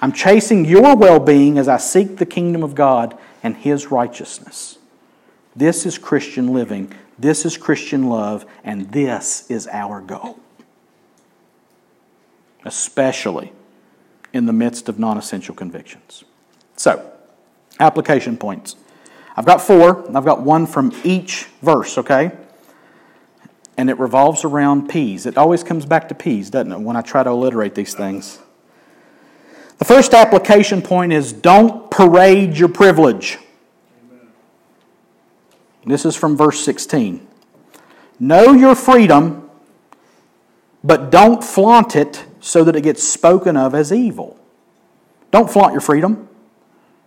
I'm 0.00 0.12
chasing 0.12 0.64
your 0.64 0.94
well 0.94 1.18
being 1.18 1.58
as 1.58 1.66
I 1.66 1.78
seek 1.78 2.18
the 2.18 2.26
kingdom 2.26 2.62
of 2.62 2.76
God 2.76 3.18
and 3.42 3.56
His 3.56 3.90
righteousness. 3.90 4.78
This 5.56 5.84
is 5.84 5.98
Christian 5.98 6.52
living. 6.52 6.94
This 7.18 7.46
is 7.46 7.56
Christian 7.56 8.08
love, 8.08 8.44
and 8.62 8.90
this 8.92 9.50
is 9.50 9.66
our 9.68 10.00
goal. 10.00 10.38
Especially 12.64 13.52
in 14.32 14.46
the 14.46 14.52
midst 14.52 14.88
of 14.88 14.98
non 14.98 15.16
essential 15.16 15.54
convictions. 15.54 16.24
So, 16.76 17.10
application 17.80 18.36
points. 18.36 18.76
I've 19.36 19.46
got 19.46 19.60
four. 19.60 20.04
I've 20.16 20.24
got 20.24 20.42
one 20.42 20.66
from 20.66 20.92
each 21.04 21.44
verse, 21.62 21.98
okay? 21.98 22.32
And 23.76 23.90
it 23.90 23.98
revolves 23.98 24.44
around 24.44 24.88
P's. 24.88 25.26
It 25.26 25.36
always 25.36 25.62
comes 25.62 25.84
back 25.84 26.08
to 26.08 26.14
P's, 26.14 26.50
doesn't 26.50 26.72
it, 26.72 26.80
when 26.80 26.96
I 26.96 27.02
try 27.02 27.22
to 27.22 27.30
alliterate 27.30 27.74
these 27.74 27.94
things? 27.94 28.38
The 29.78 29.84
first 29.84 30.14
application 30.14 30.80
point 30.80 31.12
is 31.12 31.32
don't 31.32 31.90
parade 31.90 32.56
your 32.56 32.70
privilege. 32.70 33.38
This 35.86 36.04
is 36.04 36.16
from 36.16 36.36
verse 36.36 36.60
16. 36.64 37.24
Know 38.18 38.52
your 38.52 38.74
freedom, 38.74 39.48
but 40.82 41.10
don't 41.10 41.42
flaunt 41.44 41.94
it 41.94 42.24
so 42.40 42.64
that 42.64 42.74
it 42.74 42.82
gets 42.82 43.02
spoken 43.02 43.56
of 43.56 43.74
as 43.74 43.92
evil. 43.92 44.38
Don't 45.30 45.50
flaunt 45.50 45.72
your 45.72 45.80
freedom. 45.80 46.28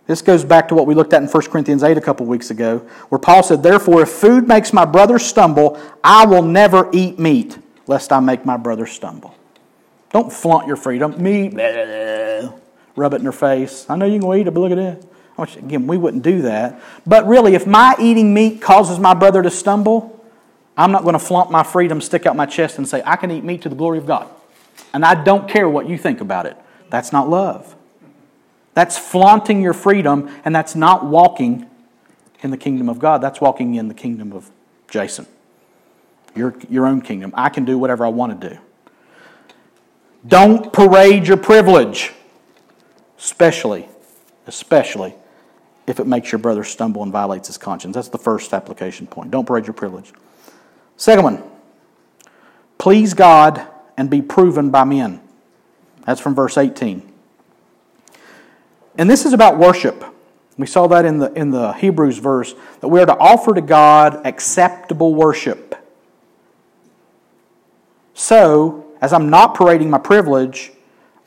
This 0.06 0.22
goes 0.22 0.44
back 0.44 0.68
to 0.68 0.74
what 0.74 0.86
we 0.86 0.94
looked 0.94 1.12
at 1.12 1.22
in 1.22 1.28
1 1.28 1.42
Corinthians 1.44 1.82
8 1.82 1.96
a 1.96 2.00
couple 2.00 2.26
weeks 2.26 2.50
ago, 2.50 2.78
where 3.10 3.18
Paul 3.18 3.42
said, 3.42 3.62
Therefore, 3.62 4.02
if 4.02 4.08
food 4.08 4.48
makes 4.48 4.72
my 4.72 4.84
brother 4.84 5.18
stumble, 5.18 5.80
I 6.02 6.26
will 6.26 6.42
never 6.42 6.88
eat 6.92 7.18
meat, 7.18 7.58
lest 7.86 8.12
I 8.12 8.20
make 8.20 8.44
my 8.44 8.56
brother 8.56 8.86
stumble. 8.86 9.34
Don't 10.12 10.32
flaunt 10.32 10.66
your 10.66 10.76
freedom. 10.76 11.22
Meat, 11.22 11.54
rub 12.96 13.14
it 13.14 13.16
in 13.16 13.22
their 13.22 13.32
face. 13.32 13.86
I 13.88 13.96
know 13.96 14.06
you 14.06 14.18
can 14.18 14.34
eat 14.34 14.46
it, 14.46 14.50
but 14.52 14.60
look 14.60 14.72
at 14.72 14.78
it. 14.78 15.09
Again, 15.42 15.86
we 15.86 15.96
wouldn't 15.96 16.22
do 16.22 16.42
that. 16.42 16.80
But 17.06 17.26
really, 17.26 17.54
if 17.54 17.66
my 17.66 17.94
eating 17.98 18.34
meat 18.34 18.60
causes 18.60 18.98
my 18.98 19.14
brother 19.14 19.42
to 19.42 19.50
stumble, 19.50 20.24
I'm 20.76 20.92
not 20.92 21.02
going 21.02 21.14
to 21.14 21.18
flaunt 21.18 21.50
my 21.50 21.62
freedom, 21.62 22.00
stick 22.00 22.26
out 22.26 22.36
my 22.36 22.46
chest, 22.46 22.78
and 22.78 22.88
say, 22.88 23.02
I 23.04 23.16
can 23.16 23.30
eat 23.30 23.44
meat 23.44 23.62
to 23.62 23.68
the 23.68 23.74
glory 23.74 23.98
of 23.98 24.06
God. 24.06 24.28
And 24.92 25.04
I 25.04 25.22
don't 25.22 25.48
care 25.48 25.68
what 25.68 25.88
you 25.88 25.98
think 25.98 26.20
about 26.20 26.46
it. 26.46 26.56
That's 26.88 27.12
not 27.12 27.28
love. 27.28 27.74
That's 28.74 28.96
flaunting 28.96 29.62
your 29.62 29.74
freedom, 29.74 30.30
and 30.44 30.54
that's 30.54 30.74
not 30.74 31.04
walking 31.04 31.68
in 32.42 32.50
the 32.50 32.56
kingdom 32.56 32.88
of 32.88 32.98
God. 32.98 33.20
That's 33.20 33.40
walking 33.40 33.74
in 33.74 33.88
the 33.88 33.94
kingdom 33.94 34.32
of 34.32 34.50
Jason, 34.88 35.26
your, 36.34 36.54
your 36.68 36.86
own 36.86 37.02
kingdom. 37.02 37.32
I 37.34 37.48
can 37.48 37.64
do 37.64 37.78
whatever 37.78 38.04
I 38.04 38.08
want 38.08 38.40
to 38.40 38.48
do. 38.50 38.58
Don't 40.26 40.72
parade 40.72 41.26
your 41.26 41.36
privilege, 41.36 42.12
especially, 43.18 43.88
especially 44.46 45.14
if 45.90 46.00
it 46.00 46.06
makes 46.06 46.30
your 46.32 46.38
brother 46.38 46.64
stumble 46.64 47.02
and 47.02 47.12
violates 47.12 47.48
his 47.48 47.58
conscience. 47.58 47.94
That's 47.94 48.08
the 48.08 48.18
first 48.18 48.54
application 48.54 49.06
point. 49.06 49.30
Don't 49.30 49.44
parade 49.44 49.66
your 49.66 49.74
privilege. 49.74 50.12
Second 50.96 51.24
one, 51.24 51.42
please 52.78 53.12
God 53.12 53.66
and 53.96 54.08
be 54.08 54.22
proven 54.22 54.70
by 54.70 54.84
men. 54.84 55.20
That's 56.06 56.20
from 56.20 56.34
verse 56.34 56.56
18. 56.56 57.12
And 58.96 59.10
this 59.10 59.26
is 59.26 59.32
about 59.32 59.58
worship. 59.58 60.04
We 60.56 60.66
saw 60.66 60.86
that 60.88 61.04
in 61.04 61.18
the, 61.18 61.32
in 61.32 61.50
the 61.50 61.72
Hebrews 61.72 62.18
verse 62.18 62.54
that 62.80 62.88
we 62.88 63.00
are 63.00 63.06
to 63.06 63.16
offer 63.16 63.54
to 63.54 63.60
God 63.60 64.24
acceptable 64.26 65.14
worship. 65.14 65.74
So, 68.14 68.86
as 69.00 69.12
I'm 69.12 69.30
not 69.30 69.54
parading 69.54 69.90
my 69.90 69.98
privilege, 69.98 70.72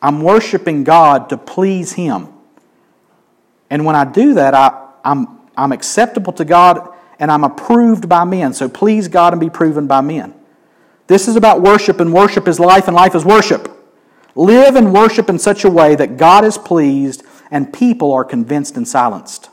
I'm 0.01 0.21
worshiping 0.21 0.83
God 0.83 1.29
to 1.29 1.37
please 1.37 1.93
Him. 1.93 2.32
And 3.69 3.85
when 3.85 3.95
I 3.95 4.05
do 4.05 4.35
that, 4.35 4.53
I, 4.53 4.89
I'm, 5.03 5.39
I'm 5.57 5.71
acceptable 5.71 6.33
to 6.33 6.45
God 6.45 6.89
and 7.19 7.31
I'm 7.31 7.43
approved 7.43 8.09
by 8.09 8.23
men. 8.23 8.53
So 8.53 8.67
please 8.67 9.07
God 9.07 9.33
and 9.33 9.39
be 9.39 9.49
proven 9.49 9.87
by 9.87 10.01
men. 10.01 10.33
This 11.07 11.27
is 11.27 11.35
about 11.35 11.61
worship, 11.61 11.99
and 11.99 12.13
worship 12.13 12.47
is 12.47 12.59
life, 12.59 12.87
and 12.87 12.95
life 12.95 13.13
is 13.13 13.25
worship. 13.25 13.69
Live 14.35 14.75
and 14.75 14.93
worship 14.93 15.29
in 15.29 15.37
such 15.37 15.63
a 15.63 15.69
way 15.69 15.95
that 15.95 16.17
God 16.17 16.45
is 16.45 16.57
pleased 16.57 17.23
and 17.51 17.71
people 17.71 18.11
are 18.13 18.23
convinced 18.23 18.77
and 18.77 18.87
silenced. 18.87 19.49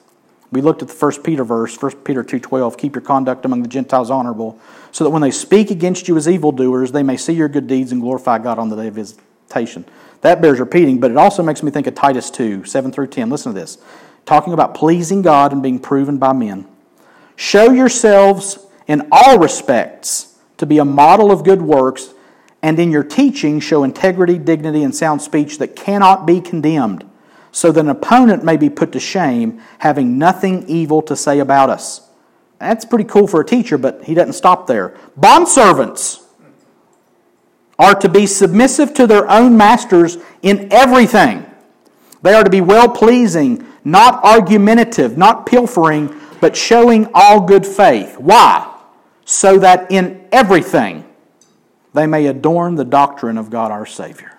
We 0.51 0.63
looked 0.63 0.83
at 0.83 0.89
the 0.89 0.95
1 0.95 1.23
Peter 1.23 1.45
verse, 1.45 1.81
1 1.81 1.97
Peter 1.97 2.25
2.12, 2.25 2.79
keep 2.79 2.95
your 2.95 3.03
conduct 3.03 3.45
among 3.45 3.63
the 3.63 3.69
Gentiles 3.69 4.11
honorable, 4.11 4.59
so 4.91 5.05
that 5.05 5.11
when 5.11 5.23
they 5.23 5.31
speak 5.31 5.71
against 5.71 6.09
you 6.09 6.17
as 6.17 6.29
evildoers, 6.29 6.93
they 6.93 7.03
may 7.03 7.17
see 7.17 7.35
your 7.35 7.49
good 7.49 7.67
deeds 7.67 7.93
and 7.93 8.01
glorify 8.01 8.39
God 8.39 8.59
on 8.59 8.69
the 8.69 8.77
day 8.77 8.89
of 8.89 8.95
visitation. 8.95 9.85
That 10.23 10.43
bears 10.43 10.61
repeating, 10.61 11.01
but 11.01 11.11
it 11.11 11.16
also 11.16 11.43
makes 11.43 11.62
me 11.62 11.71
think 11.71 11.87
of 11.87 11.95
Titus 11.95 12.31
2, 12.31 12.64
7 12.64 12.93
through 12.93 13.07
10. 13.09 13.31
Listen 13.31 13.55
to 13.55 13.61
this 13.61 13.79
talking 14.27 14.53
about 14.53 14.75
pleasing 14.75 15.23
God 15.23 15.53
and 15.53 15.62
being 15.62 15.79
proven 15.79 16.18
by 16.18 16.33
men. 16.33 16.66
Show 17.37 17.73
yourselves 17.73 18.59
in 18.87 19.09
all 19.11 19.39
respects 19.39 20.39
to 20.59 20.66
be 20.66 20.79
a 20.79 20.85
model 20.85 21.31
of 21.33 21.43
good 21.43 21.62
works, 21.62 22.12
and 22.62 22.79
in 22.79 22.91
your 22.91 23.03
teaching 23.03 23.59
show 23.61 23.83
integrity, 23.83 24.37
dignity, 24.37 24.83
and 24.83 24.95
sound 24.95 25.23
speech 25.23 25.59
that 25.59 25.75
cannot 25.75 26.27
be 26.27 26.41
condemned, 26.41 27.09
so 27.51 27.73
that 27.73 27.81
an 27.81 27.89
opponent 27.89 28.45
may 28.45 28.59
be 28.59 28.68
put 28.68 28.93
to 28.93 29.01
shame, 29.01 29.61
having 29.79 30.18
nothing 30.18 30.68
evil 30.68 31.01
to 31.01 31.16
say 31.16 31.39
about 31.39 31.71
us. 31.71 32.09
That's 32.59 32.85
pretty 32.85 33.05
cool 33.05 33.27
for 33.27 33.41
a 33.41 33.47
teacher, 33.47 33.79
but 33.79 34.05
he 34.05 34.12
doesn't 34.12 34.35
stop 34.35 34.66
there. 34.66 34.95
Bondservants 35.18 36.23
are 37.81 37.95
to 37.95 38.09
be 38.09 38.26
submissive 38.26 38.95
to 38.95 39.07
their 39.07 39.28
own 39.28 39.57
masters 39.57 40.18
in 40.43 40.70
everything. 40.70 41.45
They 42.22 42.35
are 42.35 42.45
to 42.45 42.51
be 42.51 42.61
well 42.61 42.91
pleasing 42.91 43.66
not 43.85 44.22
argumentative, 44.22 45.16
not 45.16 45.47
pilfering, 45.47 46.14
but 46.41 46.55
showing 46.57 47.09
all 47.14 47.41
good 47.41 47.66
faith. 47.66 48.18
Why? 48.18 48.66
So 49.24 49.59
that 49.59 49.91
in 49.91 50.28
everything 50.31 51.07
they 51.93 52.07
may 52.07 52.26
adorn 52.26 52.74
the 52.74 52.85
doctrine 52.85 53.39
of 53.39 53.51
God 53.51 53.72
our 53.72 53.87
Savior. 53.87 54.39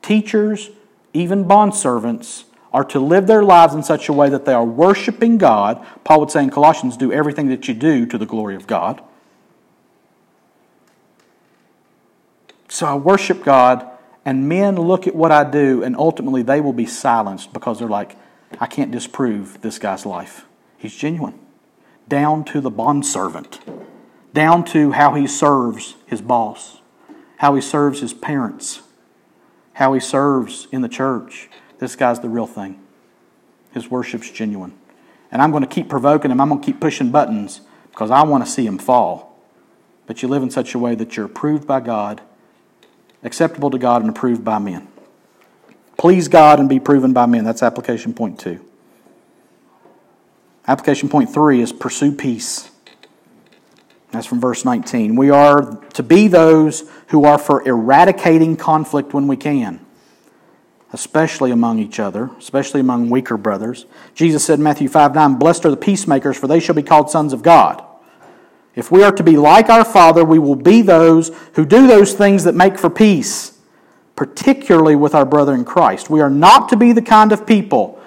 Teachers, 0.00 0.70
even 1.12 1.44
bondservants, 1.44 2.44
are 2.72 2.84
to 2.84 2.98
live 2.98 3.26
their 3.26 3.42
lives 3.42 3.74
in 3.74 3.82
such 3.82 4.08
a 4.08 4.12
way 4.12 4.30
that 4.30 4.46
they 4.46 4.54
are 4.54 4.64
worshiping 4.64 5.36
God. 5.36 5.84
Paul 6.04 6.20
would 6.20 6.30
say 6.30 6.42
in 6.42 6.50
Colossians, 6.50 6.96
do 6.96 7.12
everything 7.12 7.48
that 7.48 7.68
you 7.68 7.74
do 7.74 8.06
to 8.06 8.16
the 8.16 8.26
glory 8.26 8.56
of 8.56 8.66
God. 8.66 9.02
So 12.72 12.86
I 12.86 12.94
worship 12.94 13.44
God, 13.44 13.86
and 14.24 14.48
men 14.48 14.76
look 14.76 15.06
at 15.06 15.14
what 15.14 15.30
I 15.30 15.44
do, 15.44 15.82
and 15.82 15.94
ultimately 15.94 16.40
they 16.40 16.62
will 16.62 16.72
be 16.72 16.86
silenced 16.86 17.52
because 17.52 17.78
they're 17.78 17.86
like, 17.86 18.16
I 18.58 18.66
can't 18.66 18.90
disprove 18.90 19.60
this 19.60 19.78
guy's 19.78 20.06
life. 20.06 20.46
He's 20.78 20.96
genuine. 20.96 21.38
Down 22.08 22.44
to 22.44 22.62
the 22.62 22.70
bondservant, 22.70 23.60
down 24.32 24.64
to 24.64 24.92
how 24.92 25.12
he 25.12 25.26
serves 25.26 25.96
his 26.06 26.22
boss, 26.22 26.80
how 27.36 27.54
he 27.54 27.60
serves 27.60 28.00
his 28.00 28.14
parents, 28.14 28.80
how 29.74 29.92
he 29.92 30.00
serves 30.00 30.66
in 30.72 30.80
the 30.80 30.88
church. 30.88 31.50
This 31.78 31.94
guy's 31.94 32.20
the 32.20 32.30
real 32.30 32.46
thing. 32.46 32.80
His 33.72 33.90
worship's 33.90 34.30
genuine. 34.30 34.72
And 35.30 35.42
I'm 35.42 35.50
going 35.50 35.62
to 35.62 35.68
keep 35.68 35.90
provoking 35.90 36.30
him. 36.30 36.40
I'm 36.40 36.48
going 36.48 36.62
to 36.62 36.64
keep 36.64 36.80
pushing 36.80 37.10
buttons 37.10 37.60
because 37.90 38.10
I 38.10 38.22
want 38.22 38.46
to 38.46 38.50
see 38.50 38.64
him 38.64 38.78
fall. 38.78 39.38
But 40.06 40.22
you 40.22 40.28
live 40.28 40.42
in 40.42 40.50
such 40.50 40.74
a 40.74 40.78
way 40.78 40.94
that 40.94 41.18
you're 41.18 41.26
approved 41.26 41.66
by 41.66 41.80
God, 41.80 42.22
acceptable 43.22 43.70
to 43.70 43.78
God, 43.78 44.02
and 44.02 44.10
approved 44.10 44.44
by 44.44 44.58
men. 44.58 44.88
Please 45.96 46.28
God 46.28 46.58
and 46.58 46.68
be 46.68 46.80
proven 46.80 47.12
by 47.12 47.26
men. 47.26 47.44
That's 47.44 47.62
application 47.62 48.14
point 48.14 48.38
two. 48.38 48.64
Application 50.66 51.08
point 51.08 51.32
three 51.32 51.60
is 51.60 51.72
pursue 51.72 52.12
peace. 52.12 52.70
That's 54.10 54.26
from 54.26 54.40
verse 54.40 54.64
19. 54.64 55.16
We 55.16 55.30
are 55.30 55.76
to 55.94 56.02
be 56.02 56.28
those 56.28 56.88
who 57.08 57.24
are 57.24 57.38
for 57.38 57.66
eradicating 57.66 58.56
conflict 58.56 59.14
when 59.14 59.26
we 59.26 59.38
can, 59.38 59.84
especially 60.92 61.50
among 61.50 61.78
each 61.78 61.98
other, 61.98 62.30
especially 62.38 62.80
among 62.80 63.08
weaker 63.08 63.38
brothers. 63.38 63.86
Jesus 64.14 64.44
said 64.44 64.58
in 64.58 64.64
Matthew 64.64 64.88
5 64.88 65.14
9, 65.14 65.34
Blessed 65.36 65.64
are 65.64 65.70
the 65.70 65.78
peacemakers, 65.78 66.36
for 66.36 66.46
they 66.46 66.60
shall 66.60 66.74
be 66.74 66.82
called 66.82 67.10
sons 67.10 67.32
of 67.32 67.42
God. 67.42 67.82
If 68.74 68.90
we 68.90 69.02
are 69.02 69.12
to 69.12 69.22
be 69.22 69.36
like 69.36 69.68
our 69.68 69.84
Father, 69.84 70.24
we 70.24 70.38
will 70.38 70.56
be 70.56 70.82
those 70.82 71.30
who 71.54 71.66
do 71.66 71.86
those 71.86 72.14
things 72.14 72.44
that 72.44 72.54
make 72.54 72.78
for 72.78 72.90
peace 72.90 73.52
particularly 74.16 74.94
with 74.94 75.14
our 75.14 75.24
brother 75.24 75.54
in 75.54 75.64
Christ. 75.64 76.10
We 76.10 76.20
are 76.20 76.30
not 76.30 76.68
to 76.68 76.76
be 76.76 76.92
the 76.92 77.02
kind 77.02 77.32
of 77.32 77.46
people. 77.46 78.00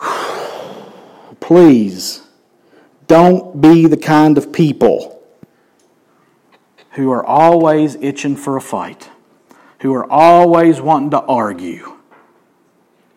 Please, 1.40 2.22
don't 3.06 3.60
be 3.60 3.86
the 3.86 3.96
kind 3.96 4.36
of 4.36 4.52
people 4.52 5.22
who 6.92 7.10
are 7.10 7.24
always 7.24 7.96
itching 7.96 8.36
for 8.36 8.56
a 8.56 8.60
fight, 8.60 9.10
who 9.80 9.94
are 9.94 10.10
always 10.10 10.80
wanting 10.80 11.10
to 11.10 11.20
argue. 11.22 11.96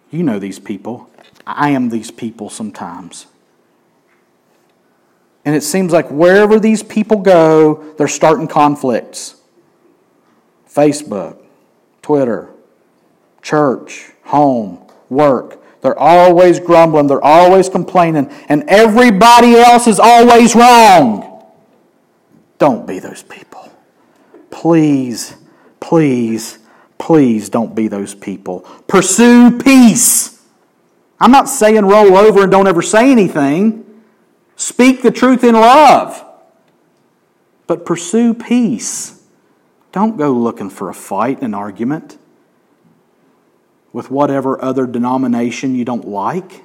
You 0.10 0.24
know 0.24 0.40
these 0.40 0.60
people. 0.60 1.10
I 1.46 1.72
am 1.72 1.90
these 1.90 2.12
people 2.12 2.50
sometimes. 2.50 3.28
And 5.48 5.56
it 5.56 5.64
seems 5.64 5.94
like 5.94 6.12
wherever 6.12 6.60
these 6.60 6.84
people 6.84 7.22
go, 7.22 7.76
they're 7.98 8.10
starting 8.10 8.50
conflicts. 8.50 9.36
Facebook, 10.70 11.42
Twitter, 12.02 12.50
church, 13.42 14.12
home, 14.24 14.86
work. 15.08 15.64
They're 15.80 15.98
always 15.98 16.60
grumbling, 16.60 17.08
they're 17.08 17.24
always 17.24 17.70
complaining, 17.70 18.30
and 18.50 18.66
everybody 18.68 19.56
else 19.56 19.88
is 19.88 20.02
always 20.02 20.54
wrong. 20.54 21.46
Don't 22.58 22.86
be 22.86 23.00
those 23.00 23.24
people. 23.24 23.72
Please, 24.50 25.34
please, 25.80 26.60
please 26.98 27.48
don't 27.48 27.74
be 27.74 27.88
those 27.88 28.14
people. 28.14 28.66
Pursue 28.88 29.58
peace. 29.60 30.44
I'm 31.22 31.32
not 31.32 31.48
saying 31.48 31.86
roll 31.86 32.18
over 32.18 32.44
and 32.44 32.52
don't 32.52 32.68
ever 32.68 32.82
say 32.82 33.14
anything. 33.14 33.87
Speak 34.58 35.04
the 35.04 35.12
truth 35.12 35.44
in 35.44 35.54
love. 35.54 36.26
But 37.68 37.86
pursue 37.86 38.34
peace. 38.34 39.24
Don't 39.92 40.18
go 40.18 40.32
looking 40.34 40.70
for 40.70 40.90
a 40.90 40.94
fight, 40.94 41.42
an 41.42 41.54
argument 41.54 42.18
with 43.94 44.12
whatever 44.12 44.62
other 44.62 44.86
denomination 44.86 45.76
you 45.76 45.86
don't 45.86 46.08
like. 46.08 46.64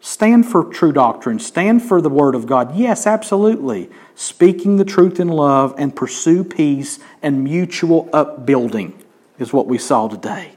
Stand 0.00 0.46
for 0.46 0.64
true 0.64 0.92
doctrine. 0.92 1.38
Stand 1.38 1.82
for 1.82 2.00
the 2.00 2.08
Word 2.08 2.34
of 2.34 2.46
God. 2.46 2.74
Yes, 2.74 3.06
absolutely. 3.06 3.90
Speaking 4.14 4.76
the 4.76 4.84
truth 4.84 5.20
in 5.20 5.28
love 5.28 5.74
and 5.76 5.94
pursue 5.94 6.42
peace 6.44 6.98
and 7.22 7.44
mutual 7.44 8.08
upbuilding 8.12 9.00
is 9.38 9.52
what 9.52 9.66
we 9.66 9.78
saw 9.78 10.08
today. 10.08 10.52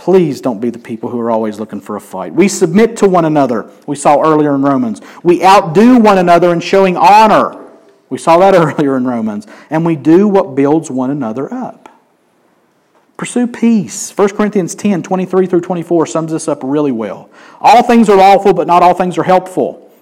Please 0.00 0.40
don't 0.40 0.60
be 0.60 0.70
the 0.70 0.78
people 0.78 1.10
who 1.10 1.20
are 1.20 1.30
always 1.30 1.60
looking 1.60 1.78
for 1.78 1.94
a 1.94 2.00
fight. 2.00 2.32
We 2.32 2.48
submit 2.48 2.96
to 2.96 3.06
one 3.06 3.26
another. 3.26 3.70
We 3.86 3.96
saw 3.96 4.22
earlier 4.22 4.54
in 4.54 4.62
Romans. 4.62 5.02
We 5.22 5.44
outdo 5.44 5.98
one 5.98 6.16
another 6.16 6.54
in 6.54 6.60
showing 6.60 6.96
honor. 6.96 7.70
We 8.08 8.16
saw 8.16 8.38
that 8.38 8.54
earlier 8.78 8.96
in 8.96 9.06
Romans. 9.06 9.46
And 9.68 9.84
we 9.84 9.96
do 9.96 10.26
what 10.26 10.54
builds 10.54 10.90
one 10.90 11.10
another 11.10 11.52
up. 11.52 11.90
Pursue 13.18 13.46
peace. 13.46 14.10
1 14.16 14.30
Corinthians 14.30 14.74
10 14.74 15.02
23 15.02 15.46
through 15.46 15.60
24 15.60 16.06
sums 16.06 16.32
this 16.32 16.48
up 16.48 16.60
really 16.62 16.92
well. 16.92 17.28
All 17.60 17.82
things 17.82 18.08
are 18.08 18.16
lawful, 18.16 18.54
but 18.54 18.66
not 18.66 18.82
all 18.82 18.94
things 18.94 19.18
are 19.18 19.24
helpful. 19.24 19.92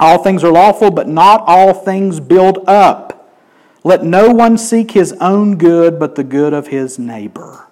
All 0.00 0.22
things 0.22 0.42
are 0.42 0.52
lawful, 0.52 0.90
but 0.90 1.06
not 1.06 1.44
all 1.46 1.74
things 1.74 2.18
build 2.18 2.66
up. 2.66 3.30
Let 3.84 4.04
no 4.04 4.30
one 4.30 4.56
seek 4.56 4.92
his 4.92 5.12
own 5.20 5.58
good, 5.58 6.00
but 6.00 6.14
the 6.14 6.24
good 6.24 6.54
of 6.54 6.68
his 6.68 6.98
neighbor. 6.98 7.63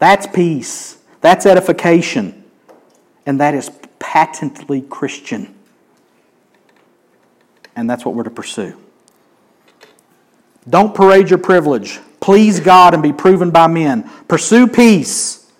That's 0.00 0.26
peace. 0.26 0.98
That's 1.20 1.46
edification. 1.46 2.44
And 3.26 3.38
that 3.40 3.54
is 3.54 3.70
patently 4.00 4.80
Christian. 4.80 5.54
And 7.76 7.88
that's 7.88 8.04
what 8.04 8.16
we're 8.16 8.24
to 8.24 8.30
pursue. 8.30 8.76
Don't 10.68 10.94
parade 10.94 11.30
your 11.30 11.38
privilege. 11.38 12.00
Please 12.18 12.60
God 12.60 12.94
and 12.94 13.02
be 13.02 13.12
proven 13.12 13.50
by 13.50 13.66
men. 13.66 14.10
Pursue 14.26 14.66
peace. 14.66 15.50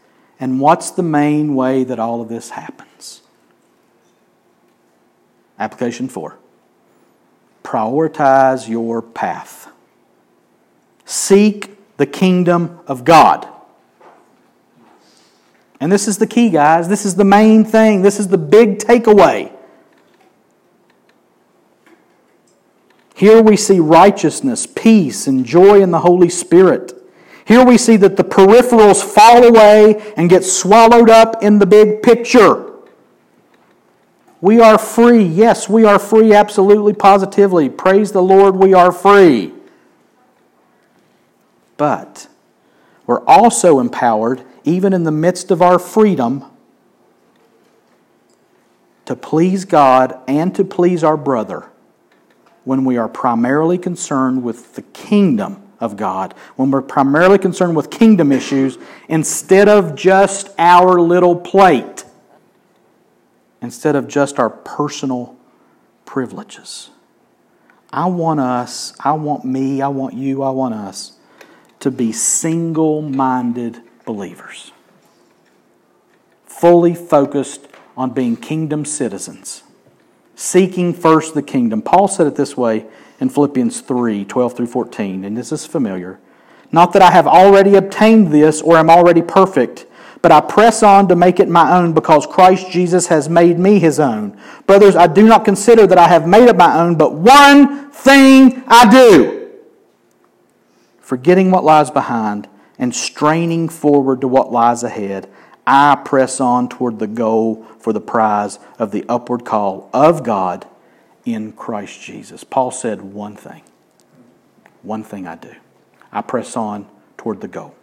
And 0.40 0.58
what's 0.60 0.90
the 0.90 1.02
main 1.02 1.54
way 1.54 1.84
that 1.84 1.98
all 1.98 2.20
of 2.20 2.28
this 2.28 2.50
happens? 2.50 3.22
Application 5.58 6.08
four 6.08 6.36
prioritize 7.62 8.68
your 8.68 9.00
path. 9.00 9.70
Seek 11.04 11.76
the 11.98 12.06
kingdom 12.06 12.80
of 12.86 13.04
God. 13.04 13.46
And 15.80 15.90
this 15.90 16.06
is 16.06 16.18
the 16.18 16.26
key, 16.26 16.50
guys. 16.50 16.88
This 16.88 17.06
is 17.06 17.14
the 17.14 17.24
main 17.24 17.64
thing. 17.64 18.02
This 18.02 18.20
is 18.20 18.28
the 18.28 18.38
big 18.38 18.78
takeaway. 18.78 19.50
Here 23.14 23.42
we 23.42 23.56
see 23.56 23.80
righteousness, 23.80 24.66
peace, 24.66 25.26
and 25.26 25.44
joy 25.44 25.82
in 25.82 25.90
the 25.90 26.00
Holy 26.00 26.28
Spirit. 26.28 26.94
Here 27.44 27.64
we 27.64 27.78
see 27.78 27.96
that 27.96 28.16
the 28.16 28.24
peripherals 28.24 29.02
fall 29.02 29.44
away 29.44 30.14
and 30.16 30.30
get 30.30 30.44
swallowed 30.44 31.10
up 31.10 31.42
in 31.42 31.58
the 31.58 31.66
big 31.66 32.02
picture. 32.02 32.70
We 34.40 34.60
are 34.60 34.78
free. 34.78 35.22
Yes, 35.22 35.68
we 35.68 35.84
are 35.84 35.98
free, 35.98 36.32
absolutely, 36.32 36.94
positively. 36.94 37.68
Praise 37.68 38.12
the 38.12 38.22
Lord, 38.22 38.56
we 38.56 38.72
are 38.72 38.92
free. 38.92 39.52
But 41.76 42.28
we're 43.06 43.24
also 43.24 43.80
empowered 43.80 44.42
even 44.64 44.92
in 44.92 45.04
the 45.04 45.10
midst 45.10 45.50
of 45.50 45.62
our 45.62 45.78
freedom, 45.78 46.44
to 49.06 49.16
please 49.16 49.64
God 49.64 50.18
and 50.28 50.54
to 50.54 50.64
please 50.64 51.02
our 51.02 51.16
brother 51.16 51.70
when 52.64 52.84
we 52.84 52.96
are 52.96 53.08
primarily 53.08 53.78
concerned 53.78 54.42
with 54.42 54.74
the 54.74 54.82
kingdom 54.82 55.62
of 55.80 55.96
God, 55.96 56.34
when 56.56 56.70
we're 56.70 56.82
primarily 56.82 57.38
concerned 57.38 57.74
with 57.74 57.90
kingdom 57.90 58.30
issues 58.30 58.78
instead 59.08 59.68
of 59.68 59.94
just 59.94 60.50
our 60.58 61.00
little 61.00 61.34
plate, 61.34 62.04
instead 63.62 63.96
of 63.96 64.06
just 64.06 64.38
our 64.38 64.50
personal 64.50 65.36
privileges. 66.04 66.90
I 67.92 68.06
want 68.06 68.40
us, 68.40 68.92
I 69.00 69.12
want 69.12 69.44
me, 69.44 69.82
I 69.82 69.88
want 69.88 70.14
you, 70.14 70.42
I 70.42 70.50
want 70.50 70.74
us 70.74 71.12
to 71.80 71.90
be 71.90 72.12
single 72.12 73.02
minded 73.02 73.82
believers, 74.04 74.72
fully 76.46 76.94
focused 76.94 77.68
on 77.96 78.10
being 78.10 78.36
kingdom 78.36 78.84
citizens, 78.84 79.62
seeking 80.34 80.92
first 80.92 81.34
the 81.34 81.42
kingdom. 81.42 81.82
Paul 81.82 82.08
said 82.08 82.26
it 82.26 82.36
this 82.36 82.56
way 82.56 82.86
in 83.20 83.28
Philippians 83.28 83.80
3 83.80 84.24
12 84.24 84.56
through 84.56 84.66
14, 84.66 85.24
and 85.24 85.36
this 85.36 85.52
is 85.52 85.66
familiar. 85.66 86.18
Not 86.72 86.92
that 86.92 87.02
I 87.02 87.10
have 87.10 87.26
already 87.26 87.74
obtained 87.74 88.32
this 88.32 88.62
or 88.62 88.76
am 88.76 88.90
already 88.90 89.22
perfect, 89.22 89.86
but 90.22 90.32
I 90.32 90.40
press 90.40 90.82
on 90.82 91.08
to 91.08 91.16
make 91.16 91.40
it 91.40 91.48
my 91.48 91.76
own 91.76 91.94
because 91.94 92.26
Christ 92.26 92.70
Jesus 92.70 93.06
has 93.08 93.28
made 93.28 93.58
me 93.58 93.78
his 93.78 93.98
own. 93.98 94.38
Brothers, 94.66 94.94
I 94.94 95.06
do 95.06 95.26
not 95.26 95.44
consider 95.44 95.86
that 95.86 95.98
I 95.98 96.08
have 96.08 96.28
made 96.28 96.48
it 96.48 96.56
my 96.56 96.78
own, 96.78 96.96
but 96.96 97.14
one 97.14 97.90
thing 97.90 98.62
I 98.66 98.90
do. 98.90 99.50
Forgetting 101.00 101.50
what 101.50 101.64
lies 101.64 101.90
behind 101.90 102.48
and 102.80 102.94
straining 102.94 103.68
forward 103.68 104.22
to 104.22 104.26
what 104.26 104.50
lies 104.50 104.82
ahead, 104.82 105.28
I 105.66 105.96
press 106.02 106.40
on 106.40 106.68
toward 106.68 106.98
the 106.98 107.06
goal 107.06 107.64
for 107.78 107.92
the 107.92 108.00
prize 108.00 108.58
of 108.78 108.90
the 108.90 109.04
upward 109.06 109.44
call 109.44 109.90
of 109.92 110.24
God 110.24 110.66
in 111.26 111.52
Christ 111.52 112.00
Jesus. 112.00 112.42
Paul 112.42 112.70
said 112.70 113.02
one 113.02 113.36
thing. 113.36 113.62
One 114.82 115.04
thing 115.04 115.26
I 115.26 115.36
do. 115.36 115.54
I 116.10 116.22
press 116.22 116.56
on 116.56 116.88
toward 117.18 117.42
the 117.42 117.48
goal. 117.48 117.74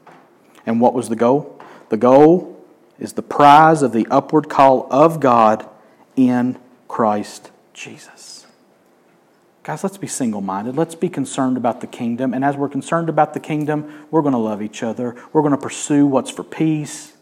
And 0.65 0.81
what 0.81 0.93
was 0.93 1.09
the 1.09 1.15
goal? 1.15 1.61
The 1.89 1.97
goal 1.97 2.65
is 2.99 3.13
the 3.13 3.21
prize 3.21 3.83
of 3.83 3.93
the 3.93 4.07
upward 4.09 4.49
call 4.49 4.87
of 4.91 5.19
God 5.19 5.69
in 6.15 6.57
Christ 6.87 7.51
Jesus. 7.73 8.36
Guys, 9.67 9.83
let's 9.83 9.97
be 9.97 10.07
single 10.07 10.39
minded. 10.39 10.77
Let's 10.77 10.95
be 10.95 11.09
concerned 11.09 11.57
about 11.57 11.81
the 11.81 11.87
kingdom. 11.87 12.33
And 12.33 12.45
as 12.45 12.55
we're 12.55 12.69
concerned 12.69 13.09
about 13.09 13.33
the 13.33 13.41
kingdom, 13.41 14.05
we're 14.09 14.21
going 14.21 14.31
to 14.31 14.37
love 14.37 14.61
each 14.61 14.81
other. 14.81 15.13
We're 15.33 15.41
going 15.41 15.51
to 15.51 15.57
pursue 15.57 16.05
what's 16.05 16.31
for 16.31 16.45
peace. 16.45 17.17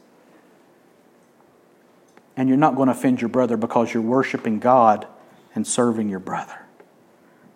And 2.37 2.47
you're 2.47 2.59
not 2.59 2.75
going 2.75 2.85
to 2.85 2.91
offend 2.91 3.19
your 3.19 3.29
brother 3.29 3.57
because 3.57 3.95
you're 3.95 4.03
worshiping 4.03 4.59
God 4.59 5.07
and 5.55 5.65
serving 5.65 6.07
your 6.07 6.19
brother. 6.19 6.59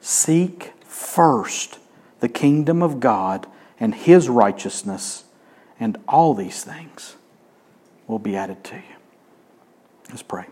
Seek 0.01 0.73
first 0.83 1.77
the 2.19 2.27
kingdom 2.27 2.81
of 2.81 2.99
God 2.99 3.45
and 3.79 3.93
his 3.93 4.27
righteousness, 4.27 5.25
and 5.79 5.99
all 6.07 6.33
these 6.33 6.63
things 6.63 7.15
will 8.07 8.17
be 8.17 8.35
added 8.35 8.63
to 8.63 8.77
you. 8.77 8.95
Let's 10.09 10.23
pray. 10.23 10.47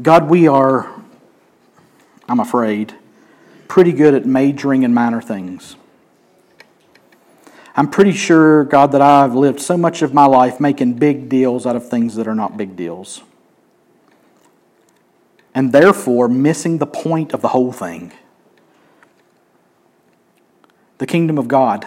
God, 0.00 0.28
we 0.28 0.46
are, 0.46 0.92
I'm 2.28 2.40
afraid, 2.40 2.94
pretty 3.66 3.92
good 3.92 4.12
at 4.12 4.26
majoring 4.26 4.82
in 4.82 4.92
minor 4.92 5.22
things. 5.22 5.76
I'm 7.74 7.88
pretty 7.90 8.12
sure, 8.12 8.64
God, 8.64 8.92
that 8.92 9.00
I've 9.00 9.34
lived 9.34 9.60
so 9.60 9.76
much 9.76 10.02
of 10.02 10.12
my 10.12 10.26
life 10.26 10.60
making 10.60 10.94
big 10.94 11.28
deals 11.28 11.66
out 11.66 11.76
of 11.76 11.88
things 11.88 12.14
that 12.16 12.28
are 12.28 12.34
not 12.34 12.56
big 12.56 12.76
deals. 12.76 13.22
And 15.54 15.72
therefore, 15.72 16.28
missing 16.28 16.78
the 16.78 16.86
point 16.86 17.32
of 17.32 17.40
the 17.40 17.48
whole 17.48 17.72
thing. 17.72 18.12
The 20.98 21.06
kingdom 21.06 21.38
of 21.38 21.48
God 21.48 21.86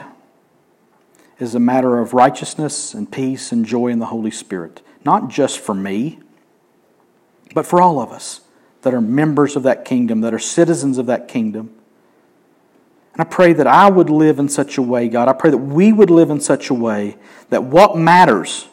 is 1.39 1.53
a 1.53 1.59
matter 1.59 1.99
of 1.99 2.13
righteousness 2.13 2.93
and 2.93 3.11
peace 3.11 3.51
and 3.51 3.65
joy 3.65 3.87
in 3.87 3.99
the 3.99 4.07
Holy 4.07 4.31
Spirit, 4.31 4.81
not 5.05 5.29
just 5.29 5.59
for 5.59 5.75
me 5.75 6.19
but 7.53 7.65
for 7.65 7.81
all 7.81 7.99
of 7.99 8.11
us 8.11 8.41
that 8.81 8.93
are 8.93 9.01
members 9.01 9.55
of 9.55 9.63
that 9.63 9.85
kingdom, 9.85 10.21
that 10.21 10.33
are 10.33 10.39
citizens 10.39 10.97
of 10.97 11.05
that 11.07 11.27
kingdom. 11.27 11.73
And 13.13 13.21
I 13.21 13.23
pray 13.25 13.53
that 13.53 13.67
I 13.67 13.89
would 13.89 14.09
live 14.09 14.39
in 14.39 14.47
such 14.47 14.77
a 14.77 14.81
way, 14.81 15.09
God. 15.09 15.27
I 15.27 15.33
pray 15.33 15.49
that 15.49 15.57
we 15.57 15.91
would 15.91 16.09
live 16.09 16.29
in 16.29 16.39
such 16.39 16.69
a 16.69 16.73
way 16.73 17.17
that 17.49 17.63
what 17.63 17.97
matters 17.97 18.67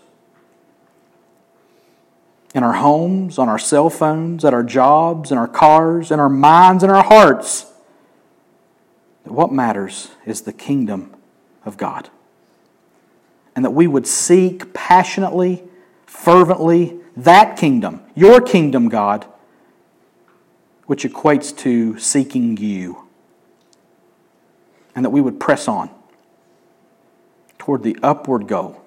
in 2.55 2.63
our 2.63 2.75
homes, 2.75 3.39
on 3.39 3.49
our 3.49 3.59
cell 3.59 3.91
phones, 3.91 4.45
at 4.45 4.55
our 4.55 4.63
jobs, 4.63 5.31
in 5.33 5.39
our 5.39 5.49
cars, 5.49 6.11
in 6.11 6.21
our 6.21 6.29
minds, 6.29 6.83
in 6.85 6.91
our 6.91 7.03
hearts, 7.03 7.67
that 9.25 9.33
what 9.33 9.53
matters 9.53 10.11
is 10.25 10.43
the 10.43 10.53
kingdom 10.53 11.15
of 11.65 11.77
God. 11.77 12.09
And 13.55 13.65
that 13.65 13.73
we 13.73 13.87
would 13.87 14.07
seek 14.07 14.73
passionately, 14.73 15.65
fervently 16.07 17.01
that 17.17 17.57
kingdom, 17.57 18.01
your 18.15 18.41
kingdom, 18.41 18.89
God, 18.89 19.27
which 20.87 21.05
equates 21.05 21.57
to 21.59 21.99
seeking 21.99 22.57
you. 22.57 23.05
And 24.95 25.05
that 25.05 25.11
we 25.11 25.21
would 25.21 25.41
press 25.41 25.69
on 25.69 25.91
toward 27.59 27.83
the 27.83 27.99
upward 28.03 28.47
goal 28.47 28.83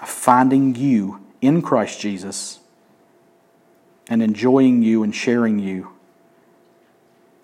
of 0.00 0.08
finding 0.08 0.74
you 0.74 1.20
in 1.40 1.62
Christ 1.62 2.00
Jesus 2.00 2.60
and 4.08 4.22
enjoying 4.22 4.82
you 4.82 5.02
and 5.02 5.14
sharing 5.14 5.58
you, 5.58 5.92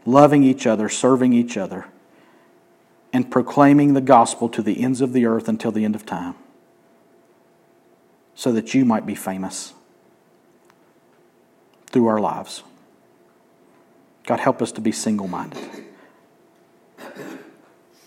loving 0.04 0.44
each 0.44 0.66
other, 0.66 0.88
serving 0.88 1.32
each 1.32 1.56
other, 1.56 1.86
and 3.12 3.30
proclaiming 3.30 3.94
the 3.94 4.00
gospel 4.00 4.48
to 4.50 4.62
the 4.62 4.82
ends 4.82 5.00
of 5.00 5.12
the 5.12 5.26
earth 5.26 5.48
until 5.48 5.72
the 5.72 5.84
end 5.84 5.94
of 5.94 6.06
time 6.06 6.34
so 8.40 8.52
that 8.52 8.72
you 8.72 8.86
might 8.86 9.04
be 9.04 9.14
famous 9.14 9.74
through 11.88 12.06
our 12.06 12.18
lives. 12.18 12.62
God, 14.24 14.40
help 14.40 14.62
us 14.62 14.72
to 14.72 14.80
be 14.80 14.92
single 14.92 15.28
minded. 15.28 15.58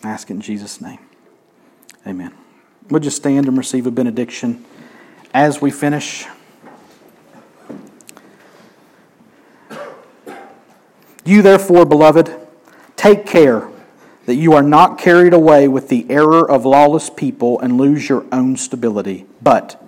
Ask 0.01 0.31
it 0.31 0.33
in 0.33 0.41
Jesus' 0.41 0.81
name. 0.81 0.97
Amen. 2.07 2.33
We'll 2.89 2.99
just 2.99 3.17
stand 3.17 3.47
and 3.47 3.55
receive 3.55 3.85
a 3.85 3.91
benediction 3.91 4.65
as 5.35 5.61
we 5.61 5.69
finish. 5.69 6.25
You, 11.23 11.43
therefore, 11.43 11.85
beloved, 11.85 12.35
take 12.95 13.27
care 13.27 13.69
that 14.25 14.33
you 14.33 14.53
are 14.53 14.63
not 14.63 14.97
carried 14.97 15.35
away 15.35 15.67
with 15.67 15.89
the 15.89 16.07
error 16.09 16.49
of 16.49 16.65
lawless 16.65 17.11
people 17.11 17.59
and 17.59 17.77
lose 17.77 18.09
your 18.09 18.25
own 18.31 18.57
stability, 18.57 19.27
but 19.39 19.79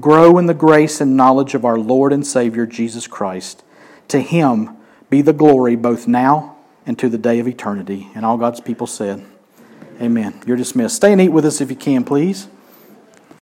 grow 0.00 0.38
in 0.38 0.46
the 0.46 0.54
grace 0.54 1.00
and 1.00 1.16
knowledge 1.16 1.54
of 1.54 1.64
our 1.64 1.78
Lord 1.78 2.12
and 2.12 2.26
Savior 2.26 2.66
Jesus 2.66 3.06
Christ. 3.06 3.62
To 4.08 4.20
him 4.20 4.76
be 5.10 5.22
the 5.22 5.32
glory 5.32 5.76
both 5.76 6.08
now 6.08 6.56
and 6.86 6.98
to 6.98 7.08
the 7.08 7.18
day 7.18 7.38
of 7.38 7.48
eternity. 7.48 8.08
And 8.14 8.24
all 8.24 8.36
God's 8.36 8.60
people 8.60 8.86
said, 8.86 9.24
Amen. 10.00 10.42
You're 10.46 10.56
dismissed. 10.56 10.96
Stay 10.96 11.12
and 11.12 11.20
eat 11.20 11.28
with 11.28 11.44
us 11.44 11.60
if 11.60 11.70
you 11.70 11.76
can, 11.76 12.04
please. 12.04 12.48